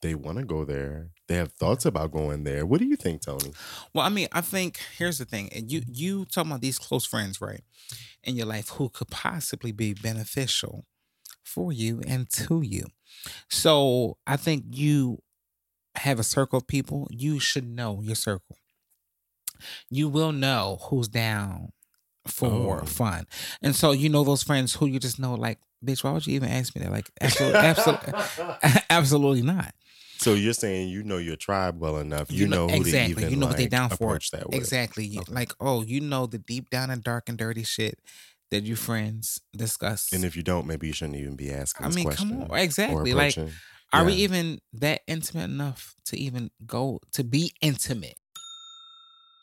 They 0.00 0.14
want 0.14 0.38
to 0.38 0.44
go 0.44 0.64
there. 0.64 1.10
They 1.28 1.34
have 1.36 1.52
thoughts 1.52 1.84
about 1.84 2.12
going 2.12 2.44
there. 2.44 2.64
What 2.64 2.80
do 2.80 2.86
you 2.86 2.96
think, 2.96 3.22
Tony? 3.22 3.52
Well, 3.94 4.04
I 4.04 4.08
mean, 4.08 4.28
I 4.32 4.40
think 4.40 4.80
here's 4.96 5.18
the 5.18 5.24
thing. 5.24 5.48
and 5.52 5.70
You 5.70 5.82
you 5.86 6.24
talking 6.24 6.50
about 6.50 6.60
these 6.60 6.78
close 6.78 7.06
friends, 7.06 7.40
right? 7.40 7.62
In 8.24 8.36
your 8.36 8.46
life 8.46 8.70
who 8.70 8.88
could 8.88 9.08
possibly 9.08 9.70
be 9.70 9.94
beneficial 9.94 10.86
for 11.44 11.72
you 11.72 12.00
and 12.06 12.28
to 12.30 12.62
you. 12.62 12.84
So 13.48 14.16
I 14.26 14.36
think 14.36 14.64
you 14.70 15.18
have 15.96 16.18
a 16.18 16.24
circle 16.24 16.58
of 16.58 16.66
people. 16.66 17.08
You 17.10 17.38
should 17.38 17.68
know 17.68 18.00
your 18.02 18.14
circle. 18.14 18.56
You 19.90 20.08
will 20.08 20.32
know 20.32 20.78
who's 20.88 21.08
down 21.08 21.72
for 22.26 22.80
Oh. 22.82 22.86
fun. 22.86 23.26
And 23.60 23.74
so 23.76 23.92
you 23.92 24.08
know 24.08 24.24
those 24.24 24.42
friends 24.42 24.74
who 24.74 24.86
you 24.86 24.98
just 24.98 25.18
know, 25.18 25.34
like, 25.34 25.58
bitch, 25.84 26.02
why 26.02 26.12
would 26.12 26.26
you 26.26 26.34
even 26.34 26.48
ask 26.48 26.74
me 26.74 26.82
that? 26.82 26.90
Like, 26.90 27.10
absolutely, 27.20 27.58
absolutely, 27.60 28.12
absolutely 28.90 29.42
not. 29.42 29.74
So 30.18 30.34
you're 30.34 30.52
saying 30.52 30.88
you 30.88 31.02
know 31.02 31.18
your 31.18 31.34
tribe 31.34 31.80
well 31.80 31.98
enough. 31.98 32.30
You, 32.30 32.46
know, 32.46 32.68
who 32.68 32.76
exactly. 32.76 33.10
even 33.24 33.30
you 33.30 33.36
know 33.36 33.48
what 33.48 33.56
they 33.56 33.64
like, 33.64 33.70
down 33.70 33.88
for. 33.88 33.94
approach 33.94 34.30
that 34.30 34.46
with. 34.46 34.54
Exactly. 34.54 35.18
Okay. 35.18 35.32
Like, 35.32 35.52
oh, 35.60 35.82
you 35.82 36.00
know 36.00 36.26
the 36.26 36.38
deep 36.38 36.70
down 36.70 36.90
and 36.90 37.02
dark 37.02 37.28
and 37.28 37.36
dirty 37.36 37.64
shit 37.64 37.98
that 38.52 38.64
you 38.64 38.76
friends 38.76 39.40
discuss. 39.56 40.12
And 40.12 40.24
if 40.24 40.36
you 40.36 40.42
don't, 40.42 40.66
maybe 40.66 40.86
you 40.86 40.92
shouldn't 40.92 41.16
even 41.16 41.36
be 41.36 41.50
asking. 41.50 41.86
I 41.86 41.88
mean, 41.88 42.04
question 42.04 42.28
come 42.28 42.50
on, 42.50 42.58
exactly. 42.58 43.14
Like, 43.14 43.36
are 43.94 44.04
we 44.04 44.12
even 44.12 44.60
that 44.74 45.00
intimate 45.06 45.44
enough 45.44 45.96
to 46.06 46.18
even 46.18 46.50
go 46.66 47.00
to 47.14 47.24
be 47.24 47.52
intimate? 47.62 48.18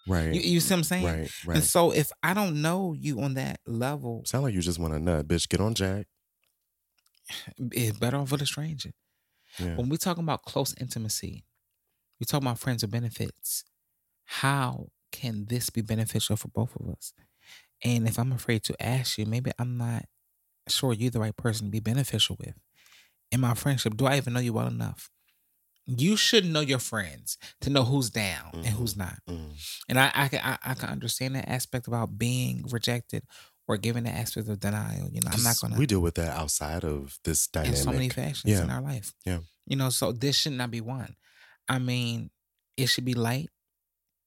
right? 0.08 0.32
You, 0.34 0.42
you 0.42 0.60
see 0.60 0.74
what 0.74 0.78
I'm 0.78 0.84
saying? 0.84 1.06
right, 1.06 1.32
right. 1.46 1.56
And 1.56 1.64
so, 1.64 1.92
if 1.92 2.12
I 2.22 2.36
don't 2.36 2.62
know 2.62 2.94
you 2.94 3.20
on 3.22 3.34
that 3.34 3.60
level, 3.66 4.22
Sound 4.26 4.44
like 4.44 4.54
you 4.54 4.62
just 4.62 4.80
want 4.80 4.94
a 4.94 5.00
nut, 5.00 5.28
bitch. 5.28 5.50
Get 5.50 5.60
on 5.60 5.74
Jack. 5.74 6.06
it's 7.72 7.98
better 7.98 8.18
off 8.18 8.32
with 8.32 8.44
a 8.44 8.46
stranger. 8.46 8.92
Yeah. 9.58 9.76
When 9.76 9.90
we 9.90 9.98
talking 9.98 10.24
about 10.24 10.44
close 10.44 10.76
intimacy, 10.80 11.46
we 12.20 12.26
talking 12.26 12.46
about 12.46 12.60
friends 12.60 12.84
with 12.84 12.92
benefits. 12.92 13.64
How 14.26 14.90
can 15.12 15.46
this 15.46 15.72
be 15.72 15.82
beneficial 15.82 16.36
for 16.36 16.50
both 16.50 16.76
of 16.80 16.88
us? 16.90 17.14
And 17.84 18.08
if 18.08 18.20
I'm 18.20 18.32
afraid 18.32 18.64
to 18.64 18.84
ask 18.84 19.18
you, 19.18 19.26
maybe 19.26 19.52
I'm 19.58 19.78
not 19.78 20.06
sure 20.68 20.94
you're 20.94 21.12
the 21.12 21.20
right 21.20 21.36
person 21.36 21.68
to 21.68 21.72
be 21.72 21.80
beneficial 21.80 22.36
with. 22.40 22.56
In 23.32 23.42
my 23.42 23.54
friendship, 23.54 23.96
do 23.96 24.06
I 24.06 24.18
even 24.18 24.34
know 24.34 24.40
you 24.40 24.54
well 24.54 24.68
enough? 24.68 25.10
You 25.86 26.18
should 26.18 26.46
know 26.46 26.60
your 26.62 26.80
friends 26.80 27.38
to 27.62 27.70
know 27.70 27.84
who's 27.84 28.10
down 28.12 28.52
and 28.54 28.68
who's 28.68 28.96
not. 28.96 29.18
Mm. 29.28 29.54
And 29.88 30.00
I, 30.00 30.12
I 30.14 30.28
can 30.28 30.40
I, 30.44 30.58
I 30.64 30.74
can 30.76 30.90
understand 30.90 31.36
that 31.36 31.50
aspect 31.50 31.88
about 31.88 32.18
being 32.18 32.64
rejected 32.70 33.24
or 33.68 33.78
given 33.78 34.04
the 34.04 34.12
aspect 34.12 34.48
of 34.50 34.60
denial. 34.60 35.10
You 35.12 35.22
know, 35.22 35.30
I'm 35.32 35.42
not 35.42 35.60
gonna 35.60 35.78
We 35.78 35.88
deal 35.88 36.00
with 36.02 36.16
that 36.16 36.36
outside 36.38 36.84
of 36.84 37.18
this 37.24 37.48
dynamic. 37.48 37.78
in 37.78 37.84
so 37.84 37.92
many 37.92 38.10
fashions 38.10 38.52
Yeah. 38.54 38.64
in 38.64 38.70
our 38.70 38.82
life. 38.82 39.14
Yeah. 39.26 39.40
You 39.66 39.78
know, 39.78 39.90
so 39.90 40.12
this 40.12 40.36
should 40.36 40.54
not 40.54 40.70
be 40.70 40.82
one. 40.82 41.16
I 41.68 41.80
mean, 41.80 42.30
it 42.78 42.88
should 42.88 43.06
be 43.06 43.14
light. 43.16 43.50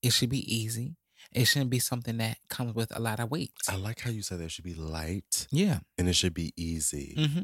It 0.01 0.11
should 0.11 0.29
be 0.29 0.43
easy. 0.53 0.95
It 1.35 1.45
shouldn't 1.45 1.71
be 1.71 1.79
something 1.79 2.17
that 2.17 2.37
comes 2.49 2.75
with 2.75 2.95
a 2.95 2.99
lot 2.99 3.19
of 3.19 3.31
weight. 3.31 3.51
I 3.67 3.75
like 3.75 4.01
how 4.01 4.09
you 4.11 4.21
said 4.21 4.39
there 4.39 4.49
should 4.49 4.63
be 4.65 4.73
light 4.73 5.47
Yeah. 5.51 5.79
and 5.97 6.07
it 6.07 6.13
should 6.15 6.33
be 6.33 6.53
easy. 6.55 7.15
hmm 7.17 7.43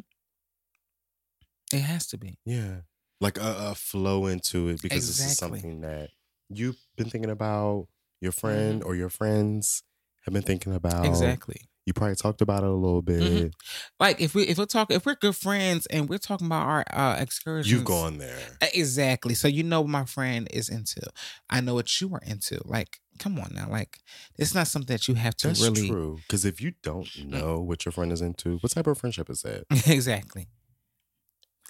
It 1.73 1.81
has 1.81 2.07
to 2.07 2.17
be. 2.17 2.37
Yeah. 2.45 2.81
Like 3.21 3.37
a, 3.37 3.55
a 3.71 3.75
flow 3.75 4.27
into 4.27 4.69
it 4.69 4.81
because 4.81 5.07
this 5.07 5.19
is 5.19 5.37
something 5.37 5.81
that 5.81 6.09
you've 6.49 6.77
been 6.95 7.09
thinking 7.09 7.31
about, 7.31 7.87
your 8.21 8.31
Mm-hmm. 8.31 8.39
friend 8.39 8.83
or 8.83 8.95
your 8.95 9.09
friends 9.09 9.83
have 10.25 10.33
been 10.33 10.43
thinking 10.43 10.73
about. 10.73 11.05
Exactly. 11.05 11.61
You 11.89 11.93
probably 11.93 12.15
talked 12.15 12.41
about 12.43 12.61
it 12.63 12.69
a 12.69 12.71
little 12.71 13.01
bit. 13.01 13.19
Mhm. 13.23 13.53
Like 13.99 14.21
if 14.21 14.35
we 14.35 14.43
if 14.43 14.59
we're 14.59 14.65
talking 14.65 14.95
if 14.95 15.07
we're 15.07 15.15
good 15.15 15.35
friends 15.35 15.87
and 15.87 16.07
we're 16.07 16.19
talking 16.19 16.45
about 16.45 16.67
our 16.67 16.85
uh 16.93 17.15
excursions. 17.19 17.71
You've 17.71 17.83
gone 17.85 18.19
there. 18.19 18.37
Exactly. 18.75 19.33
So 19.33 19.47
you 19.47 19.63
know 19.63 19.81
what 19.81 19.89
my 19.89 20.05
friend 20.05 20.47
is 20.53 20.69
into. 20.69 21.01
I 21.49 21.61
know 21.61 21.73
what 21.73 21.99
you 21.99 22.13
are 22.13 22.21
into. 22.23 22.61
Like, 22.63 22.99
come 23.17 23.39
on 23.39 23.53
now. 23.55 23.69
Like, 23.71 23.97
it's 24.37 24.53
not 24.53 24.67
something 24.67 24.93
that 24.93 25.07
you 25.07 25.15
have 25.15 25.35
to 25.37 25.47
That's 25.47 25.61
really 25.63 25.87
true. 25.89 26.17
Because 26.27 26.45
if 26.45 26.61
you 26.61 26.73
don't 26.83 27.09
know 27.25 27.59
what 27.59 27.85
your 27.85 27.91
friend 27.91 28.11
is 28.11 28.21
into, 28.21 28.57
what 28.59 28.71
type 28.71 28.85
of 28.85 28.99
friendship 28.99 29.27
is 29.31 29.41
that? 29.41 29.63
exactly. 29.87 30.47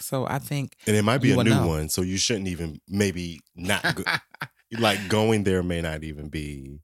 So 0.01 0.25
I 0.27 0.39
think 0.39 0.75
And 0.85 0.97
it 0.97 1.03
might 1.03 1.21
be 1.21 1.31
a 1.31 1.41
new 1.41 1.49
know. 1.49 1.65
one, 1.67 1.87
so 1.87 2.01
you 2.01 2.17
shouldn't 2.17 2.49
even 2.49 2.81
maybe 2.89 3.39
not 3.55 3.95
go, 3.95 4.03
like 4.79 5.07
going 5.07 5.45
there 5.45 5.63
may 5.63 5.79
not 5.81 6.03
even 6.03 6.27
be 6.27 6.79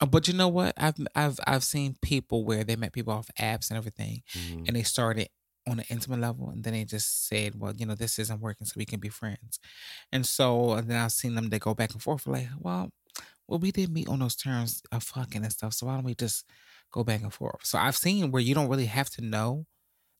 But 0.00 0.28
you 0.28 0.34
know 0.34 0.48
what? 0.48 0.74
I've 0.76 0.96
I've 1.14 1.38
I've 1.46 1.64
seen 1.64 1.96
people 2.02 2.44
where 2.44 2.64
they 2.64 2.76
met 2.76 2.92
people 2.92 3.12
off 3.12 3.30
apps 3.38 3.70
and 3.70 3.78
everything, 3.78 4.22
Mhm. 4.36 4.66
and 4.66 4.76
they 4.76 4.82
started 4.82 5.28
on 5.66 5.78
an 5.80 5.86
intimate 5.88 6.20
level, 6.20 6.50
and 6.50 6.62
then 6.62 6.74
they 6.74 6.84
just 6.84 7.26
said, 7.28 7.54
"Well, 7.58 7.74
you 7.76 7.86
know, 7.86 7.94
this 7.94 8.18
isn't 8.18 8.40
working, 8.40 8.66
so 8.66 8.74
we 8.76 8.84
can 8.86 9.00
be 9.00 9.08
friends." 9.08 9.58
And 10.12 10.26
so 10.26 10.72
and 10.74 10.90
then 10.90 10.98
I've 10.98 11.12
seen 11.12 11.34
them 11.34 11.48
they 11.50 11.58
go 11.58 11.74
back 11.74 11.92
and 11.92 12.02
forth 12.02 12.26
like, 12.26 12.48
"Well, 12.58 12.92
well, 13.48 13.60
we 13.60 13.72
didn't 13.72 13.94
meet 13.94 14.08
on 14.08 14.20
those 14.20 14.36
terms 14.36 14.82
of 14.92 15.02
fucking 15.04 15.42
and 15.44 15.52
stuff, 15.52 15.74
so 15.74 15.86
why 15.86 15.94
don't 15.96 16.04
we 16.04 16.14
just 16.16 16.46
go 16.92 17.04
back 17.04 17.22
and 17.22 17.32
forth?" 17.34 17.64
So 17.66 17.78
I've 17.78 17.96
seen 17.96 18.30
where 18.32 18.42
you 18.42 18.54
don't 18.54 18.68
really 18.70 18.86
have 18.86 19.10
to 19.12 19.22
know 19.22 19.66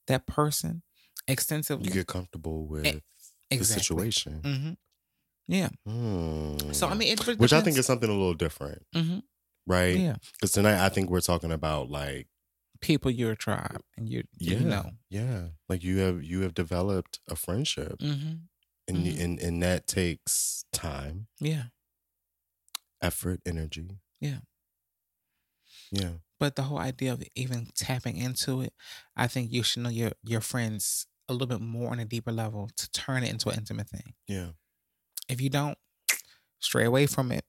that 0.08 0.26
person 0.26 0.82
extensively. 1.28 1.86
You 1.88 1.92
get 1.92 2.06
comfortable 2.08 2.66
with 2.66 3.02
the 3.50 3.56
exactly. 3.56 4.10
situation. 4.10 4.40
hmm 4.44 4.72
Yeah. 5.48 5.70
Hmm. 5.86 6.72
So 6.72 6.88
I 6.88 6.94
mean, 6.94 7.08
it 7.12 7.26
really 7.26 7.38
which 7.38 7.52
I 7.52 7.60
think 7.60 7.76
is 7.78 7.86
something 7.86 8.08
a 8.08 8.12
little 8.12 8.34
different, 8.34 8.82
Mhm. 8.94 9.22
Right? 9.66 9.96
Yeah. 9.96 10.16
Because 10.32 10.52
tonight 10.52 10.84
I 10.84 10.88
think 10.88 11.10
we're 11.10 11.20
talking 11.20 11.52
about 11.52 11.90
like 11.90 12.28
people 12.80 13.10
your 13.10 13.34
tribe 13.34 13.80
and 13.96 14.08
you 14.08 14.24
yeah, 14.38 14.58
you 14.58 14.64
know. 14.64 14.90
yeah, 15.10 15.48
like 15.68 15.82
you 15.82 15.98
have 15.98 16.22
you 16.22 16.40
have 16.42 16.54
developed 16.54 17.20
a 17.28 17.36
friendship, 17.36 18.00
hmm 18.00 18.32
and 18.86 18.98
Mhm. 19.06 19.20
and 19.24 19.40
and 19.40 19.62
that 19.62 19.86
takes 19.86 20.64
time, 20.72 21.26
Yeah. 21.40 21.64
effort, 23.00 23.40
energy. 23.46 23.98
Yeah. 24.20 24.40
Yeah. 25.90 26.12
But 26.40 26.56
the 26.56 26.62
whole 26.64 26.78
idea 26.78 27.12
of 27.12 27.22
even 27.34 27.68
tapping 27.74 28.16
into 28.16 28.60
it, 28.60 28.74
I 29.16 29.26
think 29.28 29.52
you 29.52 29.62
should 29.62 29.82
know 29.82 29.88
your 29.90 30.12
your 30.22 30.40
friends 30.40 31.06
a 31.28 31.32
little 31.32 31.46
bit 31.48 31.60
more 31.60 31.90
on 31.92 31.98
a 32.00 32.04
deeper 32.04 32.32
level 32.32 32.68
to 32.76 32.90
turn 32.90 33.22
it 33.22 33.30
into 33.30 33.48
an 33.48 33.58
intimate 33.58 33.88
thing. 33.88 34.14
Yeah. 34.28 34.50
If 35.28 35.40
you 35.40 35.48
don't, 35.48 35.78
stray 36.60 36.84
away 36.84 37.06
from 37.06 37.32
it. 37.32 37.44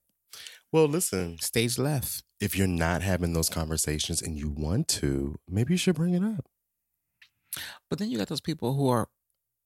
Well, 0.72 0.86
listen, 0.86 1.38
Stage 1.38 1.78
left. 1.78 2.22
if 2.40 2.56
you're 2.56 2.66
not 2.66 3.02
having 3.02 3.32
those 3.32 3.48
conversations 3.48 4.20
and 4.20 4.36
you 4.38 4.50
want 4.50 4.88
to, 4.88 5.36
maybe 5.48 5.72
you 5.74 5.78
should 5.78 5.94
bring 5.96 6.14
it 6.14 6.22
up. 6.22 6.46
But 7.88 7.98
then 7.98 8.10
you 8.10 8.18
got 8.18 8.28
those 8.28 8.40
people 8.40 8.74
who 8.74 8.88
are 8.88 9.08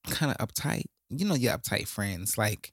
kind 0.09 0.33
of 0.37 0.47
uptight. 0.47 0.85
You 1.09 1.25
know, 1.25 1.35
your 1.35 1.57
uptight 1.57 1.87
friends. 1.87 2.37
Like 2.37 2.71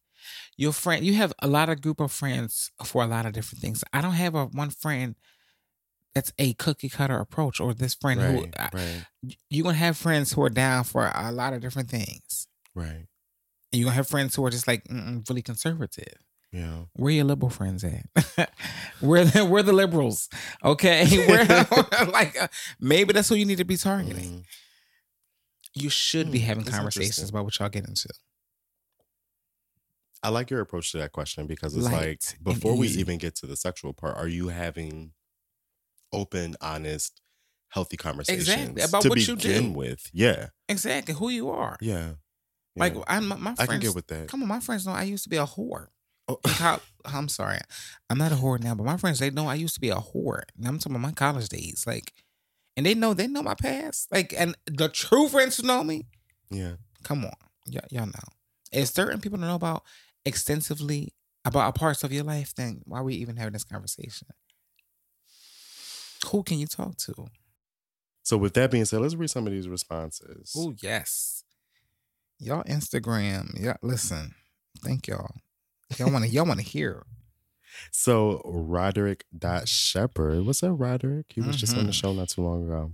your 0.56 0.72
friend, 0.72 1.04
you 1.04 1.14
have 1.14 1.32
a 1.40 1.48
lot 1.48 1.68
of 1.68 1.80
group 1.80 2.00
of 2.00 2.12
friends 2.12 2.70
for 2.84 3.02
a 3.02 3.06
lot 3.06 3.26
of 3.26 3.32
different 3.32 3.60
things. 3.62 3.82
I 3.92 4.00
don't 4.00 4.12
have 4.12 4.34
a 4.36 4.44
one 4.46 4.70
friend 4.70 5.16
that's 6.14 6.32
a 6.38 6.54
cookie 6.54 6.88
cutter 6.88 7.18
approach, 7.18 7.60
or 7.60 7.74
this 7.74 7.94
friend 7.94 8.20
who 8.20 8.40
Right. 8.42 8.54
I- 8.60 8.70
Right. 8.72 9.06
you're 9.50 9.64
gonna 9.64 9.76
have 9.76 9.96
friends 9.96 10.32
who 10.32 10.42
are 10.42 10.50
down 10.50 10.84
for 10.84 11.10
a 11.14 11.32
lot 11.32 11.52
of 11.52 11.60
different 11.60 11.90
things. 11.90 12.46
Right. 12.74 13.06
And 13.72 13.80
you're 13.80 13.84
gonna 13.86 13.94
have 13.96 14.08
friends 14.08 14.34
who 14.36 14.44
are 14.46 14.50
just 14.50 14.66
like 14.68 14.86
really 15.28 15.42
conservative. 15.42 16.14
Yeah. 16.52 16.84
Where 16.94 17.12
your 17.12 17.24
liberal 17.24 17.50
friends 17.50 17.84
at? 17.84 18.06
where 19.00 19.24
the, 19.24 19.44
where 19.44 19.62
the 19.62 19.72
liberals? 19.72 20.28
Okay, 20.64 21.04
where 21.28 21.44
like 22.10 22.40
uh, 22.40 22.48
maybe 22.80 23.12
that's 23.12 23.28
who 23.28 23.34
you 23.34 23.44
need 23.44 23.58
to 23.58 23.64
be 23.64 23.76
targeting. 23.76 24.30
Mhm. 24.40 24.44
You 25.74 25.90
should 25.90 26.32
be 26.32 26.38
Hmm, 26.40 26.46
having 26.46 26.64
conversations 26.64 27.28
about 27.30 27.44
what 27.44 27.58
y'all 27.58 27.68
get 27.68 27.86
into. 27.86 28.08
I 30.22 30.30
like 30.30 30.50
your 30.50 30.60
approach 30.60 30.90
to 30.92 30.98
that 30.98 31.12
question 31.12 31.46
because 31.46 31.76
it's 31.76 31.84
like 31.84 31.94
Light 31.94 32.34
and 32.36 32.44
before 32.44 32.76
we 32.76 32.88
even 32.88 33.18
get 33.18 33.36
to 33.36 33.46
the 33.46 33.56
sexual 33.56 33.92
part, 33.92 34.16
are 34.16 34.26
you 34.26 34.48
having 34.48 35.12
open, 36.12 36.56
honest, 36.60 37.20
healthy 37.68 37.96
conversations 37.96 38.82
about 38.84 39.02
to 39.02 39.10
what 39.10 39.28
you 39.28 39.36
do. 39.36 39.70
with? 39.70 40.10
Yeah, 40.12 40.48
Exactly 40.68 41.14
who 41.14 41.28
you 41.28 41.50
are. 41.50 41.76
yeah. 41.80 42.12
Like 42.74 42.94
yeah. 42.94 43.02
I, 43.06 43.20
my, 43.20 43.36
my 43.36 43.54
friends. 43.54 43.60
I 43.60 43.66
can 43.66 43.80
get 43.80 43.94
with 43.94 44.06
that. 44.08 44.28
Come 44.28 44.42
on, 44.42 44.48
my 44.48 44.60
friends 44.60 44.86
know 44.86 44.92
I 44.92 45.02
used 45.04 45.24
to 45.24 45.28
be 45.30 45.36
a 45.36 45.46
whore. 45.46 45.88
Oh, 46.28 46.36
col- 46.44 46.82
I'm 47.06 47.28
sorry, 47.28 47.58
I'm 48.10 48.18
not 48.18 48.32
a 48.32 48.36
whore 48.36 48.62
now, 48.62 48.74
but 48.74 48.84
my 48.84 48.96
friends 48.98 49.18
they 49.18 49.30
know 49.30 49.48
I 49.48 49.54
used 49.54 49.74
to 49.74 49.80
be 49.80 49.88
a 49.88 49.96
whore. 49.96 50.42
And 50.56 50.66
I'm 50.68 50.78
talking 50.78 50.92
about 50.92 51.00
my 51.08 51.12
college 51.12 51.48
days, 51.48 51.84
like, 51.86 52.12
and 52.76 52.84
they 52.84 52.94
know 52.94 53.14
they 53.14 53.26
know 53.26 53.42
my 53.42 53.54
past, 53.54 54.08
like, 54.12 54.34
and 54.36 54.54
the 54.66 54.88
true 54.88 55.28
friends 55.28 55.56
who 55.56 55.66
know 55.66 55.82
me. 55.82 56.06
yeah, 56.50 56.74
Come 57.02 57.24
on, 57.24 57.32
y- 57.66 57.80
y'all 57.90 58.06
know. 58.06 58.28
If 58.70 58.88
certain 58.88 59.20
people 59.20 59.38
don't 59.38 59.48
know 59.48 59.54
about 59.54 59.84
extensively 60.26 61.14
about 61.46 61.70
a 61.70 61.72
parts 61.78 62.04
of 62.04 62.12
your 62.12 62.24
life, 62.24 62.54
then 62.54 62.82
why 62.84 62.98
are 62.98 63.04
we 63.04 63.14
even 63.14 63.36
having 63.36 63.54
this 63.54 63.64
conversation? 63.64 64.28
Who 66.30 66.42
can 66.42 66.58
you 66.58 66.66
talk 66.66 66.96
to? 66.98 67.28
So 68.22 68.36
with 68.36 68.52
that 68.54 68.70
being 68.70 68.84
said, 68.84 69.00
let's 69.00 69.14
read 69.14 69.30
some 69.30 69.46
of 69.46 69.52
these 69.52 69.68
responses. 69.68 70.52
Oh 70.54 70.74
yes, 70.82 71.44
y'all 72.38 72.64
Instagram. 72.64 73.58
Yeah, 73.58 73.76
listen. 73.82 74.34
Thank 74.84 75.06
y'all. 75.08 75.30
Y'all 75.96 76.10
want 76.12 76.24
to 76.24 76.30
y'all 76.30 76.44
want 76.46 76.60
to 76.60 76.66
hear. 76.66 77.04
So 77.92 78.42
Roderick 78.44 79.24
dot 79.36 79.68
Shepherd, 79.68 80.44
what's 80.44 80.62
up, 80.62 80.74
Roderick? 80.78 81.26
He 81.34 81.40
was 81.40 81.56
just 81.56 81.76
on 81.76 81.86
the 81.86 81.92
Mhm. 81.92 82.00
show 82.00 82.12
not 82.12 82.28
too 82.28 82.42
long 82.42 82.64
ago. 82.64 82.92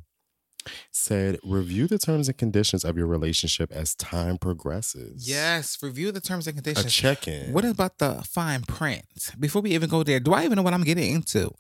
Said 0.91 1.39
review 1.45 1.87
the 1.87 1.99
terms 1.99 2.29
and 2.29 2.39
conditions 2.39 2.85
of 2.85 2.97
your 2.97 3.07
relationship 3.07 3.71
as 3.73 3.95
time 3.95 4.39
progresses. 4.39 5.29
Yes, 5.29 5.77
review 5.83 6.11
the 6.13 6.21
terms 6.21 6.47
and 6.47 6.59
a 6.59 6.63
conditions. 6.63 6.93
check-in. 6.93 7.53
What 7.53 7.65
about 7.67 7.99
the 7.99 8.23
fine 8.31 8.63
print? 8.63 9.05
Before 9.39 9.61
we 9.61 9.73
even 9.73 9.91
go 9.91 10.03
there, 10.03 10.21
do 10.21 10.33
I 10.33 10.45
even 10.45 10.57
know 10.57 10.63
what 10.63 10.73
I'm 10.73 10.85
getting 10.85 11.13
into? 11.15 11.51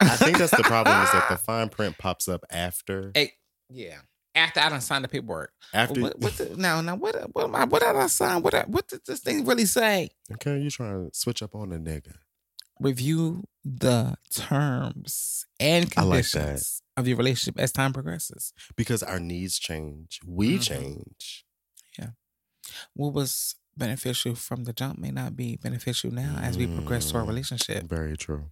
I 0.00 0.16
think 0.16 0.38
that's 0.38 0.56
the 0.56 0.62
problem 0.62 1.00
is 1.02 1.10
that 1.12 1.28
the 1.30 1.36
fine 1.44 1.68
print 1.68 1.98
pops 1.98 2.28
up 2.28 2.44
after 2.50 3.10
Hey, 3.14 3.32
yeah. 3.68 4.00
After 4.34 4.60
I 4.60 4.68
done 4.68 4.80
signed 4.80 5.04
the 5.04 5.08
paperwork. 5.08 5.52
after. 5.72 6.00
What, 6.00 6.18
what 6.18 6.32
the, 6.36 6.56
now, 6.56 6.80
now, 6.80 6.96
what, 6.96 7.14
what, 7.32 7.44
am 7.44 7.54
I, 7.54 7.64
what 7.64 7.82
did 7.82 7.94
I 7.94 8.06
sign? 8.08 8.42
What, 8.42 8.54
I- 8.54 8.64
what 8.66 8.88
did 8.88 9.00
this 9.06 9.20
thing 9.20 9.44
really 9.44 9.64
say? 9.66 10.10
okay, 10.32 10.58
you 10.58 10.70
trying 10.70 11.08
to 11.10 11.16
switch 11.16 11.42
up 11.42 11.54
on 11.54 11.68
the 11.70 11.78
nigga? 11.78 12.14
Review 12.80 13.44
the 13.64 14.16
terms 14.32 15.46
and 15.60 15.92
I 15.96 16.02
like 16.02 16.24
conditions 16.30 16.82
of 16.96 17.06
your 17.06 17.16
relationship 17.16 17.58
as 17.60 17.70
time 17.70 17.92
progresses. 17.92 18.52
Because 18.76 19.02
our 19.04 19.20
needs 19.20 19.58
change, 19.60 20.20
we 20.26 20.58
Mhm. 20.58 20.62
change. 20.62 21.44
Yeah. 21.98 22.10
What 22.94 23.12
was 23.14 23.54
beneficial 23.76 24.34
from 24.34 24.64
the 24.64 24.72
jump 24.72 24.98
may 24.98 25.10
not 25.12 25.36
be 25.36 25.56
beneficial 25.56 26.10
now 26.10 26.38
as 26.42 26.56
we 26.58 26.66
progress 26.66 27.10
to 27.10 27.18
our 27.18 27.24
Mm. 27.24 27.28
relationship. 27.28 27.84
Very 27.84 28.16
true. 28.16 28.50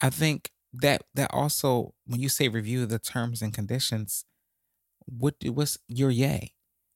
I 0.00 0.10
think 0.10 0.50
that 0.72 1.02
that 1.14 1.30
also 1.32 1.94
when 2.06 2.20
you 2.20 2.28
say 2.28 2.48
review 2.48 2.86
the 2.86 2.98
terms 2.98 3.40
and 3.42 3.54
conditions, 3.54 4.24
what 5.08 5.34
what's 5.44 5.78
your 5.88 6.10
yay? 6.10 6.52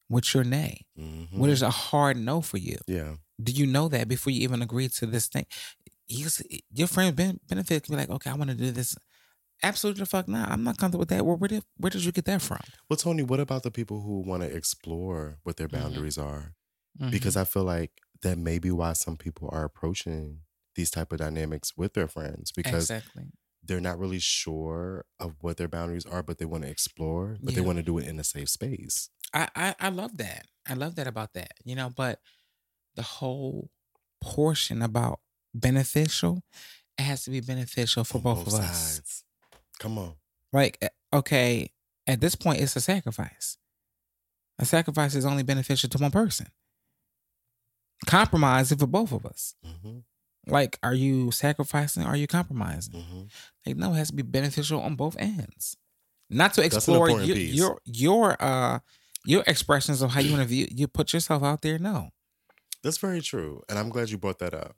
What's 0.08 0.34
your 0.34 0.44
nay? 0.44 0.84
Mhm. 0.98 1.32
What 1.38 1.50
is 1.50 1.62
a 1.62 1.70
hard 1.70 2.16
no 2.16 2.40
for 2.42 2.58
you? 2.58 2.78
Yeah, 2.86 3.16
Do 3.42 3.52
you 3.52 3.66
know 3.66 3.88
that 3.88 4.08
before 4.08 4.32
you 4.32 4.42
even 4.42 4.60
agree 4.62 4.88
to 4.88 5.06
this 5.06 5.26
thing? 5.28 5.46
You, 6.06 6.28
your 6.72 6.88
friend 6.88 7.16
ben, 7.16 7.40
benefit 7.48 7.84
can 7.84 7.94
be 7.94 8.00
like, 8.00 8.10
okay, 8.10 8.30
I 8.30 8.34
want 8.34 8.50
to 8.50 8.56
do 8.56 8.70
this. 8.70 8.96
Absolutely 9.62 10.00
the 10.00 10.06
fuck 10.06 10.28
not. 10.28 10.50
I'm 10.50 10.64
not 10.64 10.76
comfortable 10.76 11.00
with 11.00 11.08
that. 11.10 11.24
Where 11.24 11.36
where 11.36 11.48
did 11.48 11.62
where 11.76 11.90
did 11.90 12.04
you 12.04 12.12
get 12.12 12.24
that 12.26 12.42
from? 12.42 12.60
Well, 12.90 12.96
Tony, 12.96 13.22
what 13.22 13.40
about 13.40 13.62
the 13.62 13.70
people 13.70 14.02
who 14.02 14.20
want 14.20 14.42
to 14.42 14.54
explore 14.54 15.38
what 15.44 15.56
their 15.56 15.68
Mhm. 15.68 15.72
boundaries 15.80 16.18
are? 16.18 16.54
Mm-hmm. 17.00 17.10
Because 17.10 17.36
I 17.36 17.44
feel 17.44 17.64
like 17.64 17.92
that 18.22 18.36
may 18.38 18.58
be 18.58 18.70
why 18.70 18.92
some 18.92 19.16
people 19.16 19.48
are 19.52 19.64
approaching 19.64 20.40
these 20.74 20.90
type 20.90 21.12
of 21.12 21.18
dynamics 21.18 21.76
with 21.76 21.92
their 21.94 22.08
friends 22.08 22.50
because 22.52 22.90
exactly. 22.90 23.24
They're 23.64 23.80
not 23.80 23.98
really 23.98 24.18
sure 24.18 25.04
of 25.20 25.36
what 25.40 25.56
their 25.56 25.68
boundaries 25.68 26.06
are, 26.06 26.22
but 26.22 26.38
they 26.38 26.44
want 26.44 26.64
to 26.64 26.70
explore, 26.70 27.36
but 27.40 27.54
they 27.54 27.60
want 27.60 27.78
to 27.78 27.82
do 27.82 27.98
it 27.98 28.06
in 28.06 28.18
a 28.18 28.24
safe 28.24 28.48
space. 28.48 29.08
I, 29.32 29.48
I 29.54 29.74
I 29.80 29.88
love 29.88 30.16
that. 30.18 30.46
I 30.68 30.74
love 30.74 30.96
that 30.96 31.06
about 31.06 31.32
that. 31.34 31.52
You 31.64 31.74
know, 31.76 31.90
but 31.94 32.20
the 32.94 33.02
whole 33.02 33.70
portion 34.20 34.82
about 34.82 35.20
beneficial, 35.54 36.42
it 36.98 37.02
has 37.02 37.24
to 37.24 37.30
be 37.30 37.40
beneficial 37.40 38.04
for 38.04 38.18
On 38.18 38.22
both, 38.22 38.46
of 38.46 38.54
us. 38.54 39.24
Come 39.78 39.98
on. 39.98 40.14
Like, 40.52 40.78
eh, 40.82 40.88
okay, 41.12 41.70
at 42.06 42.20
this 42.20 42.34
point, 42.34 42.60
it's 42.60 42.76
a 42.76 42.80
sacrifice. 42.80 43.56
A 44.58 44.64
sacrifice 44.64 45.14
is 45.14 45.24
only 45.24 45.42
beneficial 45.42 45.88
to 45.90 45.98
one 45.98 46.10
person. 46.10 46.48
Compromise 48.06 48.72
it 48.72 48.78
for 48.78 48.86
both 48.86 49.12
of 49.12 49.24
us. 49.24 49.54
hmm 49.64 49.98
Like, 50.46 50.78
are 50.82 50.94
you 50.94 51.30
sacrificing? 51.30 52.02
Are 52.04 52.16
you 52.16 52.26
compromising? 52.26 52.94
hmm 53.02 53.22
Like, 53.64 53.76
no, 53.76 53.92
it 53.92 53.96
has 53.96 54.08
to 54.08 54.14
be 54.16 54.22
beneficial 54.22 54.80
on 54.80 54.96
both 54.96 55.16
ends. 55.18 55.76
Not 56.30 56.54
to 56.54 56.64
explore 56.64 57.10
your, 57.10 57.36
your 57.36 57.78
your 57.84 58.42
uh 58.42 58.78
your 59.24 59.44
expressions 59.46 60.02
of 60.02 60.10
how 60.12 60.20
you 60.20 60.30
want 60.32 60.42
to 60.42 60.48
view 60.48 60.66
you 60.70 60.88
put 60.88 61.12
yourself 61.12 61.42
out 61.42 61.60
there. 61.62 61.78
No, 61.78 62.10
That's 62.82 62.98
very 62.98 63.20
true, 63.20 63.62
and 63.68 63.78
I'm 63.78 63.90
glad 63.90 64.10
you 64.10 64.18
brought 64.18 64.38
that 64.40 64.54
up. 64.54 64.74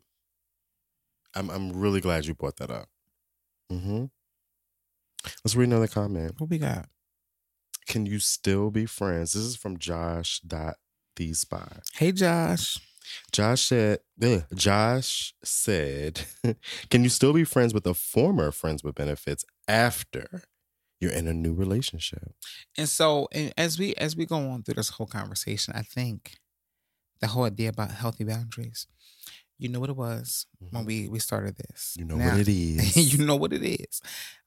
I'm 1.34 1.48
I'm 1.50 1.72
really 1.72 2.00
glad 2.00 2.26
you 2.26 2.34
brought 2.34 2.56
that 2.56 2.70
up. 2.70 2.88
Mm-hmm. 3.72 4.06
Let's 5.44 5.54
read 5.56 5.68
another 5.68 5.86
comment. 5.86 6.38
what 6.38 6.50
we 6.50 6.58
got? 6.58 6.88
Can 7.86 8.04
you 8.06 8.18
still 8.18 8.70
be 8.70 8.84
friends? 8.86 9.32
This 9.32 9.42
is 9.44 9.56
from 9.56 9.78
Josh 9.78 10.40
dot 10.40 10.76
the 11.16 11.32
spy. 11.34 11.78
Hey, 11.94 12.12
Josh. 12.12 12.78
Josh 13.32 13.62
said, 13.62 13.98
ugh, 14.22 14.44
Josh 14.55 15.34
said, 15.44 16.22
can 16.90 17.02
you 17.05 17.09
still 17.11 17.32
be 17.32 17.44
friends 17.44 17.74
with 17.74 17.86
a 17.86 17.94
former 17.94 18.50
friends 18.50 18.82
with 18.84 18.94
benefits 18.94 19.44
after 19.68 20.42
you're 21.00 21.12
in 21.12 21.26
a 21.26 21.34
new 21.34 21.52
relationship? 21.55 22.32
And 22.78 22.88
so, 22.88 23.28
and 23.32 23.52
as 23.59 23.78
we 23.78 23.94
as 23.96 24.16
we 24.16 24.26
go 24.26 24.36
on 24.50 24.62
through 24.62 24.74
this 24.74 24.90
whole 24.90 25.07
conversation, 25.07 25.74
I 25.76 25.82
think 25.82 26.36
the 27.20 27.28
whole 27.28 27.44
idea 27.44 27.68
about 27.70 27.90
healthy 27.90 28.24
boundaries, 28.24 28.86
You 29.59 29.68
know 29.68 29.80
what 29.80 29.90
it 29.90 29.96
was 29.96 30.46
when 30.70 30.84
we 30.84 31.09
we 31.09 31.18
started 31.20 31.57
this. 31.57 31.96
Mm-hmm. 31.96 32.00
You 32.00 32.07
know 32.09 32.16
Now- 32.24 32.30
what 32.32 32.40
it 32.40 32.48
is. 32.96 33.12
you 33.14 33.24
know 33.24 33.36
what 33.36 33.52
it 33.52 33.62
is. 33.62 34.00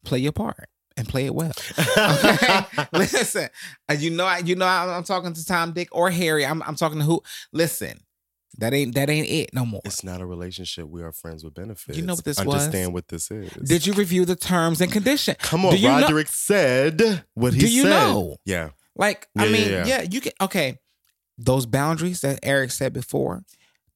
Play 0.03 0.19
your 0.19 0.31
part 0.33 0.69
and 0.97 1.07
play 1.07 1.25
it 1.25 1.35
well. 1.35 1.53
Okay, 1.97 2.85
listen. 2.93 3.49
uh, 3.89 3.93
You 3.93 4.09
know, 4.11 4.25
I, 4.25 4.39
you 4.39 4.55
know, 4.55 4.65
I'm, 4.65 4.89
I'm 4.89 5.03
talking 5.03 5.33
to 5.33 5.45
Tom, 5.45 5.71
Dick, 5.73 5.89
or 5.91 6.09
Harry. 6.09 6.45
I'm, 6.45 6.61
I'm 6.63 6.75
talking 6.75 6.99
to 6.99 7.05
who? 7.05 7.21
Listen, 7.53 7.99
that 8.59 8.73
ain't 8.73 8.95
that 8.95 9.09
ain't 9.09 9.27
it 9.29 9.53
no 9.53 9.65
more. 9.65 9.81
It's 9.85 10.03
not 10.03 10.21
a 10.21 10.25
relationship. 10.25 10.87
We 10.87 11.03
are 11.03 11.11
friends 11.11 11.43
with 11.43 11.53
benefits. 11.53 11.97
You 11.97 12.05
know 12.05 12.15
what 12.15 12.23
this 12.25 12.43
was? 12.43 12.55
Understand 12.55 12.93
what 12.93 13.07
this 13.07 13.29
is. 13.31 13.51
Did 13.53 13.85
you 13.85 13.93
review 13.93 14.25
the 14.25 14.35
terms 14.35 14.81
and 14.81 14.91
condition? 14.91 15.35
Come 15.39 15.65
on, 15.65 15.77
you 15.77 15.87
know- 15.89 16.01
Roderick 16.01 16.27
said 16.27 17.23
what 17.33 17.53
he 17.53 17.59
said. 17.61 17.67
Do 17.67 17.73
you 17.73 17.81
said. 17.83 17.89
know? 17.89 18.37
Yeah. 18.45 18.69
Like, 18.95 19.27
I 19.37 19.45
Yeah, 19.45 19.49
yeah, 19.49 19.57
mean, 19.63 19.71
yeah. 19.71 19.85
yeah, 19.85 20.01
you 20.09 20.21
can. 20.21 20.31
Okay, 20.41 20.79
those 21.37 21.65
boundaries 21.67 22.21
that 22.21 22.39
Eric 22.41 22.71
said 22.71 22.93
before, 22.93 23.43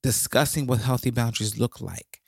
discussing 0.04 0.68
what 0.68 0.80
healthy 0.80 1.10
boundaries 1.10 1.58
look 1.58 1.82
like, 1.82 2.22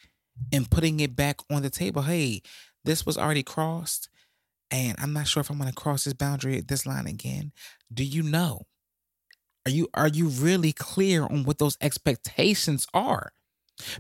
and 0.52 0.70
putting 0.70 1.00
it 1.00 1.16
back 1.16 1.40
on 1.52 1.62
the 1.62 1.70
table. 1.70 2.02
Hey, 2.04 2.42
this 2.84 3.06
was 3.06 3.16
already 3.18 3.44
crossed, 3.44 4.10
and 4.72 4.96
I'm 5.00 5.14
not 5.14 5.28
sure 5.28 5.42
if 5.42 5.52
I'm 5.52 5.58
going 5.60 5.70
to 5.70 5.76
cross 5.76 6.04
this 6.06 6.14
boundary, 6.16 6.62
this 6.62 6.86
line 6.88 7.06
again. 7.06 7.52
Do 7.94 8.04
you 8.04 8.24
know? 8.24 8.64
Are 9.66 9.72
you 9.72 9.88
are 9.94 10.08
you 10.10 10.28
really 10.28 10.74
clear 10.74 11.24
on 11.24 11.44
what 11.44 11.58
those 11.58 11.78
expectations 11.82 12.86
are? 12.94 13.32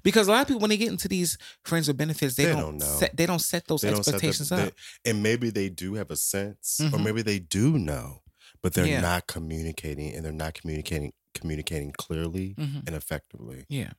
Because 0.03 0.27
a 0.27 0.31
lot 0.31 0.41
of 0.41 0.47
people, 0.47 0.61
when 0.61 0.69
they 0.69 0.77
get 0.77 0.89
into 0.91 1.07
these 1.07 1.37
friends 1.65 1.87
with 1.87 1.97
benefits, 1.97 2.35
they, 2.35 2.45
They 2.45 2.51
don't, 2.51 2.61
don't 2.61 2.77
know. 2.77 2.85
set 2.99 3.15
they 3.17 3.25
don't 3.25 3.39
set 3.39 3.67
those 3.67 3.81
They 3.81 3.89
don't 3.91 4.03
set 4.03 4.11
the- 4.11 4.15
expectations 4.27 4.49
they- 4.49 4.67
up. 4.67 4.73
and 5.05 5.23
maybe 5.23 5.49
they 5.49 5.69
do 5.69 5.95
have 5.95 6.11
a 6.11 6.15
sense, 6.15 6.79
or 6.79 6.85
Mhm. 6.99 7.03
maybe 7.03 7.21
they 7.23 7.39
do 7.39 7.77
know, 7.79 8.21
but 8.61 8.73
they're 8.73 8.85
Yeah. 8.85 9.01
not 9.01 9.25
communicating, 9.27 10.13
and 10.13 10.23
they're 10.23 10.31
not 10.31 10.53
communicating 10.53 11.13
communicating 11.33 11.91
clearly 11.91 12.53
Mhm. 12.55 12.85
and 12.85 12.95
effectively. 12.95 13.65
Yeah. 13.67 13.93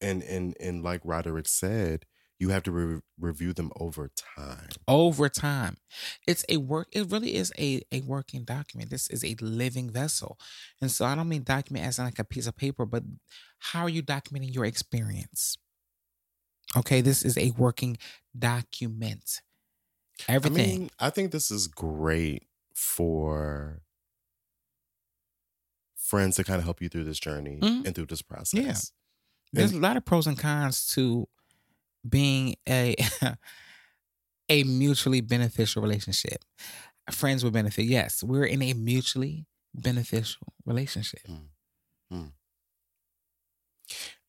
And 0.00 0.22
and 0.24 0.56
and 0.58 0.82
like 0.82 1.00
Roderick 1.04 1.46
said, 1.48 2.04
you 2.38 2.48
have 2.50 2.62
to 2.64 2.72
re- 2.72 3.00
review 3.18 3.52
them 3.52 3.70
over 3.78 4.10
time. 4.36 4.68
over 4.88 5.28
time. 5.28 5.76
It's 6.26 6.44
a 6.48 6.56
work, 6.56 6.88
it 6.92 7.10
really 7.10 7.34
is 7.36 7.52
a, 7.58 7.82
a 7.92 8.00
working 8.00 8.44
document. 8.44 8.90
This 8.90 9.08
is 9.08 9.24
a 9.24 9.36
living 9.40 9.90
vessel. 9.90 10.38
And 10.80 10.90
so 10.90 11.04
I 11.04 11.14
don't 11.14 11.28
mean 11.28 11.44
document 11.44 11.86
as 11.86 11.98
like 11.98 12.18
a 12.18 12.24
piece 12.24 12.46
of 12.46 12.56
paper, 12.56 12.84
but 12.86 13.04
how 13.60 13.82
are 13.82 13.88
you 13.88 14.02
documenting 14.02 14.52
your 14.54 14.64
experience? 14.64 15.56
Okay, 16.76 17.00
this 17.00 17.24
is 17.24 17.38
a 17.38 17.52
working 17.52 17.98
document. 18.36 19.40
Everything. 20.28 20.74
I 20.74 20.78
mean, 20.78 20.90
I 20.98 21.10
think 21.10 21.30
this 21.30 21.50
is 21.50 21.66
great 21.68 22.48
for 22.74 23.80
friends 25.96 26.36
to 26.36 26.44
kind 26.44 26.58
of 26.58 26.64
help 26.64 26.82
you 26.82 26.88
through 26.88 27.04
this 27.04 27.18
journey 27.18 27.58
Mhm. 27.62 27.86
and 27.86 27.94
through 27.94 28.06
this 28.06 28.22
process. 28.22 28.92
There's 29.52 29.70
and- 29.72 29.78
a 29.78 29.86
lot 29.86 29.96
of 29.96 30.04
pros 30.04 30.26
and 30.26 30.38
cons 30.38 30.86
to 30.88 31.28
being 32.08 32.56
a 32.68 32.94
a 34.48 34.64
mutually 34.64 35.20
beneficial 35.20 35.82
relationship. 35.82 36.44
Friends 37.10 37.44
with 37.44 37.52
benefit. 37.52 37.84
Yes, 37.84 38.22
we're 38.22 38.44
in 38.46 38.62
a 38.62 38.72
mutually 38.74 39.46
beneficial 39.74 40.54
relationship. 40.64 41.20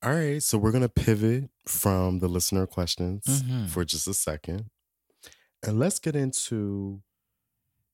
All 0.03 0.13
right, 0.13 0.43
so 0.43 0.57
we're 0.57 0.71
gonna 0.71 0.89
pivot 0.89 1.49
from 1.65 2.19
the 2.19 2.28
listener 2.28 2.67
questions 2.67 3.23
Mhm. 3.26 3.69
for 3.69 3.84
just 3.86 4.07
a 4.07 4.13
second, 4.13 4.69
and 5.63 5.80
let's 5.80 5.97
get 5.99 6.15
into 6.15 7.01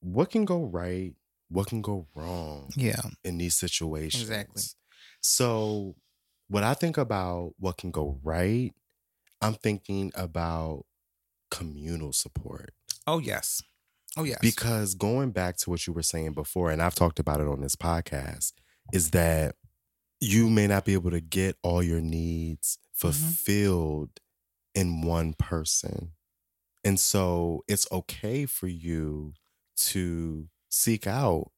what 0.02 0.30
can 0.30 0.44
go 0.44 0.64
right, 0.66 1.14
what 1.48 1.68
can 1.68 1.82
go 1.82 2.08
wrong 2.16 2.70
Yeah. 2.76 3.00
in 3.24 3.38
these 3.38 3.56
situations. 3.56 4.24
Exactly. 4.24 4.64
So, 5.22 5.96
when 6.48 6.64
I 6.66 6.74
think 6.74 6.98
about 6.98 7.54
what 7.60 7.78
can 7.78 7.92
go 7.92 8.20
right, 8.24 8.74
I'm 9.42 9.54
thinking 9.56 10.12
about 10.16 10.86
communal 11.50 12.14
support. 12.14 12.74
Oh 13.08 13.20
yes. 13.20 13.62
Oh 14.18 14.24
yes. 14.24 14.40
Because 14.42 14.94
going 14.96 15.32
back 15.32 15.58
to 15.58 15.70
what 15.70 15.88
you 15.88 15.94
were 15.94 16.04
saying 16.04 16.34
before, 16.34 16.70
and 16.72 16.82
I've 16.82 16.96
talked 16.96 17.20
about 17.20 17.42
it 17.42 17.48
on 17.48 17.62
this 17.62 17.76
podcast, 17.76 18.54
is 18.94 19.12
that 19.12 19.56
you 20.20 20.50
may 20.50 20.68
not 20.68 20.86
be 20.86 20.94
able 20.94 21.12
to 21.12 21.22
get 21.22 21.58
all 21.64 21.82
your 21.82 22.02
needs 22.02 22.78
fulfilled 22.94 24.12
in 24.76 25.02
one 25.02 25.34
person. 25.34 26.12
And 26.84 27.00
so 27.00 27.64
it's 27.68 27.88
okay 27.92 28.46
for 28.46 28.68
you 28.68 29.34
to 29.78 30.48
seek 30.70 31.08
out 31.08 31.52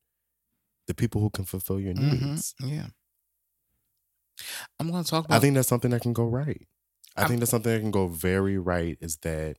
the 0.88 0.94
people 0.94 1.22
who 1.22 1.30
can 1.30 1.46
fulfill 1.46 1.80
your 1.80 1.94
Mhm. 1.94 2.22
needs. 2.22 2.56
Yeah. 2.60 2.88
I'm 4.80 4.90
going 4.90 5.04
to 5.04 5.10
talk 5.10 5.26
about. 5.26 5.36
I 5.36 5.40
think 5.40 5.56
that's 5.56 5.68
something 5.68 5.92
that 5.92 6.02
can 6.02 6.14
go 6.14 6.26
right. 6.26 6.68
I 7.16 7.28
think 7.28 7.40
that's 7.40 7.52
something 7.52 7.72
that 7.74 7.82
can 7.82 7.92
go 7.92 8.08
very 8.08 8.58
right 8.58 8.98
is 9.02 9.18
that 9.18 9.58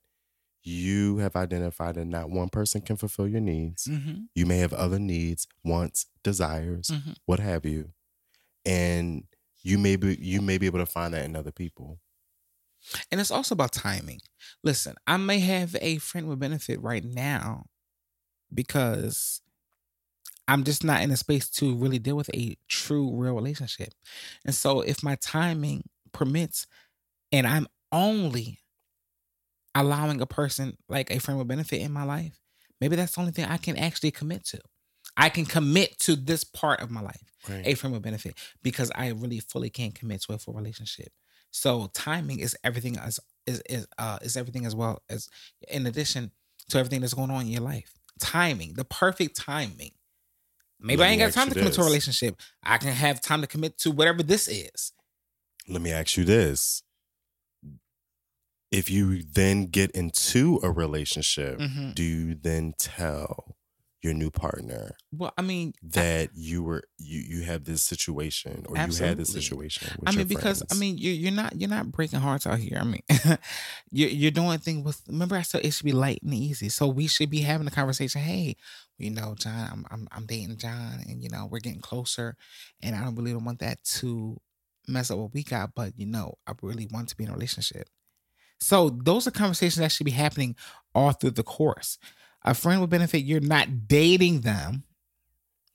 you 0.63 1.19
have 1.19 1.37
identified 1.37 1.97
that 1.97 2.07
not 2.07 2.31
one 2.31 2.49
person 2.49 2.81
can 2.81 2.97
fulfill 2.97 3.29
your 3.29 3.41
needs. 3.41 3.87
Mhm, 3.87 4.29
You 4.35 4.47
may 4.47 4.59
have 4.59 4.73
other 4.73 4.99
needs, 4.99 5.47
wants, 5.65 6.07
desires, 6.23 6.89
mhm. 6.89 7.17
what 7.27 7.41
have 7.41 7.67
you. 7.67 7.93
And 8.67 9.27
you 9.63 9.79
may 9.79 9.97
be 9.97 10.17
you 10.21 10.41
may 10.43 10.59
be 10.59 10.67
able 10.67 10.81
to 10.81 10.87
find 10.87 11.15
that 11.15 11.25
in 11.25 11.37
other 11.37 11.53
people. 11.53 12.01
And 13.11 13.21
it's 13.21 13.31
also 13.31 13.55
about 13.55 13.73
timing. 13.73 14.21
Listen, 14.63 14.95
I 15.07 15.17
may 15.17 15.39
have 15.41 15.77
a 15.81 15.99
friend 15.99 16.29
with 16.29 16.39
benefit 16.39 16.81
right 16.81 17.05
now 17.05 17.67
because 18.53 19.43
I'm 20.47 20.65
just 20.65 20.85
not 20.85 21.03
in 21.03 21.11
a 21.11 21.17
space 21.17 21.49
to 21.51 21.75
really 21.75 21.99
deal 21.99 22.17
with 22.17 22.31
a 22.35 22.57
true, 22.69 23.11
real 23.15 23.35
relationship. 23.35 23.95
And 24.45 24.55
so, 24.55 24.81
if 24.83 25.03
my 25.03 25.17
timing 25.17 25.89
permits, 26.13 26.67
and 27.35 27.47
I'm 27.49 27.67
only 27.91 28.61
allowing 29.75 30.21
a 30.21 30.27
person 30.27 30.77
like 30.89 31.11
a 31.11 31.19
friend 31.19 31.37
with 31.39 31.49
benefit 31.49 31.81
in 31.81 31.93
my 31.93 32.05
life, 32.05 32.39
maybe 32.81 32.95
that's 32.97 33.15
the 33.15 33.21
only 33.21 33.33
thing 33.33 33.45
I 33.45 33.57
can 33.57 33.77
actually 33.77 34.13
commit 34.13 34.45
to. 34.47 34.61
I 35.17 35.29
can 35.29 35.45
commit 35.45 35.99
to 36.01 36.17
this 36.17 36.45
part 36.45 36.81
of 36.81 36.91
my 36.91 37.01
life 37.01 37.21
Right. 37.49 37.67
a 37.67 37.75
friend 37.75 37.93
with 37.93 38.03
benefit 38.03 38.39
because 38.63 38.91
I 38.95 39.09
really 39.09 39.39
fully 39.41 39.69
can't 39.69 39.95
commit 39.95 40.23
to 40.23 40.33
a 40.33 40.39
full 40.39 40.55
relationship. 40.55 41.13
So 41.51 41.91
timing 41.93 42.39
is 42.39 42.57
everything 42.65 42.97
as 42.99 43.21
is 43.47 43.61
is 43.69 43.87
uh 43.99 44.19
is 44.23 44.37
everything 44.37 44.65
as 44.65 44.75
well 44.75 45.03
as 45.11 45.29
in 45.69 45.87
addition 45.87 46.31
to 46.71 46.79
everything 46.79 47.01
that's 47.03 47.13
going 47.13 47.31
on 47.31 47.43
in 47.43 47.49
your 47.49 47.61
life. 47.61 47.93
Timing, 48.19 48.75
the 48.75 48.85
perfect 48.85 49.37
timing. 49.37 49.91
Maybe 50.81 51.01
Let 51.01 51.09
I 51.09 51.11
ain't 51.11 51.21
got 51.21 51.33
time 51.33 51.49
to 51.51 51.55
commit 51.55 51.75
to 51.75 51.83
a 51.83 51.85
relationship. 51.85 52.37
I 52.63 52.79
can 52.79 52.93
have 52.93 53.21
time 53.21 53.43
to 53.43 53.47
commit 53.47 53.77
to 53.79 53.91
whatever 53.91 54.23
this 54.23 54.49
is. 54.49 54.93
Let 55.69 55.83
me 55.83 55.93
ask 55.93 56.17
you 56.17 56.25
this. 56.25 56.83
If 58.75 58.91
you 58.91 59.23
then 59.23 59.67
get 59.67 59.91
into 59.93 60.59
a 60.63 60.71
relationship, 60.71 61.59
Mhm. 61.61 61.95
do 61.95 62.03
you 62.03 62.35
then 62.35 62.75
tell 62.77 63.57
your 64.03 64.13
new 64.13 64.31
partner 64.31 64.97
Well, 65.13 65.33
I 65.39 65.43
mean, 65.43 65.73
that 65.83 66.31
you 66.35 66.63
were 66.63 66.83
you 66.99 67.21
you 67.21 67.43
have 67.45 67.65
this 67.65 67.83
situation 67.83 68.67
or 68.69 68.77
you 68.77 68.93
had 68.97 69.17
this 69.17 69.33
situation 69.33 69.89
I 70.05 70.11
mean, 70.13 70.27
because 70.27 70.63
I 70.71 70.75
mean, 70.75 70.99
you're 70.99 71.15
you're 71.15 71.33
not 71.33 71.59
you're 71.59 71.71
not 71.71 71.91
breaking 71.91 72.21
hearts 72.21 72.47
out 72.47 72.59
here. 72.59 72.79
I 72.79 72.85
mean, 72.85 73.01
you're 73.91 74.11
you're 74.11 74.31
doing 74.31 74.59
things 74.59 74.85
with. 74.85 75.01
Remember, 75.09 75.37
I 75.37 75.43
said 75.43 75.65
it 75.65 75.71
should 75.73 75.87
be 75.87 75.93
light 75.93 76.21
and 76.23 76.35
easy. 76.35 76.69
So 76.69 76.87
we 76.87 77.07
should 77.07 77.31
be 77.31 77.41
having 77.41 77.67
a 77.67 77.71
conversation. 77.71 78.21
Hey, 78.21 78.57
you 78.99 79.11
know, 79.11 79.35
John, 79.39 79.69
I'm 79.73 79.87
I'm 79.91 80.09
I'm 80.13 80.27
dating 80.27 80.59
John, 80.59 81.01
and 81.09 81.23
you 81.23 81.31
know, 81.31 81.47
we're 81.51 81.61
getting 81.61 81.81
closer, 81.81 82.37
and 82.83 82.95
I 82.95 83.05
don't 83.05 83.15
really 83.15 83.33
don't 83.33 83.45
want 83.45 83.61
that 83.61 83.83
to 84.01 84.39
mess 84.87 85.11
up 85.11 85.17
what 85.19 85.33
we 85.33 85.45
got. 85.45 85.75
But 85.75 85.99
you 85.99 86.07
know, 86.07 86.35
I 86.47 86.53
really 86.61 86.89
want 86.91 87.09
to 87.09 87.17
be 87.17 87.25
in 87.25 87.31
a 87.31 87.33
relationship. 87.33 87.89
So 88.65 88.89
those 88.91 89.27
are 89.27 89.31
conversations 89.31 89.77
that 89.77 89.93
should 89.93 90.07
be 90.07 90.11
happening 90.13 90.57
all 90.95 91.13
through 91.13 91.33
the 91.33 91.43
course. 91.43 91.99
A 92.45 92.55
friend 92.55 92.81
with 92.81 92.91
benefit, 92.91 93.19
you're 93.19 93.41
not 93.41 93.87
dating 93.89 94.41
them. 94.41 94.85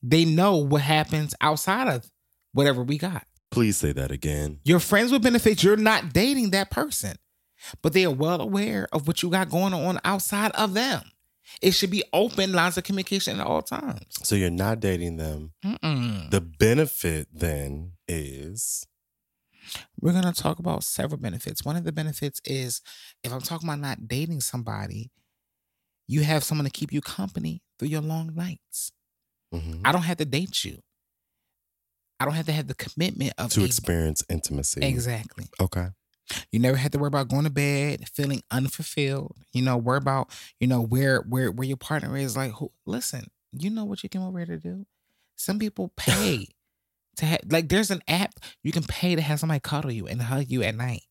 They 0.01 0.25
know 0.25 0.55
what 0.57 0.81
happens 0.81 1.35
outside 1.41 1.87
of 1.87 2.09
whatever 2.53 2.81
we 2.83 2.97
got. 2.97 3.25
please 3.51 3.77
say 3.77 3.91
that 3.91 4.11
again. 4.11 4.59
Your 4.63 4.79
friends 4.79 5.11
with 5.11 5.21
benefits, 5.23 5.63
you're 5.63 5.75
not 5.77 6.13
dating 6.13 6.51
that 6.51 6.69
person, 6.71 7.15
but 7.81 7.93
they 7.93 8.05
are 8.05 8.13
well 8.13 8.41
aware 8.41 8.87
of 8.91 9.07
what 9.07 9.21
you 9.23 9.29
got 9.29 9.49
going 9.49 9.73
on 9.73 9.99
outside 10.03 10.51
of 10.51 10.73
them. 10.73 11.03
It 11.61 11.71
should 11.71 11.89
be 11.89 12.03
open 12.13 12.53
lines 12.53 12.77
of 12.77 12.83
communication 12.83 13.39
at 13.39 13.45
all 13.45 13.61
times. 13.63 14.05
So 14.23 14.35
you're 14.35 14.51
not 14.51 14.79
dating 14.79 15.17
them. 15.17 15.51
Mm-mm. 15.65 16.29
The 16.29 16.41
benefit 16.41 17.27
then 17.33 17.93
is 18.07 18.85
We're 20.01 20.11
going 20.13 20.23
to 20.31 20.33
talk 20.33 20.59
about 20.59 20.83
several 20.83 21.19
benefits. 21.19 21.63
One 21.65 21.75
of 21.75 21.83
the 21.83 21.91
benefits 21.91 22.41
is 22.45 22.81
if 23.23 23.31
I'm 23.33 23.41
talking 23.41 23.67
about 23.67 23.79
not 23.79 24.07
dating 24.07 24.41
somebody, 24.41 25.11
you 26.07 26.21
have 26.23 26.43
someone 26.43 26.65
to 26.65 26.71
keep 26.71 26.91
you 26.91 27.01
company 27.01 27.61
through 27.77 27.89
your 27.89 28.01
long 28.01 28.33
nights. 28.35 28.91
mhm, 29.53 29.81
I 29.85 29.91
don't 29.91 30.03
have 30.03 30.17
to 30.17 30.25
date 30.25 30.63
you. 30.63 30.79
I 32.19 32.25
don't 32.25 32.33
have 32.33 32.47
to 32.47 32.51
have 32.51 32.67
the 32.67 32.75
commitment 32.75 33.33
of 33.37 33.51
to 33.51 33.61
a- 33.61 33.65
experience 33.65 34.23
intimacy. 34.29 34.81
Exactly. 34.81 35.45
Okay. 35.59 35.87
You 36.51 36.59
never 36.59 36.77
had 36.77 36.91
to 36.91 36.99
worry 36.99 37.07
about 37.07 37.27
going 37.29 37.45
to 37.45 37.49
bed 37.49 38.07
feeling 38.13 38.43
unfulfilled. 38.51 39.35
You 39.51 39.63
know, 39.63 39.77
worry 39.77 39.97
about 39.97 40.29
you 40.59 40.67
know 40.67 40.81
where 40.81 41.21
where 41.21 41.49
where 41.51 41.67
your 41.67 41.77
partner 41.77 42.15
is. 42.17 42.35
Like, 42.37 42.51
who, 42.53 42.71
listen, 42.85 43.27
you 43.51 43.69
know 43.69 43.85
what 43.85 44.03
you 44.03 44.09
came 44.09 44.21
over 44.21 44.37
here 44.37 44.45
to 44.45 44.57
do. 44.57 44.85
Some 45.35 45.57
people 45.57 45.91
pay 45.95 46.47
to 47.19 47.25
have 47.25 47.39
like 47.49 47.69
there's 47.69 47.91
an 47.91 48.01
app 48.07 48.33
you 48.63 48.71
can 48.71 48.83
pay 48.83 49.15
to 49.15 49.21
have 49.21 49.39
somebody 49.39 49.59
cuddle 49.59 49.91
you 49.91 50.07
and 50.07 50.21
hug 50.21 50.45
you 50.49 50.63
at 50.63 50.75
night. 50.75 51.03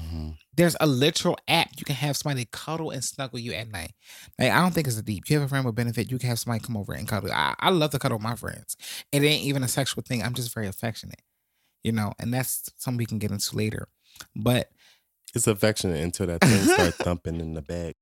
Mhm. 0.00 0.36
There's 0.56 0.76
a 0.80 0.86
literal 0.86 1.36
app 1.48 1.70
you 1.76 1.84
can 1.84 1.96
have 1.96 2.16
somebody 2.16 2.46
cuddle 2.50 2.90
and 2.90 3.04
snuggle 3.04 3.38
you 3.38 3.52
at 3.52 3.68
night. 3.68 3.92
Like 4.38 4.50
I 4.52 4.60
don't 4.60 4.72
think 4.72 4.86
it's 4.86 4.96
a 4.98 5.02
deep. 5.02 5.28
You 5.28 5.36
have 5.38 5.44
a 5.46 5.48
friend 5.48 5.64
with 5.64 5.74
benefit, 5.74 6.10
you 6.10 6.18
can 6.18 6.28
have 6.28 6.38
somebody 6.38 6.64
come 6.64 6.76
over 6.76 6.92
and 6.92 7.06
cuddle. 7.08 7.30
I, 7.32 7.54
I 7.58 7.70
love 7.70 7.90
to 7.90 7.98
cuddle 7.98 8.18
with 8.18 8.22
my 8.24 8.36
friends. 8.36 8.76
It 9.12 9.22
ain't 9.22 9.44
even 9.44 9.62
a 9.62 9.68
sexual 9.68 10.02
thing. 10.02 10.22
I'm 10.22 10.34
just 10.34 10.52
very 10.54 10.66
affectionate, 10.66 11.20
you 11.82 11.92
know, 11.92 12.12
and 12.18 12.32
that's 12.32 12.70
something 12.76 12.98
we 12.98 13.06
can 13.06 13.18
get 13.18 13.30
into 13.30 13.54
later. 13.56 13.88
But 14.34 14.70
It's 15.34 15.46
affectionate 15.46 16.02
until 16.02 16.26
that 16.26 16.40
thing 16.40 16.62
starts 16.64 16.96
thumping 16.98 17.40
in 17.40 17.54
the 17.54 17.62
back. 17.62 17.96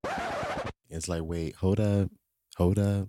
It's 0.89 1.09
like, 1.09 1.23
wait, 1.23 1.57
hold 1.57 1.81
up, 1.81 2.11
hold 2.57 2.79
up. 2.79 3.09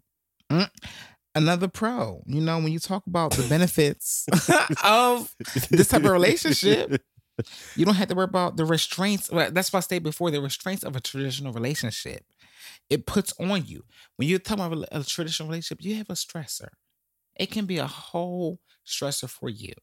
Another 1.35 1.67
pro, 1.67 2.21
you 2.25 2.41
know, 2.41 2.57
when 2.59 2.71
you 2.71 2.79
talk 2.79 3.05
about 3.07 3.31
the 3.33 3.47
benefits 3.47 4.25
of 4.83 5.33
this 5.69 5.87
type 5.87 6.03
of 6.03 6.11
relationship, 6.11 7.01
you 7.75 7.85
don't 7.85 7.95
have 7.95 8.09
to 8.09 8.15
worry 8.15 8.25
about 8.25 8.57
the 8.57 8.65
restraints. 8.65 9.31
well, 9.31 9.49
That's 9.51 9.71
why 9.71 9.77
I 9.77 9.81
stated 9.81 10.03
before 10.03 10.31
the 10.31 10.41
restraints 10.41 10.83
of 10.83 10.95
a 10.95 10.99
traditional 10.99 11.53
relationship. 11.53 12.23
It 12.89 13.05
puts 13.05 13.33
on 13.39 13.65
you. 13.65 13.83
When 14.17 14.27
you're 14.27 14.39
talking 14.39 14.65
about 14.65 14.87
a 14.91 15.03
traditional 15.03 15.49
relationship, 15.49 15.83
you 15.83 15.95
have 15.95 16.09
a 16.09 16.13
stressor. 16.13 16.67
It 17.39 17.49
can 17.49 17.65
be 17.65 17.77
a 17.77 17.87
whole 17.87 18.59
stressor 18.85 19.29
for 19.29 19.49
you. 19.49 19.73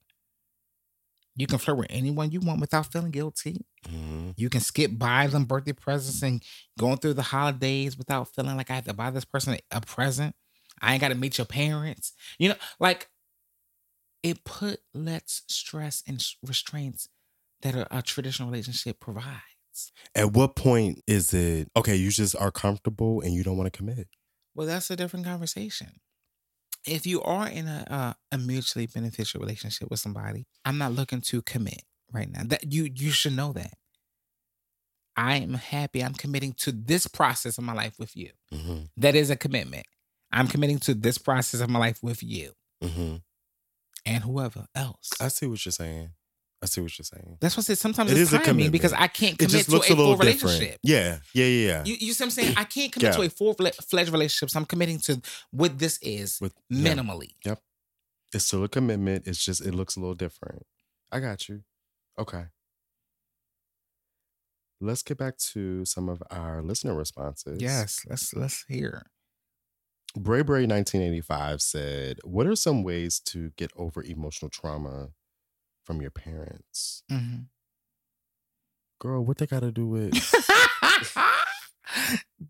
You 1.35 1.47
can 1.47 1.59
flirt 1.59 1.79
with 1.79 1.87
anyone 1.91 2.33
you 2.33 2.41
want 2.41 2.61
without 2.61 2.91
feeling 2.93 3.13
guilty. 3.13 3.65
Mhm. 3.87 4.35
You 4.37 4.49
can 4.51 4.61
skip 4.61 4.99
by 4.99 5.29
them 5.29 5.45
birthday 5.45 5.73
presents 5.73 6.21
and 6.23 6.43
going 6.79 6.97
through 6.99 7.15
the 7.15 7.23
holidays 7.23 7.97
without 7.97 8.29
feeling 8.35 8.57
like 8.57 8.71
I 8.71 8.75
have 8.75 8.85
to 8.87 8.93
buy 8.93 9.11
this 9.11 9.25
person 9.25 9.57
a 9.71 9.81
present. 9.81 10.35
I 10.83 10.93
ain't 10.93 11.01
got 11.01 11.09
to 11.09 11.15
meet 11.15 11.39
your 11.39 11.47
parents. 11.47 12.13
You 12.39 12.51
know, 12.51 12.55
like 12.79 13.09
it 14.23 14.45
put 14.45 14.81
lets 14.95 15.43
stress 15.49 16.03
and 16.07 16.25
restraints 16.47 17.09
that 17.63 17.75
a, 17.75 17.99
a 17.99 18.03
traditional 18.03 18.51
relationship 18.51 19.01
provides. 19.01 19.93
At 20.15 20.33
what 20.33 20.57
point 20.57 21.03
is 21.07 21.33
it 21.33 21.69
okay? 21.77 21.95
You 21.95 22.11
just 22.11 22.35
are 22.37 22.51
comfortable 22.51 23.21
and 23.21 23.33
you 23.33 23.45
don't 23.45 23.57
want 23.57 23.73
to 23.73 23.77
commit. 23.77 24.09
Well, 24.55 24.67
that's 24.67 24.91
a 24.91 24.97
different 24.97 25.25
conversation. 25.25 26.01
If 26.87 27.07
you 27.07 27.23
are 27.23 27.49
in 27.49 27.69
a, 27.69 28.17
a 28.31 28.37
a 28.37 28.39
mutually 28.39 28.87
beneficial 28.87 29.41
relationship 29.41 29.91
with 29.91 30.01
somebody, 30.01 30.47
I'm 30.65 30.79
not 30.79 30.93
looking 30.93 31.21
to 31.23 31.43
commit 31.43 31.83
right 32.13 32.31
now. 32.31 32.43
That 32.45 32.73
you 32.73 32.89
you 32.93 33.11
should 33.11 33.37
know 33.37 33.53
that. 33.53 33.75
I 35.17 35.37
am 35.37 35.55
happy. 35.55 36.03
I'm 36.03 36.15
committing 36.15 36.53
to 36.59 36.73
this 36.73 37.07
process 37.09 37.59
of 37.59 37.65
my 37.65 37.73
life 37.73 37.99
with 37.99 38.17
you. 38.17 38.31
hmm 38.53 38.83
That 38.97 39.15
is 39.15 39.31
a 39.31 39.37
commitment. 39.37 39.87
I'm 40.33 40.47
committing 40.49 40.79
to 40.81 40.95
this 40.95 41.19
process 41.19 41.61
of 41.61 41.71
my 41.71 41.79
life 41.79 42.03
with 42.03 42.23
you 42.23 42.53
hmm 42.83 43.17
and 44.07 44.25
whoever 44.25 44.67
else. 44.75 45.11
I 45.21 45.29
see 45.29 45.47
what 45.47 45.65
you're 45.67 45.73
saying. 45.73 46.11
I 46.63 46.67
see 46.67 46.81
what 46.81 46.97
you're 46.99 47.05
saying. 47.05 47.37
That's 47.41 47.57
what 47.57 47.65
I 47.65 47.67
said. 47.67 47.79
Sometimes 47.79 48.11
It 48.11 48.15
it's 48.19 48.33
is 48.33 48.35
a 48.35 48.39
timing 48.39 48.71
because. 48.71 48.93
I 48.93 49.07
can't 49.07 49.39
commit 49.39 49.67
to 49.67 49.77
a 49.77 49.79
a 49.79 49.83
full 49.83 50.17
different. 50.17 50.21
relationship. 50.21 50.79
Yeah, 50.83 51.19
yeah, 51.35 51.45
yeah, 51.45 51.67
yeah. 51.69 51.85
You, 51.85 51.97
you 52.01 52.13
see 52.15 52.25
what 52.25 52.27
I'm 52.27 52.31
saying? 52.31 52.55
I 52.57 52.65
can't 52.65 52.91
commit 52.91 53.13
to 53.15 53.23
a 53.23 53.29
full 53.29 53.55
fledged 53.55 54.11
relationship. 54.11 54.51
So 54.51 54.59
I'm 54.59 54.65
committing 54.67 54.99
to 55.01 55.21
what 55.51 55.79
this 55.79 55.99
is 56.03 56.41
With 56.41 56.55
yeah. 56.69 56.95
minimally. 56.95 57.33
It's 58.35 58.45
still 58.45 58.65
a 58.65 58.69
commitment. 58.69 59.27
It's 59.27 59.45
just 59.45 59.61
it 59.65 59.75
looks 59.75 59.97
a 59.97 60.01
little 60.01 60.15
different. 60.15 60.65
I 61.13 61.21
got 61.21 61.49
you. 61.49 61.63
Okay. 62.19 62.47
Let's 64.81 65.03
get 65.03 65.19
back 65.19 65.37
to 65.53 65.85
some 65.85 66.09
of 66.09 66.23
our 66.31 66.63
listener 66.63 66.95
responses. 66.95 67.61
Yes, 67.61 68.05
let's 68.09 68.35
let's 68.35 68.65
hear. 68.69 69.07
Bray 70.19 70.43
Bray 70.43 70.67
1985 70.67 71.61
said, 71.63 72.19
What 72.25 72.47
are 72.47 72.57
some 72.57 72.83
ways 72.83 73.21
to 73.27 73.51
get 73.57 73.71
over 73.77 74.03
emotional 74.03 74.51
trauma 74.51 75.09
from 75.85 76.01
your 76.01 76.11
parents? 76.11 77.03
Mhm. 77.11 77.47
Girl, 79.01 79.25
what 79.25 79.39
they 79.39 79.47
got 79.47 79.61
to 79.61 79.71
do 79.71 79.87
with. 79.87 80.13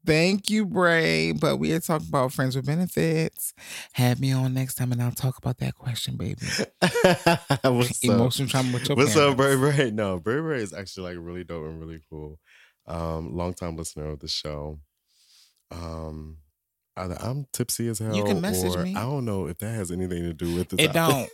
Thank 0.04 0.50
you, 0.50 0.66
Bray. 0.66 1.32
But 1.32 1.56
we 1.58 1.72
are 1.72 1.80
talking 1.80 2.08
about 2.08 2.32
friends 2.32 2.56
with 2.56 2.66
benefits. 2.66 3.54
Have 3.92 4.20
me 4.20 4.32
on 4.32 4.54
next 4.54 4.74
time 4.74 4.90
and 4.92 5.02
I'll 5.02 5.12
talk 5.12 5.38
about 5.38 5.58
that 5.58 5.74
question, 5.74 6.16
baby. 6.16 6.40
What's 7.62 8.04
up? 8.04 8.10
Emotional 8.10 8.48
trauma 8.48 8.72
with 8.72 8.88
your 8.88 8.96
What's 8.96 9.16
up, 9.16 9.36
Bray. 9.36 9.56
Bray? 9.56 9.90
No, 9.90 10.18
Bray 10.18 10.40
Bray 10.40 10.62
is 10.62 10.72
actually 10.72 11.14
like 11.14 11.24
really 11.24 11.44
dope 11.44 11.66
and 11.66 11.78
really 11.80 12.00
cool. 12.10 12.38
Um, 12.86 13.36
longtime 13.36 13.76
listener 13.76 14.06
of 14.06 14.20
the 14.20 14.28
show. 14.28 14.80
Um, 15.70 16.38
either 16.98 17.16
I'm 17.20 17.46
tipsy 17.52 17.88
as 17.88 17.98
hell. 17.98 18.14
You 18.14 18.24
can 18.24 18.40
message 18.40 18.74
or 18.74 18.82
me. 18.82 18.94
I 18.94 19.02
don't 19.02 19.24
know 19.24 19.46
if 19.46 19.58
that 19.58 19.74
has 19.74 19.90
anything 19.90 20.22
to 20.24 20.32
do 20.32 20.54
with 20.54 20.68
this. 20.70 20.80
It 20.80 20.92
don't. 20.92 21.28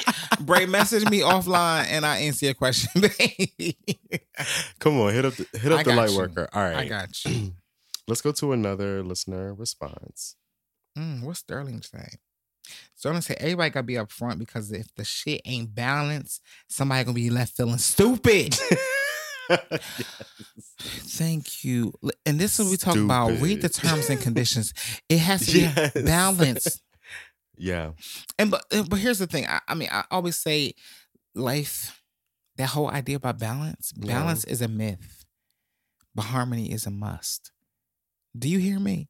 Bray, 0.40 0.66
message 0.66 1.08
me 1.08 1.20
offline 1.20 1.86
and 1.88 2.04
I 2.04 2.18
answer 2.18 2.46
your 2.46 2.54
question, 2.54 3.02
baby. 3.18 3.76
Come 4.78 5.00
on, 5.00 5.12
hit 5.12 5.24
up 5.24 5.34
the, 5.34 5.58
hit 5.58 5.72
up 5.72 5.84
the 5.84 5.94
light 5.94 6.10
you. 6.10 6.18
worker. 6.18 6.48
All 6.52 6.62
right, 6.62 6.76
I 6.76 6.88
got 6.88 7.24
you. 7.24 7.52
Let's 8.08 8.22
go 8.22 8.32
to 8.32 8.52
another 8.52 9.02
listener 9.02 9.54
response. 9.54 10.36
Mm, 10.98 11.22
what's 11.22 11.40
Sterling 11.40 11.82
saying? 11.82 12.18
Sterling 12.94 13.20
said 13.20 13.38
everybody 13.40 13.70
gotta 13.70 13.84
be 13.84 13.94
upfront 13.94 14.38
because 14.38 14.72
if 14.72 14.94
the 14.94 15.04
shit 15.04 15.40
ain't 15.44 15.74
balanced, 15.74 16.42
somebody 16.68 17.04
gonna 17.04 17.14
be 17.14 17.30
left 17.30 17.56
feeling 17.56 17.78
stupid. 17.78 18.58
Thank 20.80 21.64
you. 21.64 21.92
And 22.26 22.38
this 22.38 22.58
is 22.58 22.66
what 22.66 22.70
we 22.70 22.76
talk 22.76 22.96
about. 22.96 23.40
Read 23.40 23.62
the 23.62 23.68
terms 23.68 24.08
and 24.10 24.20
conditions. 24.20 24.72
It 25.08 25.18
has 25.18 25.46
to 25.46 25.52
be 25.52 25.60
Yes. 25.60 25.92
balanced. 25.92 26.82
yeah. 27.56 27.92
And 28.38 28.50
but 28.50 28.64
but 28.88 28.98
here's 28.98 29.18
the 29.18 29.26
thing. 29.26 29.46
I, 29.46 29.60
I 29.68 29.74
mean, 29.74 29.88
I 29.90 30.04
always 30.10 30.36
say 30.36 30.74
life, 31.34 32.02
that 32.56 32.68
whole 32.70 32.90
idea 32.90 33.16
about 33.16 33.38
balance, 33.38 33.92
Yeah. 33.96 34.14
balance 34.18 34.44
is 34.44 34.62
a 34.62 34.68
myth, 34.68 35.24
but 36.14 36.22
harmony 36.22 36.72
is 36.72 36.86
a 36.86 36.90
must. 36.90 37.52
Do 38.38 38.48
you 38.48 38.58
hear 38.58 38.78
me? 38.80 39.08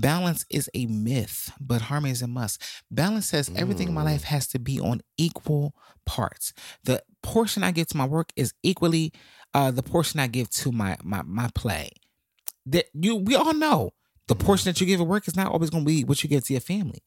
Balance 0.00 0.44
is 0.50 0.68
a 0.74 0.86
myth, 0.86 1.50
but 1.60 1.82
harmony 1.82 2.12
is 2.12 2.22
a 2.22 2.26
must. 2.26 2.60
Balance 2.90 3.26
says 3.26 3.50
everything 3.56 3.88
in 3.88 3.94
my 3.94 4.02
Mm. 4.02 4.12
life 4.12 4.24
has 4.24 4.46
to 4.48 4.58
be 4.58 4.78
on 4.80 5.00
equal 5.16 5.74
parts. 6.04 6.52
The 6.84 7.02
portion 7.22 7.62
I 7.64 7.70
give 7.70 7.86
to 7.88 7.96
my 7.96 8.04
work 8.06 8.30
is 8.36 8.52
equally 8.62 9.12
uh, 9.54 9.70
the 9.70 9.82
portion 9.82 10.20
I 10.20 10.26
give 10.26 10.50
to 10.50 10.70
my 10.72 10.96
my 11.02 11.22
my 11.22 11.48
play. 11.54 11.90
That 12.66 12.86
you 12.92 13.16
we 13.16 13.34
all 13.34 13.54
know 13.54 13.92
the 14.28 14.34
portion 14.34 14.68
that 14.68 14.80
you 14.80 14.86
give 14.86 15.00
at 15.00 15.06
work 15.06 15.28
is 15.28 15.36
not 15.36 15.52
always 15.52 15.70
going 15.70 15.84
to 15.84 15.88
be 15.88 16.04
what 16.04 16.22
you 16.22 16.28
give 16.28 16.44
to 16.46 16.52
your 16.52 16.60
family. 16.60 17.00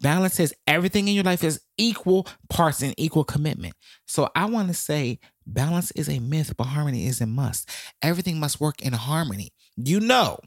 Balance 0.00 0.34
says 0.34 0.54
everything 0.66 1.08
in 1.08 1.14
your 1.14 1.24
life 1.24 1.42
is 1.42 1.60
equal 1.78 2.26
parts 2.48 2.80
and 2.82 2.94
equal 2.96 3.24
commitment. 3.24 3.74
So 4.06 4.30
I 4.36 4.44
want 4.46 4.68
to 4.68 4.74
say 4.74 5.18
balance 5.46 5.90
is 5.92 6.08
a 6.08 6.20
myth, 6.20 6.54
but 6.56 6.64
harmony 6.64 7.06
is 7.06 7.20
a 7.20 7.26
must. 7.26 7.68
Everything 8.02 8.38
must 8.38 8.60
work 8.60 8.80
in 8.82 8.92
harmony. 8.92 9.52
You 9.76 10.00
know, 10.00 10.38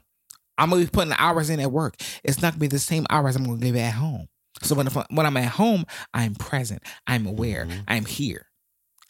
I'm 0.58 0.70
gonna 0.70 0.82
be 0.84 0.90
putting 0.90 1.10
the 1.10 1.22
hours 1.22 1.48
in 1.50 1.60
at 1.60 1.70
work. 1.72 1.94
It's 2.24 2.42
not 2.42 2.52
gonna 2.52 2.60
be 2.60 2.66
the 2.66 2.78
same 2.78 3.06
hours 3.10 3.36
I'm 3.36 3.44
gonna 3.44 3.58
give 3.58 3.76
at 3.76 3.94
home. 3.94 4.28
So 4.62 4.74
when, 4.74 4.86
if, 4.88 4.94
when 5.10 5.24
I'm 5.24 5.36
at 5.36 5.50
home, 5.52 5.84
I'm 6.12 6.34
present. 6.34 6.82
I'm 7.06 7.26
aware. 7.26 7.66
Mhm. 7.66 7.84
I'm 7.86 8.04
here. 8.04 8.46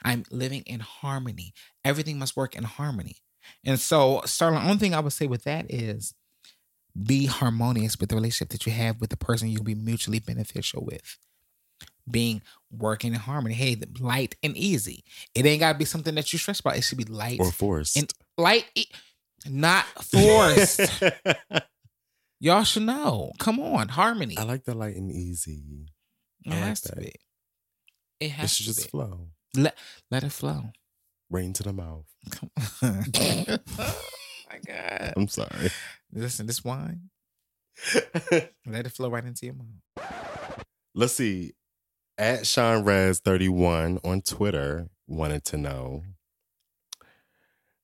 I'm 0.04 0.24
living 0.30 0.62
in 0.66 0.80
harmony. 0.80 1.54
Everything 1.84 2.18
must 2.18 2.36
work 2.36 2.54
in 2.54 2.64
harmony. 2.64 3.16
And 3.64 3.80
so, 3.80 4.20
Sterling, 4.26 4.62
only 4.62 4.76
thing 4.76 4.94
I 4.94 5.00
would 5.00 5.12
say 5.14 5.26
with 5.26 5.44
that 5.44 5.72
is 5.72 6.12
be 7.00 7.26
harmonious 7.26 7.98
with 7.98 8.10
the 8.10 8.14
relationship 8.16 8.50
that 8.50 8.66
you 8.66 8.72
have 8.72 9.00
with 9.00 9.10
the 9.10 9.16
person 9.16 9.48
you'll 9.48 9.62
be 9.64 9.74
mutually 9.74 10.18
beneficial 10.18 10.84
with. 10.84 11.16
Being 12.10 12.42
working 12.70 13.12
in 13.14 13.20
harmony. 13.20 13.54
Hey, 13.54 13.74
the- 13.74 13.88
light 14.00 14.34
and 14.42 14.56
easy. 14.56 15.04
It 15.34 15.44
ain't 15.46 15.60
gotta 15.60 15.78
be 15.78 15.84
something 15.84 16.14
that 16.16 16.32
you 16.32 16.38
stress 16.38 16.60
about. 16.60 16.76
It 16.76 16.82
should 16.82 16.98
be 16.98 17.04
light 17.04 17.38
Or 17.40 17.52
forced. 17.52 17.96
and 17.96 18.12
light, 18.36 18.66
e- 18.74 18.86
not 19.48 19.84
forced. 20.04 20.80
Y'all 22.40 22.64
should 22.64 22.84
know. 22.84 23.32
Come 23.38 23.58
on, 23.60 23.88
harmony. 23.88 24.36
I 24.38 24.44
like 24.44 24.64
the 24.64 24.74
light 24.74 24.96
and 24.96 25.10
easy. 25.10 25.88
it 26.44 26.52
I 26.52 26.54
like 26.54 26.64
has 26.64 26.80
to 26.82 26.88
that. 26.94 27.00
be. 27.00 27.06
It 27.08 28.26
It 28.26 28.30
has 28.32 28.52
should 28.54 28.66
to 28.66 28.74
just 28.74 28.86
be. 28.86 28.90
flow. 28.90 29.28
Let, 29.56 29.76
let 30.10 30.24
it 30.24 30.30
flow. 30.32 30.70
Rain 31.30 31.52
to 31.54 31.62
the 31.62 31.72
mouth. 31.72 32.06
Come 32.30 32.50
on. 32.82 33.04
oh 33.78 34.00
my 34.50 34.58
God. 34.66 35.14
I'm 35.16 35.28
sorry. 35.28 35.70
Listen, 36.12 36.46
this 36.46 36.64
wine, 36.64 37.10
let 38.66 38.86
it 38.86 38.92
flow 38.92 39.10
right 39.10 39.24
into 39.24 39.46
your 39.46 39.54
mouth. 39.54 40.64
Let's 40.94 41.12
see. 41.14 41.52
At 42.16 42.46
Sean 42.46 42.82
Rez 42.84 43.20
31 43.20 44.00
on 44.04 44.22
Twitter 44.22 44.88
wanted 45.06 45.44
to 45.46 45.56
know 45.56 46.02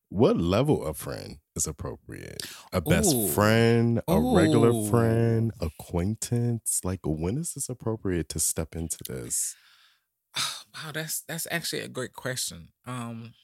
what 0.09 0.36
level 0.36 0.84
of 0.84 0.96
friend 0.96 1.38
is 1.57 1.66
appropriate? 1.66 2.46
A 2.72 2.80
best 2.80 3.14
Ooh. 3.14 3.28
friend, 3.28 4.00
a 4.09 4.20
regular 4.20 4.72
friend, 4.72 5.52
acquaintance? 5.61 6.80
Like, 6.84 7.00
when 7.05 7.38
is 7.38 7.55
this 7.55 7.68
appropriate 7.68 8.28
to 8.30 8.40
step 8.40 8.74
into 8.76 8.98
this? 9.09 9.57
Wow, 10.74 10.90
that's 10.92 11.20
that's 11.20 11.46
actually 11.52 11.82
a 11.82 11.88
great 11.88 12.14
question. 12.14 12.70
Um 12.84 13.34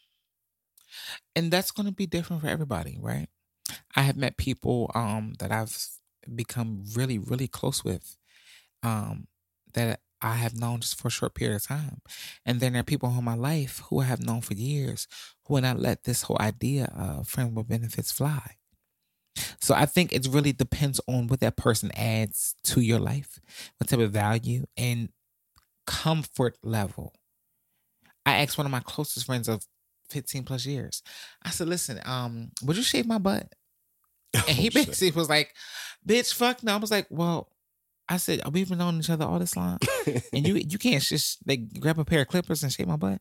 and 1.37 1.53
that's 1.53 1.71
going 1.71 1.87
to 1.87 1.93
be 1.93 2.07
different 2.07 2.43
for 2.43 2.49
everybody, 2.49 2.99
right? 3.01 3.29
I 3.95 4.03
have 4.03 4.17
met 4.17 4.37
people 4.37 4.91
um 4.95 5.35
that 5.39 5.53
I've 5.53 5.77
become 6.35 6.85
really 6.95 7.19
really 7.19 7.49
close 7.49 7.85
with 7.85 8.17
um 8.83 9.29
that 9.75 10.01
I 10.23 10.35
have 10.35 10.55
known 10.59 10.81
just 10.81 10.99
for 11.01 11.09
a 11.09 11.11
short 11.11 11.35
period 11.35 11.57
of 11.57 11.67
time. 11.67 12.01
And 12.45 12.61
then 12.61 12.73
there 12.73 12.81
are 12.81 12.85
people 12.85 13.09
in 13.17 13.25
my 13.25 13.35
life 13.35 13.81
who 13.89 14.01
I 14.01 14.05
have 14.05 14.21
known 14.25 14.41
for 14.43 14.55
years 14.55 15.07
who 15.45 15.55
will 15.55 15.63
not 15.63 15.79
let 15.79 16.05
this 16.05 16.23
whole 16.23 16.37
idea 16.41 16.93
of 16.97 17.29
friend 17.29 17.55
with 17.57 17.69
benefits 17.69 18.13
fly. 18.13 18.57
So 19.61 19.75
I 19.75 19.87
think 19.87 20.13
it 20.13 20.27
really 20.31 20.53
depends 20.53 21.01
on 21.07 21.27
what 21.29 21.41
that 21.41 21.57
person 21.57 21.91
adds 21.97 22.55
to 22.65 22.81
your 22.81 22.99
life, 22.99 23.41
what 23.79 23.89
type 23.89 24.01
of 24.01 24.11
value 24.13 24.67
and 24.77 25.09
comfort 25.87 26.59
level. 26.63 27.15
I 28.27 28.37
asked 28.43 28.59
one 28.59 28.67
of 28.67 28.71
my 28.73 28.81
closest 28.81 29.27
friends 29.27 29.49
of 29.49 29.65
15 30.11 30.45
plus 30.45 30.67
years. 30.67 31.03
I 31.43 31.51
said, 31.51 31.69
listen, 31.69 32.01
um, 32.05 32.51
would 32.63 32.77
you 32.77 32.83
shave 32.83 33.07
my 33.07 33.19
butt? 33.19 33.53
And 34.35 34.57
he 34.57 34.69
Oh, 34.69 34.71
shit. 34.71 34.87
basically 34.87 35.11
was 35.13 35.29
like, 35.29 35.55
bitch, 36.07 36.33
fuck 36.35 36.63
no. 36.63 36.75
I 36.75 36.77
was 36.77 36.91
like, 36.91 37.07
well, 37.11 37.49
I 38.11 38.17
said, 38.17 38.43
we've 38.53 38.69
been 38.69 38.79
knowing 38.79 38.99
each 38.99 39.09
other 39.09 39.25
all 39.25 39.39
this 39.39 39.57
long. 39.57 39.79
And 40.33 40.47
you 40.47 40.57
you 40.57 40.79
can't 40.79 41.03
just 41.03 41.39
like 41.47 41.79
grab 41.79 41.99
a 41.99 42.05
pair 42.05 42.23
of 42.23 42.29
clippers 42.29 42.63
and 42.63 42.73
shave 42.73 42.89
my 42.89 42.97
butt. 42.97 43.21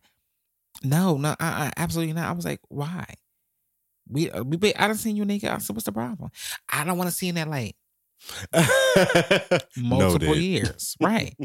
No, 0.84 1.18
no, 1.18 1.36
I, 1.40 1.66
I 1.66 1.74
absolutely 1.78 2.14
not. 2.14 2.28
I 2.28 2.32
was 2.32 2.46
like, 2.46 2.62
why? 2.70 3.06
We 4.10 4.32
uh, 4.32 4.44
we 4.44 4.74
I 4.74 4.88
done 4.88 4.96
seen 4.96 5.16
you 5.16 5.26
naked. 5.26 5.50
I 5.50 5.60
said, 5.60 5.76
what's 5.76 5.86
the 5.86 5.92
problem? 5.92 6.32
I 6.68 6.84
don't 6.84 6.98
want 6.98 7.10
to 7.10 7.16
see 7.16 7.30
in 7.30 7.36
that 7.36 7.48
light. 7.48 7.76
Multiple 9.78 10.36
years, 10.36 10.96
right? 11.02 11.36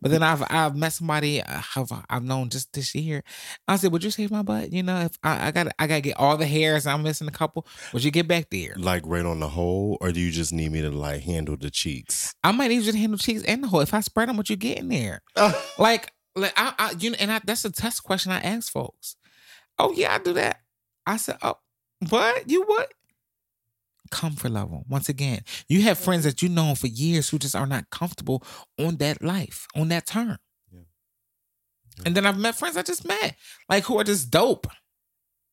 But 0.00 0.10
then 0.10 0.22
I've 0.22 0.42
I've 0.48 0.76
met 0.76 0.92
somebody 0.92 1.42
uh, 1.42 1.62
I've 1.76 1.92
I've 2.08 2.22
known 2.24 2.48
just 2.48 2.72
this 2.72 2.94
year. 2.94 3.22
I 3.66 3.76
said, 3.76 3.92
would 3.92 4.04
you 4.04 4.10
shave 4.10 4.30
my 4.30 4.42
butt? 4.42 4.72
You 4.72 4.82
know, 4.82 5.00
if 5.00 5.18
I, 5.22 5.48
I 5.48 5.50
got 5.50 5.68
I 5.78 5.86
got 5.86 5.96
to 5.96 6.00
get 6.00 6.16
all 6.18 6.36
the 6.36 6.46
hairs, 6.46 6.86
I'm 6.86 7.02
missing 7.02 7.28
a 7.28 7.32
couple. 7.32 7.66
Would 7.92 8.04
you 8.04 8.10
get 8.10 8.28
back 8.28 8.50
there? 8.50 8.74
like 8.76 9.02
right 9.06 9.24
on 9.24 9.40
the 9.40 9.48
hole, 9.48 9.98
or 10.00 10.12
do 10.12 10.20
you 10.20 10.30
just 10.30 10.52
need 10.52 10.72
me 10.72 10.80
to 10.82 10.90
like 10.90 11.22
handle 11.22 11.56
the 11.56 11.70
cheeks? 11.70 12.34
I 12.44 12.52
might 12.52 12.70
even 12.70 12.94
handle 12.96 13.18
cheeks 13.18 13.42
and 13.44 13.62
the 13.62 13.68
hole. 13.68 13.80
If 13.80 13.94
I 13.94 14.00
spread 14.00 14.28
them, 14.28 14.36
what 14.36 14.50
you 14.50 14.56
get 14.56 14.78
in 14.78 14.88
there? 14.88 15.22
Like, 15.78 16.12
like 16.34 16.52
I, 16.56 16.74
I 16.78 16.94
you 16.98 17.10
know, 17.10 17.16
and 17.20 17.30
I, 17.30 17.40
that's 17.44 17.64
a 17.64 17.70
test 17.70 18.02
question 18.02 18.32
I 18.32 18.40
ask 18.40 18.72
folks. 18.72 19.16
Oh 19.78 19.92
yeah, 19.92 20.14
I 20.14 20.18
do 20.18 20.32
that. 20.34 20.60
I 21.06 21.16
said, 21.16 21.36
oh, 21.42 21.58
what 22.08 22.48
you 22.50 22.64
what? 22.64 22.92
Comfort 24.10 24.50
level. 24.50 24.84
Once 24.88 25.08
again, 25.08 25.40
you 25.68 25.82
have 25.82 25.98
friends 25.98 26.24
that 26.24 26.42
you 26.42 26.48
know 26.48 26.74
for 26.74 26.86
years 26.86 27.28
who 27.28 27.38
just 27.38 27.54
are 27.56 27.66
not 27.66 27.90
comfortable 27.90 28.42
on 28.78 28.96
that 28.96 29.22
life, 29.22 29.66
on 29.74 29.88
that 29.88 30.06
term. 30.06 30.38
Yeah. 30.72 30.80
And 32.06 32.14
then 32.14 32.26
I've 32.26 32.38
met 32.38 32.54
friends 32.54 32.76
I 32.76 32.82
just 32.82 33.06
met, 33.06 33.36
like 33.68 33.84
who 33.84 33.98
are 33.98 34.04
just 34.04 34.30
dope 34.30 34.66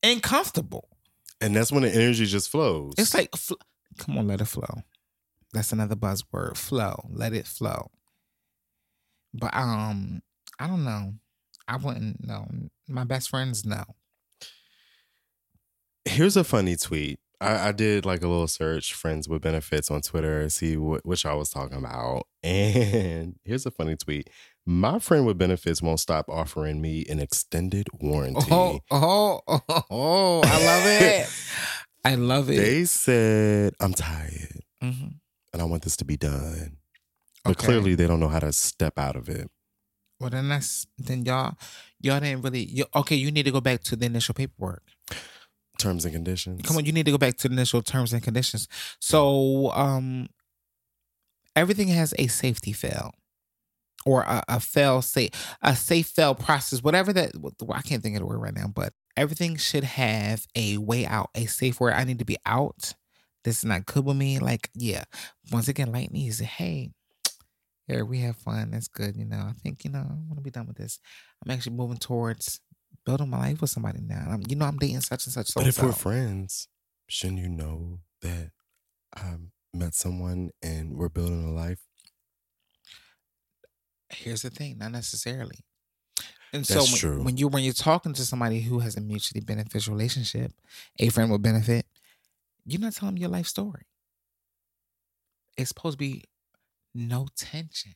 and 0.04 0.22
comfortable. 0.22 0.90
and 1.42 1.56
that's 1.56 1.72
when 1.72 1.84
the 1.84 1.94
energy 1.94 2.26
just 2.26 2.50
flows. 2.50 2.94
It's 2.98 3.14
like, 3.14 3.36
fl- 3.36 3.54
come 3.98 4.18
on, 4.18 4.28
let 4.28 4.42
it 4.42 4.46
flow. 4.46 4.84
That's 5.54 5.72
another 5.72 5.96
buzzword. 5.96 6.58
Flow. 6.58 7.08
Let 7.10 7.34
it 7.34 7.48
flow. 7.48 7.90
But 9.34 9.56
um, 9.56 10.22
I 10.60 10.68
don't 10.68 10.84
know. 10.84 11.14
I 11.68 11.78
wouldn't 11.78 12.26
know. 12.26 12.46
My 12.88 13.04
best 13.04 13.30
friends 13.30 13.66
know. 13.66 13.84
Here's 16.06 16.38
a 16.38 16.44
funny 16.44 16.76
tweet. 16.76 17.20
I, 17.42 17.70
I 17.70 17.72
did 17.72 18.06
like 18.06 18.22
a 18.24 18.28
little 18.28 18.48
search, 18.48 18.94
friends 18.94 19.28
with 19.30 19.42
benefits 19.42 19.90
on 19.92 20.02
Twitter, 20.02 20.50
see 20.50 20.78
what 20.78 21.06
which 21.06 21.26
I 21.26 21.34
was 21.34 21.50
talking 21.50 21.78
about. 21.78 22.28
And 22.44 23.40
here's 23.44 23.66
a 23.66 23.72
funny 23.72 23.96
tweet. 23.96 24.30
My 24.68 25.00
friend 25.00 25.26
with 25.26 25.38
benefits 25.38 25.82
won't 25.82 26.00
stop 26.00 26.30
offering 26.30 26.80
me 26.80 27.04
an 27.10 27.20
extended 27.20 27.88
warranty. 28.00 28.52
Oh, 28.52 28.80
oh, 28.92 29.42
oh, 29.48 29.62
oh, 29.90 30.42
I 30.44 30.64
love 30.64 30.86
it. 30.86 31.28
I 32.06 32.16
love 32.16 32.50
it. 32.52 32.58
They 32.58 32.86
said, 32.86 33.74
I'm 33.80 33.94
tired 33.94 34.62
Mhm. 34.84 35.16
and 35.54 35.62
I 35.62 35.66
want 35.66 35.82
this 35.84 35.98
to 35.98 36.06
be 36.06 36.18
done. 36.18 36.78
But 37.44 37.58
Okay. 37.58 37.66
clearly 37.66 37.96
they 37.96 38.06
don't 38.06 38.20
know 38.20 38.28
how 38.30 38.40
to 38.40 38.54
step 38.54 39.00
out 39.00 39.16
of 39.16 39.28
it. 39.28 39.50
Well, 40.20 40.30
then 40.30 40.48
that's 40.50 40.86
then 41.00 41.26
y'all, 41.26 41.58
y'all 42.00 42.20
didn't 42.20 42.44
really. 42.44 42.64
You, 42.66 42.86
okay, 42.96 43.16
you 43.16 43.32
need 43.32 43.44
to 43.44 43.52
go 43.52 43.60
back 43.62 43.82
to 43.86 43.96
the 43.96 44.06
initial 44.06 44.34
paperwork. 44.36 44.84
Terms 45.78 46.06
and 46.06 46.14
conditions. 46.14 46.62
Come 46.64 46.78
on, 46.78 46.86
you 46.86 46.92
need 46.92 47.06
to 47.06 47.12
go 47.12 47.18
back 47.18 47.38
to 47.38 47.48
the 47.48 47.54
initial 47.54 47.82
terms 47.82 48.14
and 48.14 48.24
conditions. 48.24 48.68
So, 49.00 49.72
um, 49.74 50.28
everything 51.56 51.88
has 51.90 52.14
a 52.18 52.28
safety 52.28 52.74
fail 52.74 53.14
or 54.06 54.22
a, 54.22 54.44
a 54.48 54.60
fail 54.60 55.02
safe, 55.02 55.32
a 55.62 55.76
safe 55.76 56.08
fail 56.08 56.36
process, 56.36 56.84
whatever 56.84 57.12
that. 57.14 57.32
I 57.72 57.82
can't 57.82 58.04
think 58.04 58.16
of 58.16 58.22
the 58.22 58.26
word 58.26 58.40
right 58.40 58.56
now, 58.56 58.68
but 58.68 58.94
everything 59.18 59.56
should 59.58 59.84
have 59.84 60.46
a 60.56 60.78
way 60.78 61.06
out, 61.06 61.30
a 61.36 61.46
safe 61.46 61.80
word. 61.80 61.94
I 61.94 62.04
need 62.04 62.20
to 62.20 62.26
be 62.26 62.38
out. 62.46 62.94
This 63.44 63.60
is 63.60 63.66
not 63.66 63.86
good 63.86 64.06
with 64.06 64.18
me. 64.18 64.40
Like, 64.40 64.70
yeah. 64.74 65.04
Once 65.52 65.68
again, 65.68 65.92
light 65.92 66.10
and 66.10 66.18
easy. 66.18 66.46
Hey, 66.46 66.92
here 67.88 68.06
we 68.06 68.20
have 68.22 68.38
fun. 68.38 68.72
That's 68.72 68.88
good. 68.88 69.16
You 69.16 69.26
know, 69.26 69.38
I 69.38 69.54
think 69.64 69.84
you 69.84 69.92
know 69.92 70.00
I 70.00 70.14
want 70.28 70.38
to 70.38 70.42
be 70.42 70.52
done 70.52 70.68
with 70.68 70.78
this. 70.78 71.00
I'm 71.44 71.52
actually 71.52 71.76
moving 71.76 71.98
towards 71.98 72.60
building 73.06 73.30
my 73.30 73.40
life 73.40 73.62
with 73.62 73.70
somebody 73.70 74.00
now. 74.02 74.28
I'm, 74.30 74.44
you 74.48 74.56
know, 74.56 74.66
I'm 74.66 74.78
dating 74.78 75.02
such 75.02 75.26
and 75.26 75.34
such. 75.34 75.54
But 75.54 75.68
if 75.68 75.82
we're 75.82 75.92
friends, 75.92 76.68
shouldn't 77.08 77.40
you 77.40 77.50
know 77.50 78.00
that 78.22 78.52
I 79.16 79.36
met 79.74 79.94
someone 79.94 80.52
and 80.62 80.96
we're 80.96 81.10
building 81.10 81.44
a 81.44 81.52
life? 81.52 81.80
here's 84.10 84.42
the 84.42 84.50
thing 84.50 84.78
not 84.78 84.92
necessarily 84.92 85.58
and 86.54 86.64
That's 86.64 86.74
so 86.74 86.80
when, 86.82 86.96
true. 87.18 87.24
when 87.24 87.38
you 87.38 87.48
when 87.48 87.64
you're 87.64 87.74
talking 87.74 88.14
to 88.14 88.26
somebody 88.26 88.62
who 88.62 88.80
has 88.80 88.96
a 88.96 89.02
mutually 89.02 89.42
beneficial 89.42 89.94
relationship 89.94 90.52
a 91.00 91.10
friend 91.10 91.30
will 91.30 91.38
benefit 91.38 91.86
you're 92.66 92.82
not 92.82 92.94
telling 92.94 93.16
them 93.16 93.22
your 93.22 93.30
life 93.30 93.48
story 93.48 93.88
it's 95.58 95.70
supposed 95.70 95.96
to 95.96 95.98
be 95.98 96.24
no 96.94 97.28
tension 97.36 97.94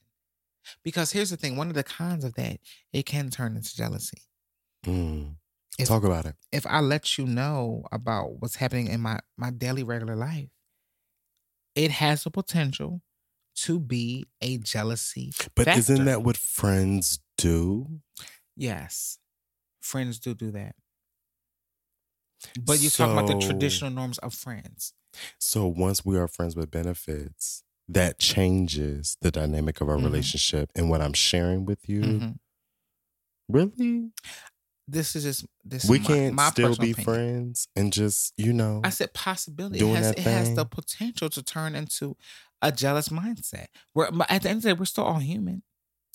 because 0.83 1.11
here's 1.11 1.29
the 1.29 1.37
thing 1.37 1.55
one 1.55 1.67
of 1.69 1.75
the 1.75 1.83
cons 1.83 2.23
of 2.23 2.33
that 2.35 2.57
it 2.91 3.05
can 3.05 3.29
turn 3.29 3.55
into 3.55 3.75
jealousy 3.75 4.23
Mm. 4.85 5.35
If- 5.77 5.87
Talk 5.87 6.03
about 6.03 6.25
it. 6.25 6.35
if 6.51 6.65
i 6.67 6.79
let 6.81 7.17
you 7.17 7.25
know 7.25 7.83
about 7.91 8.41
what's 8.41 8.55
happening 8.55 8.87
in 8.87 8.99
my 9.01 9.19
my 9.37 9.49
daily 9.49 9.83
regular 9.83 10.15
life 10.15 10.49
it 11.75 11.91
has 11.91 12.23
the 12.23 12.31
potential 12.31 13.01
to 13.55 13.79
be 13.79 14.25
a 14.41 14.57
jealousy 14.57 15.31
But 15.55 15.67
isn't 15.67 16.05
that 16.05 16.23
what 16.23 16.35
friends 16.37 17.19
do? 17.37 18.01
Yes. 18.57 19.17
Friends 19.81 20.19
do 20.19 20.33
do 20.33 20.51
that. 20.51 20.75
But 22.61 22.79
you're 22.79 22.91
talking 22.91 23.17
about 23.17 23.27
the 23.27 23.45
traditional 23.45 23.91
norms 23.91 24.17
of 24.19 24.33
friends. 24.33 24.93
So 25.39 25.67
once 25.67 26.05
we 26.05 26.17
are 26.17 26.27
friends 26.27 26.55
with 26.55 26.71
benefits, 26.71 27.63
that 27.87 28.19
changes 28.19 29.17
the 29.21 29.31
dynamic 29.31 29.81
of 29.81 29.89
our 29.89 29.97
Mhm. 29.97 30.03
relationship 30.05 30.71
and 30.75 30.89
what 30.89 31.01
I'm 31.01 31.13
sharing 31.13 31.65
with 31.65 31.87
you. 31.89 32.01
Mhm. 32.01 32.39
Really? 33.49 34.11
This 34.91 35.15
is 35.15 35.23
just 35.23 35.45
this. 35.63 35.85
we 35.85 35.97
is 35.97 36.03
my, 36.03 36.15
can't 36.15 36.35
my 36.35 36.49
still 36.49 36.75
be 36.75 36.91
opinion. 36.91 37.03
friends 37.03 37.67
and 37.75 37.93
just, 37.93 38.33
you 38.37 38.53
know. 38.53 38.81
I 38.83 38.89
said 38.89 39.13
possibility. 39.13 39.79
It 39.79 39.95
has, 39.95 40.11
it 40.11 40.19
has 40.19 40.55
the 40.55 40.65
potential 40.65 41.29
to 41.29 41.43
turn 41.43 41.75
into 41.75 42.17
a 42.61 42.71
jealous 42.71 43.09
mindset. 43.09 43.67
Where 43.93 44.09
at 44.29 44.41
the 44.41 44.49
end 44.49 44.57
of 44.57 44.63
the 44.63 44.69
day, 44.69 44.73
we're 44.73 44.85
still 44.85 45.03
all 45.03 45.19
human. 45.19 45.63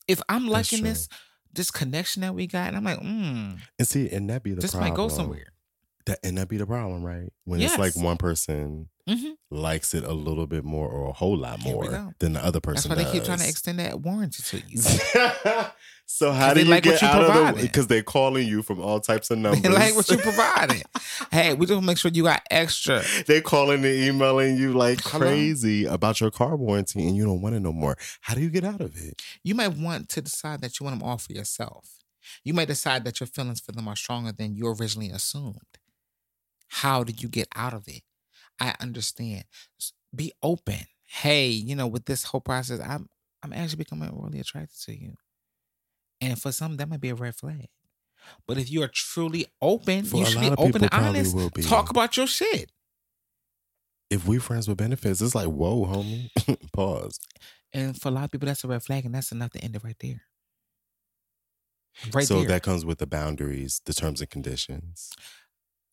If 0.09 0.20
I'm 0.29 0.49
liking 0.49 0.83
this 0.83 1.09
this 1.53 1.70
connection 1.70 2.22
that 2.22 2.35
we 2.35 2.47
got, 2.47 2.68
and 2.68 2.77
I'm 2.77 2.85
like, 2.85 3.01
mm, 3.01 3.59
and 3.79 3.89
see, 3.89 4.11
and 4.11 4.29
that 4.31 4.43
be 4.43 4.53
the 4.53 4.61
this 4.61 4.72
problem. 4.72 4.91
might 4.91 4.97
go 4.97 5.09
somewhere. 5.09 5.47
That 6.07 6.18
and 6.22 6.37
that 6.37 6.49
be 6.49 6.57
the 6.57 6.66
problem, 6.66 7.03
right? 7.03 7.33
When 7.45 7.61
it's 7.61 7.79
like 7.79 7.97
one 7.97 8.16
person 8.16 8.89
hmm 9.09 9.32
likes 9.55 9.94
it 9.94 10.05
a 10.05 10.12
little 10.12 10.46
bit 10.46 10.64
more 10.64 10.88
or 10.88 11.09
a 11.09 11.12
whole 11.12 11.36
lot 11.36 11.61
more 11.61 12.12
than 12.18 12.34
the 12.34 12.44
other 12.44 12.61
person. 12.61 12.88
That's 12.88 12.98
why 12.98 13.05
they 13.05 13.11
keep 13.12 13.24
trying 13.24 13.38
to 13.38 13.48
extend 13.48 13.78
that 13.78 14.00
warranty 14.00 14.42
to 14.42 14.61
you. 14.66 14.78
so 16.07 16.32
how 16.32 16.52
do 16.52 16.61
you 16.61 16.66
like 16.66 16.84
what 16.84 16.92
get 16.92 17.02
you 17.02 17.09
out 17.09 17.22
of 17.22 17.57
the 17.57 17.62
because 17.62 17.86
they're 17.86 18.02
calling 18.02 18.46
you 18.46 18.62
from 18.62 18.80
all 18.80 19.00
types 19.00 19.30
of 19.30 19.38
numbers. 19.38 19.62
They 19.62 19.68
like 19.68 19.94
what 19.94 20.09
you 20.11 20.18
provided. 20.18 20.82
hey, 21.30 21.55
we 21.55 21.66
just 21.66 21.74
want 21.74 21.84
to 21.84 21.86
make 21.86 21.98
sure 21.98 22.11
you 22.12 22.24
got 22.24 22.42
extra. 22.50 23.02
They're 23.26 23.40
calling 23.40 23.84
and 23.84 23.94
emailing 23.94 24.57
you 24.57 24.72
like 24.72 25.02
crazy 25.02 25.84
about 25.84 26.20
your 26.20 26.30
car 26.30 26.57
warranty 26.57 27.07
and 27.07 27.16
you 27.16 27.24
don't 27.24 27.40
want 27.40 27.55
it 27.55 27.61
no 27.61 27.72
more. 27.72 27.96
How 28.22 28.34
do 28.34 28.40
you 28.40 28.50
get 28.50 28.64
out 28.64 28.80
of 28.80 28.96
it? 28.96 29.22
You 29.42 29.55
might 29.55 29.76
want 29.76 30.09
to 30.11 30.22
decide 30.22 30.61
that 30.62 30.80
you 30.80 30.84
want 30.84 30.98
them 30.98 31.09
all 31.09 31.18
for 31.18 31.32
yourself. 31.32 31.98
You 32.42 32.55
might 32.55 32.68
decide 32.68 33.05
that 33.05 33.20
your 33.20 33.26
feelings 33.26 33.61
for 33.61 33.72
them 33.72 33.86
are 33.86 33.96
stronger 33.96 34.32
than 34.32 34.57
you 34.57 34.66
originally 34.66 35.11
assumed. 35.11 35.78
How 36.68 37.05
did 37.05 37.22
you 37.22 37.28
get 37.28 37.48
out 37.55 37.74
of 37.74 37.86
it? 37.86 38.02
I 38.61 38.74
understand. 38.80 39.44
Be 40.14 40.32
open. 40.42 40.80
Hey, 41.07 41.48
you 41.48 41.76
know, 41.76 41.86
with 41.86 42.07
this 42.07 42.24
whole 42.24 42.40
process, 42.40 42.80
I'm 42.80 43.09
I'm 43.42 43.52
actually 43.52 43.76
becoming 43.76 44.11
really 44.14 44.40
attracted 44.40 44.80
to 44.86 44.98
you. 44.98 45.14
And 46.20 46.40
for 46.40 46.52
some, 46.52 46.76
that 46.78 46.88
might 46.88 47.00
be 47.00 47.11
a 47.11 47.14
red 47.14 47.34
flag. 47.34 47.68
But 48.46 48.57
if 48.57 48.70
you 48.70 48.82
are 48.82 48.88
truly 48.88 49.46
open, 49.61 50.05
For 50.05 50.18
you 50.18 50.24
should 50.24 50.40
be 50.40 50.50
open 50.57 50.84
and 50.84 50.88
honest. 50.92 51.36
Talk 51.62 51.90
about 51.90 52.16
your 52.16 52.26
shit. 52.26 52.70
If 54.09 54.26
we 54.26 54.38
friends 54.38 54.68
with 54.68 54.78
benefits, 54.78 55.20
it's 55.20 55.34
like, 55.34 55.48
whoa, 55.48 55.84
homie. 55.84 56.30
Pause. 56.72 57.18
And 57.72 58.00
for 58.00 58.09
a 58.09 58.12
lot 58.12 58.24
of 58.24 58.30
people, 58.30 58.46
that's 58.46 58.64
a 58.64 58.68
red 58.68 58.82
flag, 58.82 59.05
and 59.05 59.14
that's 59.14 59.32
enough 59.32 59.50
to 59.52 59.59
end 59.59 59.76
it 59.76 59.82
right 59.84 59.96
there. 60.00 60.22
Right 62.12 62.26
so 62.26 62.38
there. 62.38 62.48
that 62.48 62.62
comes 62.62 62.84
with 62.84 62.98
the 62.98 63.07
boundaries, 63.07 63.80
the 63.84 63.92
terms 63.92 64.20
and 64.20 64.30
conditions. 64.30 65.11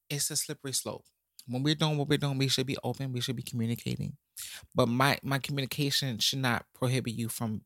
it's 0.09 0.29
a 0.31 0.35
slippery 0.35 0.73
slope. 0.73 1.05
When 1.51 1.63
we're 1.63 1.75
doing 1.75 1.97
what 1.97 2.07
we're 2.07 2.17
doing, 2.17 2.37
we 2.37 2.47
should 2.47 2.67
be 2.67 2.77
open. 2.83 3.11
We 3.13 3.21
should 3.21 3.35
be 3.35 3.43
communicating. 3.43 4.17
But 4.73 4.87
my 4.87 5.19
my 5.23 5.39
communication 5.39 6.17
should 6.19 6.39
not 6.39 6.65
prohibit 6.73 7.13
you 7.13 7.29
from 7.29 7.61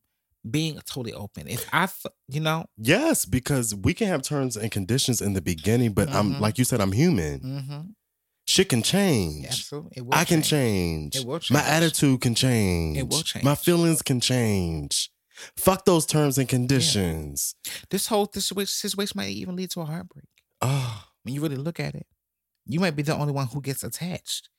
being 0.50 0.76
totally 0.86 1.14
open. 1.14 1.48
If 1.48 1.68
I, 1.74 1.88
you 2.28 2.40
know, 2.40 2.66
Yes, 2.78 3.26
because 3.26 3.74
we 3.74 3.94
can 3.94 4.08
have 4.08 4.22
terms 4.22 4.56
and 4.58 4.72
conditions 4.72 5.22
in 5.22 5.34
the 5.34 5.42
beginning, 5.42 5.94
but 5.94 6.08
I'm 6.10 6.36
Mhm. 6.36 6.40
like 6.40 6.58
you 6.60 6.66
said, 6.66 6.82
I'm 6.82 6.92
human. 6.92 7.40
mm-hmm. 7.40 7.82
Shit 8.48 8.70
can 8.70 8.84
change. 8.84 9.48
absolutely, 9.48 9.92
it 9.96 10.02
will 10.06 10.14
I 10.14 10.24
can 10.24 10.44
change. 10.44 11.16
It 11.16 11.26
will 11.26 11.40
My 11.50 11.64
attitude 11.64 12.22
can 12.22 12.36
change. 12.36 12.96
It 12.98 13.08
will 13.10 13.24
My 13.42 13.56
change. 13.56 13.60
feelings 13.60 14.02
can 14.04 14.20
change. 14.22 15.10
Fuck 15.58 15.86
those 15.86 16.06
terms 16.06 16.38
and 16.38 16.48
conditions. 16.48 17.56
This 17.90 18.06
whole 18.08 18.28
this 18.32 18.46
situation 18.72 19.14
might 19.18 19.30
even 19.30 19.56
lead 19.56 19.72
to 19.72 19.82
a 19.82 19.86
heartbreak. 19.86 20.28
Oh, 20.62 21.06
When 21.24 21.34
you 21.34 21.42
really 21.42 21.56
look 21.58 21.80
at 21.80 21.96
it, 21.96 22.06
you 22.66 22.80
might 22.80 22.96
be 22.96 23.04
the 23.04 23.16
only 23.16 23.34
one 23.34 23.48
who 23.48 23.62
gets 23.62 23.84
attached. 23.84 24.50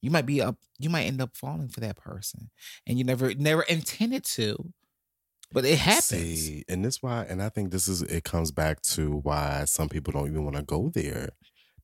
You 0.00 0.10
might 0.10 0.26
be 0.26 0.42
up. 0.42 0.56
You 0.78 0.90
might 0.90 1.04
end 1.04 1.20
up 1.22 1.36
falling 1.36 1.68
for 1.68 1.80
that 1.80 1.96
person, 1.96 2.50
and 2.86 2.98
you 2.98 3.04
never, 3.04 3.34
never 3.34 3.62
intended 3.62 4.24
to, 4.24 4.72
but 5.52 5.64
it 5.64 5.78
happens. 5.78 6.06
See, 6.08 6.64
and 6.68 6.84
this 6.84 7.00
why, 7.02 7.24
and 7.28 7.40
I 7.42 7.48
think 7.50 7.70
this 7.70 7.86
is 7.86 8.02
it 8.02 8.24
comes 8.24 8.50
back 8.50 8.82
to 8.82 9.18
why 9.18 9.64
some 9.66 9.88
people 9.88 10.12
don't 10.12 10.28
even 10.28 10.44
want 10.44 10.56
to 10.56 10.62
go 10.62 10.88
there. 10.92 11.30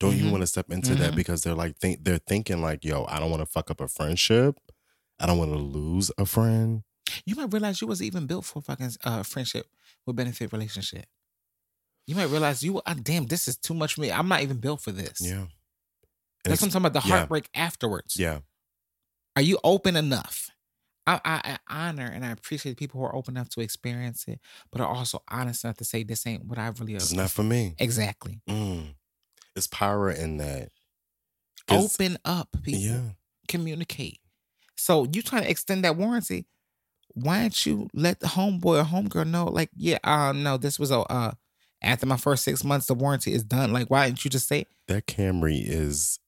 Don't 0.01 0.15
even 0.15 0.29
Mhm. 0.29 0.33
want 0.33 0.43
to 0.43 0.47
step 0.49 0.71
into 0.71 0.95
that 0.97 1.13
Mhm. 1.13 1.17
because 1.17 1.43
they're 1.43 1.55
like 1.55 1.77
think 1.79 2.05
they're 2.05 2.19
thinking 2.19 2.61
like, 2.61 2.85
yo, 2.85 3.05
I 3.09 3.19
don't 3.21 3.31
want 3.31 3.41
to 3.43 3.47
fuck 3.47 3.71
up 3.71 3.81
a 3.81 3.89
friendship. 3.89 4.57
I 5.21 5.27
don't 5.27 5.39
want 5.39 5.53
to 5.53 5.59
lose 5.59 6.11
a 6.19 6.25
friend. 6.27 6.83
You 7.25 7.35
might 7.37 7.53
realize 7.53 7.81
you 7.81 7.87
was 7.89 8.03
even 8.03 8.27
built 8.27 8.45
for 8.45 8.63
fucking 8.63 8.93
uh, 9.05 9.23
friendship 9.25 9.67
with 10.07 10.15
benefit 10.17 10.53
relationship. 10.53 11.07
You 12.07 12.15
might 12.15 12.31
realize 12.31 12.63
you, 12.63 12.81
uh, 12.81 12.95
damn, 13.03 13.27
this 13.27 13.49
is 13.49 13.57
too 13.57 13.75
much 13.75 13.95
for 13.95 14.01
me. 14.03 14.11
I'm 14.13 14.29
not 14.29 14.43
even 14.43 14.59
built 14.59 14.81
for 14.83 14.93
this. 14.93 15.21
Yeah. 15.21 15.47
And 16.45 16.53
That's 16.53 16.63
what 16.63 16.69
I'm 16.69 16.73
talking 16.73 16.87
about. 16.87 17.03
The 17.03 17.09
yeah. 17.09 17.17
heartbreak 17.17 17.49
afterwards. 17.55 18.17
Yeah. 18.19 18.41
Are 19.37 19.43
you 19.43 19.59
open 19.65 19.97
enough? 19.97 20.51
I, 21.07 21.21
I, 21.25 21.41
I 21.45 21.89
honor 21.89 22.11
and 22.13 22.25
I 22.25 22.31
appreciate 22.31 22.77
people 22.77 23.01
who 23.01 23.07
are 23.07 23.17
open 23.17 23.37
enough 23.37 23.49
to 23.51 23.61
experience 23.61 24.27
it, 24.29 24.41
but 24.71 24.83
are 24.83 24.87
also 24.87 25.23
honest 25.31 25.65
enough 25.65 25.79
to 25.79 25.85
say 25.85 26.03
this 26.03 26.27
ain't 26.27 26.45
what 26.45 26.59
I 26.59 26.69
really. 26.79 26.95
It's 26.95 27.13
not 27.13 27.31
for 27.31 27.43
me. 27.43 27.75
exactly. 27.79 28.43
Mm. 28.49 28.95
It's 29.57 29.67
power 29.67 30.11
in 30.11 30.37
that. 30.37 30.71
Open 31.71 32.19
up, 32.25 32.49
people. 32.63 32.81
Yeah. 32.81 33.01
Communicate. 33.49 34.21
So 34.77 35.07
you 35.13 35.23
trying 35.23 35.45
to 35.45 35.51
extend 35.51 35.85
that 35.85 35.97
warranty? 35.97 36.47
Why 37.15 37.41
don't 37.41 37.67
you 37.67 37.89
let 37.95 38.21
the 38.21 38.27
homeboy 38.29 38.81
or 38.81 38.85
homegirl 38.85 39.29
know? 39.29 39.47
Like, 39.47 39.71
yeah, 39.75 39.99
uh, 40.05 40.33
no, 40.33 40.57
this 40.57 40.79
was 40.79 40.91
a 40.91 40.99
uh, 40.99 41.33
after 41.83 42.07
my 42.07 42.17
first 42.17 42.45
six 42.45 42.65
months, 42.65 42.87
the 42.87 42.95
warranty 42.95 43.33
is 43.33 43.45
done. 43.45 43.73
Like, 43.73 43.89
why 43.91 44.07
didn't 44.07 44.25
you 44.25 44.31
just 44.31 44.49
say, 44.49 44.67
That 44.89 45.07
Camry 45.07 45.63
is 45.65 46.19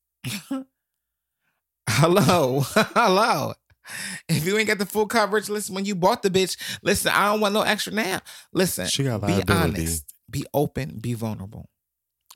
hello, 1.89 2.61
hello? 2.67 3.53
If 4.29 4.47
you 4.47 4.57
ain't 4.57 4.69
got 4.69 4.79
the 4.79 4.87
full 4.87 5.07
coverage, 5.07 5.49
listen, 5.49 5.75
when 5.75 5.85
you 5.85 5.95
bought 5.95 6.23
the 6.23 6.31
bitch, 6.31 6.57
listen, 6.83 7.11
I 7.13 7.31
don't 7.33 7.41
want 7.41 7.55
no 7.55 7.63
extra 7.63 7.93
now. 7.93 8.21
Listen, 8.53 8.87
she 8.87 9.03
got 9.03 9.27
be 9.27 9.43
honest, 9.49 10.13
be 10.31 10.45
open, 10.55 10.99
be 11.01 11.15
vulnerable. 11.15 11.69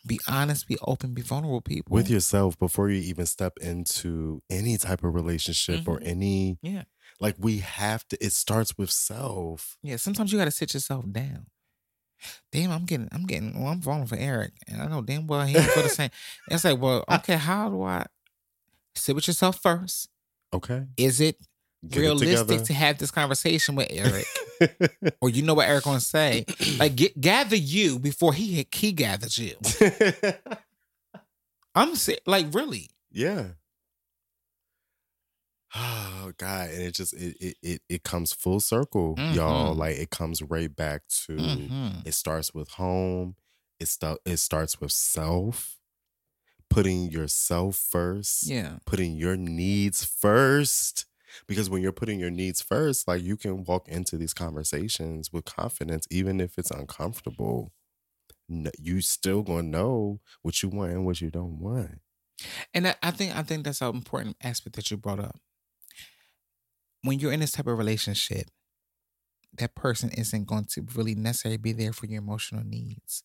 Be 0.06 0.20
honest, 0.28 0.66
be 0.68 0.76
open, 0.82 1.14
be 1.14 1.22
vulnerable, 1.22 1.62
people. 1.62 1.94
with 1.94 2.10
yourself 2.10 2.58
before 2.58 2.90
you 2.90 3.00
even 3.00 3.24
step 3.24 3.54
into 3.60 4.42
any 4.50 4.76
type 4.76 5.02
of 5.02 5.14
relationship 5.14 5.88
or 5.88 5.98
Mhm. 6.00 6.06
any 6.06 6.58
Yeah. 6.60 6.82
like 7.20 7.36
we 7.38 7.58
have 7.60 8.06
to 8.08 8.22
it 8.22 8.32
starts 8.32 8.76
with 8.76 8.90
self. 8.90 9.78
Yeah, 9.82 9.96
sometimes 9.96 10.30
you 10.32 10.38
got 10.38 10.44
to 10.46 10.50
sit 10.50 10.74
yourself 10.74 11.10
down. 11.10 11.46
Damn, 12.52 12.70
I'm 12.70 12.84
getting, 12.84 13.08
I'm 13.12 13.26
getting, 13.26 13.58
well, 13.60 13.72
I'm 13.72 13.80
falling 13.80 14.06
for 14.06 14.16
Eric, 14.16 14.52
and 14.68 14.80
I 14.80 14.86
know 14.86 15.02
damn 15.02 15.26
well 15.26 15.44
he 15.46 15.56
ain't 15.56 15.66
for 15.70 15.82
the 15.82 15.88
same. 15.88 16.10
It's 16.50 16.64
like, 16.64 16.80
well, 16.80 17.04
okay, 17.10 17.36
how 17.36 17.68
do 17.68 17.82
I 17.82 18.06
sit 18.94 19.14
with 19.14 19.26
yourself 19.26 19.60
first? 19.60 20.08
Okay. 20.52 20.84
Is 20.96 21.20
it 21.20 21.36
Get 21.86 22.00
realistic 22.00 22.46
together. 22.46 22.64
to 22.64 22.72
have 22.74 22.98
this 22.98 23.10
conversation 23.10 23.74
with 23.74 23.88
Eric, 23.90 24.26
or 25.20 25.28
you 25.28 25.42
know 25.42 25.52
what 25.54 25.68
Eric 25.68 25.84
gonna 25.84 26.00
say? 26.00 26.46
Like, 26.78 26.96
get, 26.96 27.20
gather 27.20 27.56
you 27.56 27.98
before 27.98 28.32
he 28.32 28.66
he 28.72 28.92
gathers 28.92 29.36
you. 29.36 29.54
I'm 31.74 31.94
si- 31.96 32.18
like, 32.26 32.46
really? 32.54 32.90
yeah. 33.10 33.48
Oh 35.74 36.32
God. 36.38 36.70
And 36.70 36.82
it 36.82 36.94
just 36.94 37.12
it 37.14 37.36
it 37.40 37.56
it, 37.62 37.82
it 37.88 38.02
comes 38.04 38.32
full 38.32 38.60
circle, 38.60 39.14
y'all. 39.32 39.74
Mhm. 39.74 39.78
Like 39.78 39.96
it 39.96 40.10
comes 40.10 40.42
right 40.42 40.74
back 40.74 41.02
to 41.26 41.32
Mhm. 41.36 42.06
it 42.06 42.12
starts 42.14 42.54
with 42.54 42.68
home. 42.70 43.36
It 43.80 43.88
st- 43.88 44.18
it 44.24 44.36
starts 44.38 44.80
with 44.80 44.92
self. 44.92 45.78
Putting 46.70 47.10
yourself 47.10 47.76
first. 47.76 48.46
Yeah, 48.46 48.78
putting 48.86 49.16
your 49.16 49.36
needs 49.36 50.04
first. 50.04 51.06
Because 51.46 51.68
when 51.68 51.82
you're 51.82 51.92
putting 51.92 52.18
your 52.20 52.30
needs 52.30 52.60
first, 52.62 53.06
like 53.08 53.22
you 53.22 53.36
can 53.36 53.64
walk 53.64 53.88
into 53.88 54.16
these 54.16 54.34
conversations 54.34 55.32
with 55.32 55.44
confidence, 55.44 56.06
even 56.10 56.40
if 56.40 56.58
it's 56.58 56.70
uncomfortable. 56.70 57.72
You 58.78 59.00
still 59.00 59.42
gonna 59.42 59.62
know 59.64 60.20
what 60.42 60.62
you 60.62 60.68
want 60.68 60.92
and 60.92 61.04
what 61.06 61.20
you 61.20 61.30
don't 61.30 61.58
want. 61.58 62.00
and 62.74 62.88
I, 62.88 62.94
I 63.02 63.10
think 63.12 63.34
I 63.36 63.42
think 63.42 63.64
that's 63.64 63.80
an 63.80 63.94
important 63.94 64.36
aspect 64.42 64.76
that 64.76 64.90
you 64.90 64.96
brought 64.96 65.20
up. 65.20 65.40
When 67.04 67.20
you're 67.20 67.32
in 67.32 67.40
this 67.40 67.52
type 67.52 67.66
of 67.66 67.78
relationship, 67.78 68.48
that 69.56 69.74
person 69.74 70.10
isn't 70.10 70.46
going 70.46 70.64
to 70.70 70.86
really 70.94 71.14
necessarily 71.14 71.58
be 71.58 71.72
there 71.72 71.92
for 71.92 72.06
your 72.06 72.18
emotional 72.18 72.64
needs. 72.64 73.22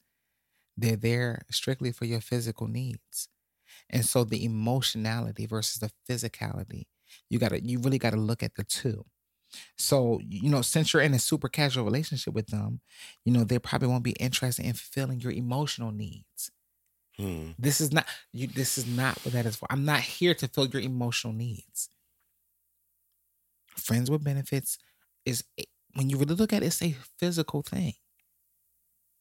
They're 0.78 0.96
there 0.96 1.42
strictly 1.50 1.92
for 1.92 2.06
your 2.06 2.22
physical 2.22 2.68
needs. 2.68 3.30
And 3.90 4.06
so 4.06 4.24
the 4.24 4.46
emotionality 4.46 5.46
versus 5.46 5.80
the 5.80 5.92
physicality, 6.08 6.86
you 7.30 7.40
gotta 7.40 7.64
you 7.64 7.80
really 7.80 7.98
gotta 7.98 8.18
look 8.18 8.44
at 8.44 8.56
the 8.56 8.64
two. 8.64 9.06
So, 9.78 10.20
you 10.28 10.50
know, 10.50 10.62
since 10.62 10.94
you're 10.94 11.02
in 11.02 11.14
a 11.14 11.20
super 11.20 11.50
casual 11.50 11.84
relationship 11.84 12.34
with 12.34 12.48
them, 12.48 12.82
you 13.26 13.34
know, 13.34 13.44
they 13.44 13.58
probably 13.58 13.88
won't 13.88 14.04
be 14.04 14.12
interested 14.12 14.66
in 14.66 14.74
fulfilling 14.74 15.22
your 15.22 15.32
emotional 15.32 15.92
needs. 15.92 16.52
Hmm. 17.18 17.52
This 17.58 17.82
is 17.82 17.92
not 17.92 18.06
you 18.32 18.48
this 18.48 18.78
is 18.78 18.86
not 18.88 19.18
what 19.26 19.34
that 19.34 19.46
is 19.46 19.56
for. 19.56 19.68
I'm 19.70 19.86
not 19.86 20.02
here 20.02 20.34
to 20.36 20.48
fill 20.48 20.68
your 20.68 20.82
emotional 20.82 21.34
needs. 21.34 21.90
Friends 23.78 24.10
with 24.12 24.24
benefits 24.24 24.78
is 25.26 25.44
eh, 25.58 25.64
when 25.96 26.10
you 26.10 26.18
really 26.18 26.36
look 26.36 26.54
at 26.54 26.64
it, 26.64 26.68
it's 26.68 26.82
a 26.82 26.96
physical 27.18 27.62
thing. 27.62 27.94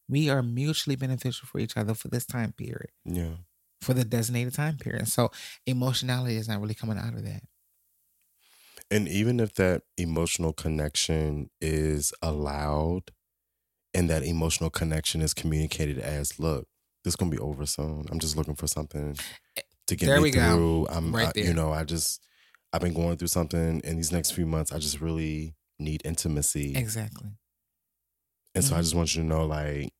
We 0.07 0.29
are 0.29 0.41
mutually 0.41 0.95
beneficial 0.95 1.47
for 1.47 1.59
each 1.59 1.77
other 1.77 1.93
for 1.93 2.07
this 2.07 2.25
time 2.25 2.51
period, 2.53 2.91
Yeah. 3.05 3.35
for 3.81 3.93
the 3.93 4.03
designated 4.03 4.53
time 4.55 4.77
period. 4.77 5.07
So 5.07 5.31
emotionality 5.65 6.35
is 6.35 6.47
not 6.47 6.59
really 6.61 6.73
coming 6.73 6.97
out 6.97 7.13
of 7.13 7.23
that. 7.25 7.43
And 8.91 9.07
even 9.07 9.39
if 9.39 9.53
that 9.55 9.83
emotional 9.97 10.51
connection 10.51 11.51
is 11.61 12.11
allowed 12.23 13.11
and 13.93 14.09
that 14.09 14.23
emotional 14.23 14.69
connection 14.71 15.21
is 15.21 15.33
communicated 15.33 15.99
as, 15.99 16.39
look, 16.39 16.67
this 17.03 17.11
is 17.11 17.15
gonna 17.15 17.31
be 17.31 17.37
over 17.37 17.65
soon. 17.67 18.05
I'm 18.11 18.19
just 18.19 18.35
looking 18.35 18.55
for 18.55 18.67
something 18.67 19.15
eh, 19.57 19.61
to 19.87 19.95
get 19.95 20.07
There 20.07 20.17
me 20.17 20.23
we 20.23 20.31
go. 20.31 20.55
through. 20.55 20.87
I'm 20.89 21.13
Right 21.15 21.31
I- 21.35 21.39
you 21.39 21.53
know, 21.53 21.71
I 21.71 21.83
just 21.83 22.19
I've 22.71 22.81
been 22.81 22.93
going 22.93 23.17
through 23.17 23.29
something 23.29 23.81
in 23.83 23.95
these 23.97 24.11
next 24.11 24.31
few 24.31 24.45
months. 24.45 24.71
I 24.71 24.77
just 24.79 25.01
really 25.01 25.55
need 25.79 26.01
intimacy. 26.05 26.75
Exactly. 26.75 27.29
And 28.55 28.63
so 28.63 28.75
I 28.75 28.79
Mhm. 28.79 28.83
just 28.83 28.95
want 28.95 29.15
you 29.15 29.21
to 29.21 29.27
know, 29.27 29.45
like, 29.45 29.93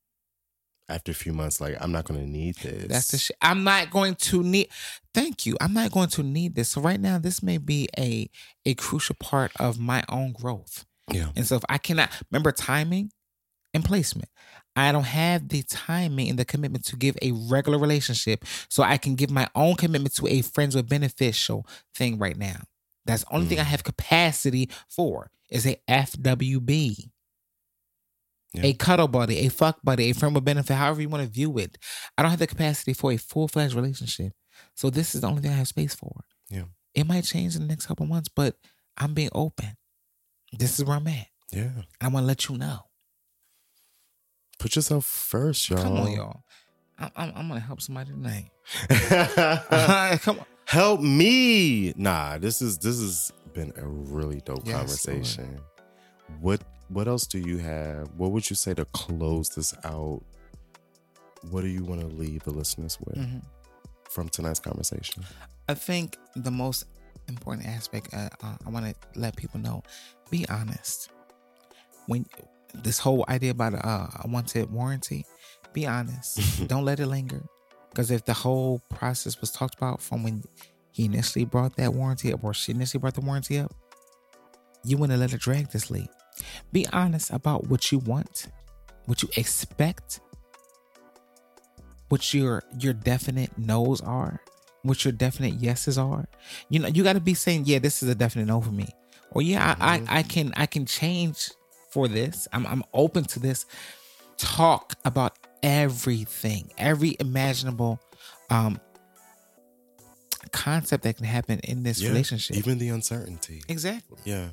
after 0.87 1.11
a 1.11 1.15
few 1.15 1.33
months, 1.33 1.61
like, 1.61 1.77
I'm 1.79 1.91
not 1.91 2.05
gonna 2.05 2.25
need 2.25 2.55
this. 2.57 2.87
That's 2.87 3.07
the 3.09 3.17
shit. 3.17 3.37
I'm 3.41 3.63
not 3.63 3.91
going 3.91 4.15
to 4.15 4.43
need. 4.43 4.69
Thank 5.13 5.45
you. 5.45 5.55
I'm 5.61 5.73
not 5.73 5.91
going 5.91 6.09
to 6.09 6.23
need 6.23 6.55
this. 6.55 6.69
So 6.69 6.81
right 6.81 6.99
now, 6.99 7.17
this 7.19 7.41
may 7.43 7.57
be 7.57 7.87
a 7.97 8.29
a 8.65 8.73
crucial 8.75 9.15
part 9.19 9.51
of 9.59 9.79
my 9.79 10.03
own 10.09 10.31
growth. 10.31 10.85
Yeah. 11.11 11.31
And 11.35 11.45
so 11.45 11.55
if 11.57 11.63
I 11.69 11.77
cannot 11.77 12.11
remember 12.31 12.51
timing 12.51 13.11
and 13.73 13.85
placement, 13.85 14.29
I 14.75 14.91
don't 14.91 15.03
have 15.03 15.49
the 15.49 15.63
timing 15.63 16.29
and 16.29 16.39
the 16.39 16.45
commitment 16.45 16.85
to 16.85 16.95
give 16.95 17.17
a 17.21 17.31
regular 17.31 17.77
relationship. 17.77 18.45
So 18.69 18.83
I 18.83 18.97
can 18.97 19.15
give 19.15 19.29
my 19.29 19.47
own 19.55 19.75
commitment 19.75 20.15
to 20.15 20.27
a 20.27 20.41
friends 20.41 20.75
with 20.75 20.87
beneficial 20.87 21.67
thing 21.95 22.17
right 22.17 22.37
now. 22.37 22.61
That's 23.05 23.23
the 23.23 23.33
only 23.33 23.47
thing 23.47 23.59
I 23.59 23.63
Mm. 23.63 23.67
have 23.67 23.83
capacity 23.83 24.69
for 24.87 25.31
is 25.49 25.65
a 25.65 25.77
FWB. 25.87 27.11
Yeah. 28.53 28.65
A 28.65 28.73
cuddle 28.73 29.07
buddy, 29.07 29.39
a 29.39 29.49
fuck 29.49 29.79
buddy, 29.83 30.09
a 30.09 30.13
friend 30.13 30.33
with 30.33 30.43
benefit, 30.45 30.73
however 30.75 31.01
you 31.01 31.09
want 31.09 31.23
to 31.23 31.29
view 31.29 31.57
it. 31.59 31.77
I 32.17 32.21
don't 32.23 32.31
have 32.31 32.39
the 32.39 32.47
capacity 32.47 32.93
for 32.93 33.11
a 33.11 33.17
full 33.17 33.47
fledged 33.47 33.75
relationship. 33.75 34.33
So 34.75 34.89
this 34.89 35.13
is 35.13 35.21
the 35.21 35.27
only 35.27 35.41
thing 35.41 35.51
I 35.51 35.55
have 35.55 35.67
space 35.67 35.93
for. 35.93 36.21
Yeah. 36.49 36.63
It 36.95 37.05
might 37.05 37.25
change 37.25 37.55
in 37.55 37.61
the 37.61 37.67
next 37.67 37.85
couple 37.85 38.07
months, 38.07 38.29
but 38.35 38.57
I'm 38.97 39.13
being 39.13 39.29
open. 39.33 39.77
This 40.51 40.79
is 40.79 40.85
where 40.85 40.97
I'm 40.97 41.07
at. 41.07 41.27
Yeah. 41.51 41.69
I 42.01 42.07
want 42.07 42.23
to 42.23 42.27
let 42.27 42.49
you 42.49 42.57
know. 42.57 42.79
Put 44.59 44.75
yourself 44.75 45.05
first, 45.05 45.69
y'all. 45.69 45.81
Come 45.81 45.97
on, 45.97 46.11
y'all. 46.11 46.43
I'm, 46.99 47.11
I'm, 47.15 47.31
I'm 47.35 47.47
gonna 47.47 47.59
help 47.61 47.81
somebody 47.81 48.11
tonight. 48.11 48.51
Come 50.21 50.39
on. 50.39 50.45
Help 50.65 51.01
me. 51.01 51.93
Nah, 51.95 52.37
this 52.37 52.61
is 52.61 52.77
this 52.77 52.99
has 52.99 53.31
been 53.53 53.73
a 53.77 53.87
really 53.87 54.41
dope 54.41 54.67
Yes, 54.67 54.75
conversation. 54.75 55.59
What 56.41 56.61
what 56.89 57.07
else 57.07 57.25
do 57.25 57.39
you 57.39 57.57
have? 57.57 58.09
What 58.17 58.31
would 58.31 58.49
you 58.49 58.55
say 58.55 58.73
to 58.75 58.85
close 58.85 59.49
this 59.49 59.73
out? 59.83 60.21
What 61.49 61.61
do 61.61 61.67
you 61.67 61.83
want 61.83 62.01
to 62.01 62.07
leave 62.07 62.43
the 62.43 62.51
listeners 62.51 62.99
with 62.99 63.15
Mhm. 63.17 63.41
from 64.09 64.27
tonight's 64.29 64.59
conversation? 64.59 65.23
I 65.69 65.73
think 65.73 66.17
the 66.35 66.51
most 66.51 66.83
important 67.29 67.65
aspect 67.67 68.13
uh, 68.13 68.29
uh, 68.43 68.57
I 68.65 68.69
want 68.69 68.85
to 68.85 69.19
let 69.19 69.35
people 69.37 69.59
know: 69.59 69.83
be 70.29 70.47
honest. 70.49 71.09
when 72.07 72.25
this 72.73 72.99
whole 72.99 73.25
idea 73.27 73.51
about 73.51 73.73
a, 73.73 73.87
uh, 73.87 74.09
a 74.23 74.27
wanted 74.27 74.71
warranty, 74.71 75.25
be 75.73 75.85
honest. 75.85 76.67
Don't 76.67 76.85
let 76.85 76.99
it 76.99 77.07
linger. 77.07 77.43
Because 77.89 78.11
if 78.11 78.25
the 78.25 78.33
whole 78.33 78.81
process 78.89 79.41
was 79.41 79.51
talked 79.51 79.75
about 79.75 80.01
from 80.01 80.23
when 80.23 80.43
he 80.91 81.05
initially 81.05 81.45
brought 81.45 81.75
that 81.77 81.93
warranty 81.93 82.31
up 82.33 82.43
or 82.43 82.53
she 82.53 82.71
initially 82.71 82.99
brought 82.99 83.15
the 83.15 83.21
warranty 83.21 83.57
up, 83.57 83.73
you 84.83 84.97
wouldn't 84.97 85.19
let 85.19 85.33
it 85.33 85.41
drag 85.41 85.69
this 85.71 85.89
late. 85.89 86.09
Be 86.71 86.87
honest 86.93 87.31
about 87.31 87.67
what 87.67 87.91
you 87.91 87.99
want, 87.99 88.47
what 89.05 89.21
you 89.23 89.29
expect, 89.35 90.21
what 92.07 92.33
your 92.33 92.63
your 92.79 92.93
definite 92.93 93.57
no's 93.57 94.01
are, 94.01 94.41
what 94.83 95.03
your 95.03 95.11
definite 95.11 95.55
yeses 95.55 95.97
are. 95.97 96.27
You 96.69 96.79
know, 96.79 96.87
you 96.87 97.03
got 97.03 97.13
to 97.13 97.19
be 97.19 97.33
saying, 97.33 97.63
yeah, 97.65 97.79
this 97.79 98.01
is 98.01 98.09
a 98.09 98.15
definite 98.15 98.45
no 98.45 98.61
for 98.61 98.71
me, 98.71 98.87
or 99.31 99.41
yeah, 99.41 99.75
I, 99.79 99.95
I 99.95 100.19
I 100.19 100.23
can 100.23 100.53
I 100.55 100.65
can 100.65 100.85
change 100.85 101.51
for 101.89 102.07
this. 102.07 102.47
I'm 102.53 102.65
I'm 102.67 102.83
open 102.93 103.23
to 103.25 103.39
this. 103.39 103.65
Talk 104.37 104.93
about 105.05 105.37
everything, 105.63 106.71
every 106.77 107.15
imaginable 107.19 107.99
um 108.49 108.79
concept 110.51 111.03
that 111.03 111.17
can 111.17 111.25
happen 111.25 111.59
in 111.59 111.83
this 111.83 112.01
Yeah, 112.01 112.09
relationship. 112.09 112.55
Even 112.57 112.77
the 112.77 112.89
uncertainty. 112.89 113.61
exactly. 113.67 114.17
Yeah. 114.23 114.49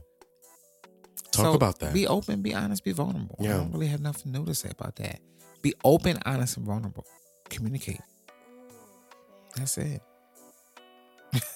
Talk 1.30 1.46
So, 1.46 1.52
about 1.54 1.78
that. 1.80 1.94
Be 1.94 2.06
open, 2.06 2.42
be 2.42 2.54
honest, 2.54 2.82
be 2.84 2.92
vulnerable. 2.92 3.36
Yeah. 3.40 3.54
I 3.54 3.56
don't 3.58 3.72
really 3.72 3.86
have 3.88 4.00
nothing 4.00 4.32
new 4.32 4.44
to 4.46 4.54
say 4.54 4.70
about 4.70 4.96
that. 4.96 5.20
Be 5.62 5.74
open, 5.84 6.18
honest, 6.26 6.56
and 6.56 6.66
vulnerable. 6.66 7.04
Communicate. 7.48 8.00
That's 9.56 9.78
it. 9.78 10.02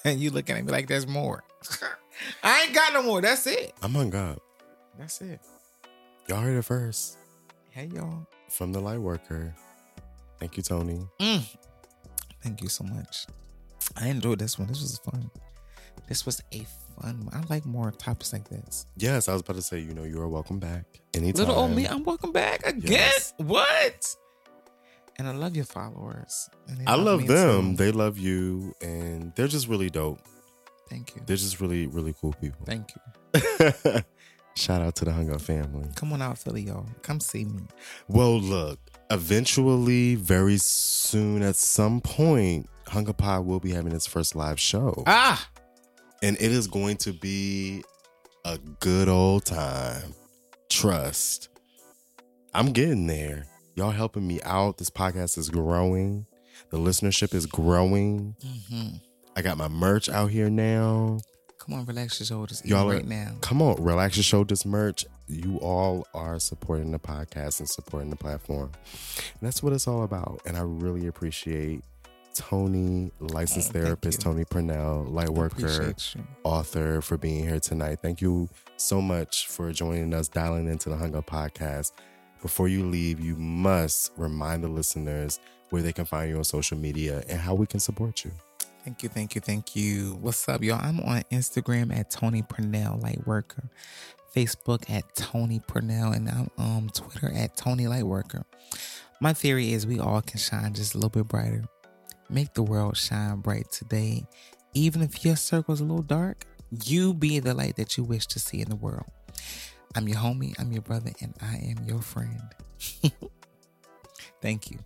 and 0.05 0.19
you 0.21 0.31
looking 0.31 0.55
at 0.57 0.65
me 0.65 0.71
like 0.71 0.87
there's 0.87 1.07
more. 1.07 1.43
I 2.43 2.63
ain't 2.63 2.73
got 2.73 2.93
no 2.93 3.03
more. 3.03 3.21
That's 3.21 3.45
it. 3.47 3.73
I'm 3.81 3.93
hung 3.93 4.13
up. 4.15 4.39
That's 4.97 5.19
it. 5.21 5.39
Y'all 6.31 6.39
heard 6.39 6.57
it 6.57 6.61
first 6.61 7.17
Hey 7.71 7.89
y'all. 7.93 8.25
from 8.47 8.71
the 8.71 8.79
light 8.79 9.01
worker. 9.01 9.53
Thank 10.39 10.55
you, 10.55 10.63
Tony. 10.63 11.05
Mm. 11.19 11.57
Thank 12.41 12.61
you 12.61 12.69
so 12.69 12.85
much. 12.85 13.27
I 13.97 14.07
enjoyed 14.07 14.39
this 14.39 14.57
one. 14.57 14.69
This 14.69 14.81
was 14.81 14.97
fun. 14.99 15.29
This 16.07 16.25
was 16.25 16.41
a 16.53 16.65
fun 17.01 17.25
one. 17.25 17.31
I 17.33 17.43
like 17.53 17.65
more 17.65 17.91
topics 17.91 18.31
like 18.31 18.47
this. 18.47 18.85
Yes, 18.95 19.27
I 19.27 19.33
was 19.33 19.41
about 19.41 19.57
to 19.57 19.61
say, 19.61 19.79
you 19.79 19.93
know, 19.93 20.05
you 20.05 20.21
are 20.21 20.29
welcome 20.29 20.57
back 20.57 20.85
anytime. 21.13 21.37
Little 21.47 21.61
old 21.63 21.75
me, 21.75 21.85
I'm 21.85 22.05
welcome 22.05 22.31
back 22.31 22.65
again. 22.65 22.89
Yes. 22.89 23.33
What? 23.35 24.15
And 25.19 25.27
I 25.27 25.33
love 25.33 25.53
your 25.53 25.65
followers. 25.65 26.49
And 26.69 26.87
I 26.87 26.95
love 26.95 27.23
me 27.23 27.27
them. 27.27 27.71
too. 27.71 27.83
They 27.83 27.91
love 27.91 28.17
you, 28.17 28.73
and 28.81 29.33
they're 29.35 29.49
just 29.49 29.67
really 29.67 29.89
dope. 29.89 30.21
Thank 30.89 31.13
you. 31.13 31.23
They're 31.25 31.35
just 31.35 31.59
really, 31.59 31.87
really 31.87 32.15
cool 32.21 32.31
people. 32.39 32.65
Thank 32.65 32.93
you. 32.95 34.01
Shout 34.55 34.81
out 34.81 34.95
to 34.95 35.05
the 35.05 35.11
Hung 35.11 35.31
Up 35.31 35.41
family. 35.41 35.87
Come 35.95 36.13
on 36.13 36.21
out, 36.21 36.37
Philly, 36.37 36.63
y'all. 36.63 36.85
Come 37.03 37.19
see 37.19 37.45
me. 37.45 37.63
Well, 38.07 38.39
look, 38.39 38.79
eventually, 39.09 40.15
very 40.15 40.57
soon, 40.57 41.41
at 41.41 41.55
some 41.55 42.01
point, 42.01 42.69
Hung 42.87 43.07
Up 43.09 43.17
Pod 43.17 43.45
will 43.45 43.59
be 43.59 43.71
having 43.71 43.93
its 43.93 44.05
first 44.05 44.35
live 44.35 44.59
show. 44.59 45.03
Ah, 45.07 45.49
and 46.21 46.35
it 46.35 46.51
is 46.51 46.67
going 46.67 46.97
to 46.97 47.13
be 47.13 47.83
a 48.45 48.57
good 48.79 49.07
old 49.07 49.45
time. 49.45 50.13
Trust. 50.69 51.49
I'm 52.53 52.73
getting 52.73 53.07
there. 53.07 53.45
Y'all 53.75 53.91
helping 53.91 54.27
me 54.27 54.41
out. 54.43 54.77
This 54.77 54.89
podcast 54.89 55.37
is 55.37 55.49
growing. 55.49 56.25
The 56.69 56.77
listenership 56.77 57.33
is 57.33 57.45
growing. 57.45 58.35
Mhm. 58.45 59.01
I 59.35 59.41
got 59.41 59.57
my 59.57 59.69
merch 59.69 60.09
out 60.09 60.29
here 60.29 60.49
now. 60.49 61.19
Come 61.63 61.75
on, 61.75 61.85
relax 61.85 62.19
your 62.19 62.25
shoulders. 62.27 62.61
Y'all 62.65 62.79
Y'all 62.81 62.91
are- 62.91 62.95
right 62.95 63.07
now. 63.07 63.33
Come 63.41 63.61
on, 63.61 63.81
relax 63.81 64.17
your 64.17 64.23
shoulders 64.23 64.65
merch. 64.65 65.05
You 65.27 65.57
all 65.59 66.05
are 66.13 66.39
supporting 66.39 66.91
the 66.91 66.99
podcast 66.99 67.59
and 67.59 67.69
supporting 67.69 68.09
the 68.09 68.15
platform. 68.17 68.71
And 68.83 69.41
that's 69.41 69.61
what 69.63 69.71
it's 69.73 69.87
all 69.87 70.03
about. 70.03 70.41
And 70.45 70.57
I 70.57 70.61
really 70.61 71.07
appreciate 71.07 71.83
Tony, 72.33 73.11
licensed 73.19 73.69
Oh, 73.69 73.73
therapist. 73.81 74.21
Tony 74.21 74.43
Purnell, 74.45 75.03
light 75.05 75.29
worker, 75.29 75.93
author, 76.43 77.01
for 77.01 77.17
being 77.17 77.47
here 77.47 77.59
tonight. 77.59 77.99
Thank 78.01 78.21
you 78.21 78.49
so 78.77 79.01
much 79.01 79.47
for 79.47 79.71
joining 79.71 80.13
us, 80.13 80.27
dialing 80.27 80.67
into 80.67 80.89
the 80.89 80.95
Hung 80.95 81.15
Up 81.15 81.27
Podcast. 81.29 81.91
Before 82.41 82.67
you 82.67 82.85
leave, 82.87 83.19
you 83.19 83.35
must 83.35 84.11
remind 84.17 84.63
the 84.63 84.67
listeners 84.69 85.39
where 85.69 85.81
they 85.81 85.93
can 85.93 86.05
find 86.05 86.29
you 86.29 86.37
on 86.37 86.43
social 86.43 86.77
media 86.77 87.23
and 87.29 87.39
how 87.39 87.53
we 87.53 87.65
can 87.67 87.79
support 87.79 88.25
you. 88.25 88.31
Thank 88.83 89.03
you, 89.03 89.09
thank 89.09 89.35
you, 89.35 89.41
thank 89.41 89.75
you. 89.75 90.17
What's 90.21 90.49
up, 90.49 90.63
y'all? 90.63 90.79
I'm 90.81 90.99
on 91.01 91.21
Instagram 91.31 91.95
at 91.95 92.09
Tony 92.09 92.41
Purnell 92.41 92.97
Lightworker, 92.97 93.69
Facebook 94.35 94.89
at 94.89 95.15
Tony 95.15 95.61
Purnell, 95.67 96.13
and 96.13 96.27
I'm 96.27 96.49
um 96.57 96.89
Twitter 96.89 97.31
at 97.31 97.55
Tony 97.55 97.85
Lightworker. 97.85 98.43
My 99.19 99.33
theory 99.33 99.73
is 99.73 99.85
we 99.85 99.99
all 99.99 100.21
can 100.21 100.39
shine 100.39 100.73
just 100.73 100.95
a 100.95 100.97
little 100.97 101.11
bit 101.11 101.27
brighter. 101.27 101.63
Make 102.27 102.55
the 102.55 102.63
world 102.63 102.97
shine 102.97 103.37
bright 103.41 103.71
today. 103.71 104.25
Even 104.73 105.03
if 105.03 105.23
your 105.23 105.35
circle's 105.35 105.79
a 105.79 105.83
little 105.83 106.01
dark, 106.01 106.47
you 106.83 107.13
be 107.13 107.37
the 107.37 107.53
light 107.53 107.75
that 107.75 107.97
you 107.97 108.03
wish 108.03 108.25
to 108.27 108.39
see 108.39 108.61
in 108.61 108.69
the 108.69 108.75
world. 108.75 109.11
I'm 109.95 110.07
your 110.07 110.17
homie, 110.17 110.55
I'm 110.57 110.71
your 110.71 110.81
brother, 110.81 111.11
and 111.21 111.35
I 111.39 111.57
am 111.57 111.85
your 111.85 112.01
friend. 112.01 112.41
Thank 114.41 114.71
you. 114.71 114.79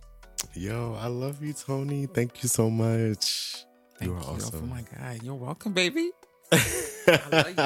Yo, 0.52 0.98
I 1.00 1.06
love 1.06 1.42
you, 1.42 1.54
Tony. 1.54 2.04
Thank 2.06 2.42
you 2.42 2.48
so 2.48 2.68
much. 2.68 3.65
Thank 3.98 4.10
you 4.10 4.16
you. 4.16 4.22
are 4.22 4.24
Oh 4.26 4.34
awesome. 4.34 4.68
my 4.68 4.82
God. 4.96 5.22
You're 5.22 5.34
welcome, 5.34 5.72
baby. 5.72 6.10
love 6.52 6.62
you. 7.06 7.64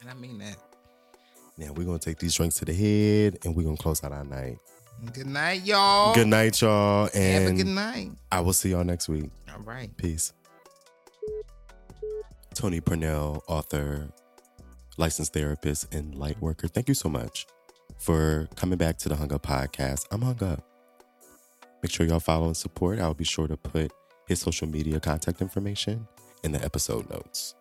And 0.00 0.10
I 0.10 0.14
mean 0.18 0.38
that. 0.38 0.56
Now 1.58 1.72
we're 1.72 1.84
gonna 1.86 1.98
take 1.98 2.18
these 2.18 2.34
drinks 2.34 2.56
to 2.56 2.64
the 2.64 2.74
head 2.74 3.38
and 3.44 3.54
we're 3.56 3.62
gonna 3.64 3.76
close 3.76 4.02
out 4.04 4.12
our 4.12 4.24
night. 4.24 4.58
Good 5.12 5.26
night, 5.26 5.62
y'all. 5.64 6.14
Good 6.14 6.26
night, 6.28 6.60
y'all. 6.60 7.06
Have 7.06 7.14
a 7.14 7.18
And 7.48 7.56
good 7.58 7.66
night. 7.66 8.12
I 8.32 8.40
will 8.40 8.52
see 8.52 8.70
y'all 8.70 8.84
next 8.84 9.08
week. 9.08 9.30
All 9.52 9.60
right. 9.60 9.94
Peace. 9.96 10.32
Tony 12.54 12.80
Purnell, 12.80 13.44
author, 13.46 14.08
licensed 14.96 15.34
therapist, 15.34 15.92
and 15.94 16.14
light 16.14 16.40
worker. 16.40 16.68
Thank 16.68 16.88
you 16.88 16.94
so 16.94 17.08
much 17.10 17.46
for 17.98 18.48
coming 18.56 18.78
back 18.78 18.96
to 18.98 19.08
the 19.10 19.16
Hung 19.16 19.32
Up 19.32 19.42
Podcast. 19.42 20.06
I'm 20.10 20.22
hung 20.22 20.42
up. 20.42 20.64
Make 21.82 21.92
sure 21.92 22.06
y'all 22.06 22.20
follow 22.20 22.46
and 22.46 22.56
support. 22.56 22.98
I'll 22.98 23.12
be 23.14 23.24
sure 23.24 23.46
to 23.46 23.56
put 23.56 23.92
his 24.26 24.40
social 24.40 24.68
media 24.68 25.00
contact 25.00 25.40
information 25.40 26.06
in 26.42 26.52
the 26.52 26.64
episode 26.64 27.08
notes. 27.10 27.54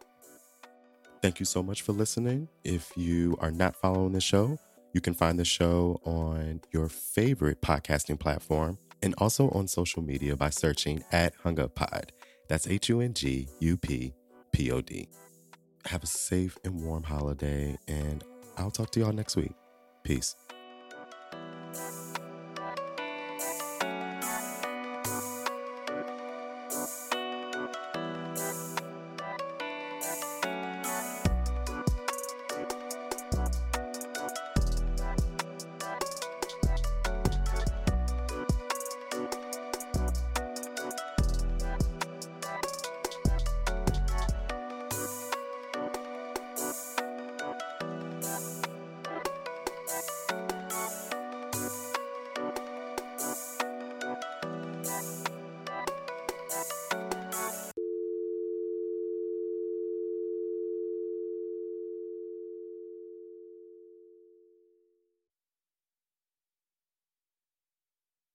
Thank 1.21 1.39
you 1.39 1.45
so 1.45 1.63
much 1.63 1.81
for 1.81 1.91
listening. 1.91 2.47
If 2.63 2.91
you 2.95 3.37
are 3.39 3.51
not 3.51 3.75
following 3.75 4.13
the 4.13 4.21
show, 4.21 4.59
you 4.93 5.01
can 5.01 5.13
find 5.13 5.39
the 5.39 5.45
show 5.45 5.99
on 6.05 6.61
your 6.71 6.87
favorite 6.87 7.61
podcasting 7.61 8.19
platform 8.19 8.77
and 9.01 9.15
also 9.17 9.49
on 9.49 9.67
social 9.67 10.01
media 10.01 10.35
by 10.35 10.49
searching 10.49 11.03
at 11.11 11.33
Hung 11.43 11.59
Up 11.59 11.75
Pod. 11.75 12.11
That's 12.47 12.67
H 12.67 12.89
U 12.89 13.01
N 13.01 13.13
G 13.13 13.47
U 13.59 13.77
P 13.77 14.13
P 14.51 14.71
O 14.71 14.81
D. 14.81 15.07
Have 15.85 16.03
a 16.03 16.07
safe 16.07 16.57
and 16.63 16.81
warm 16.81 17.03
holiday, 17.03 17.77
and 17.87 18.23
I'll 18.57 18.71
talk 18.71 18.91
to 18.91 18.99
y'all 18.99 19.11
next 19.11 19.35
week. 19.35 19.53
Peace. 20.03 20.35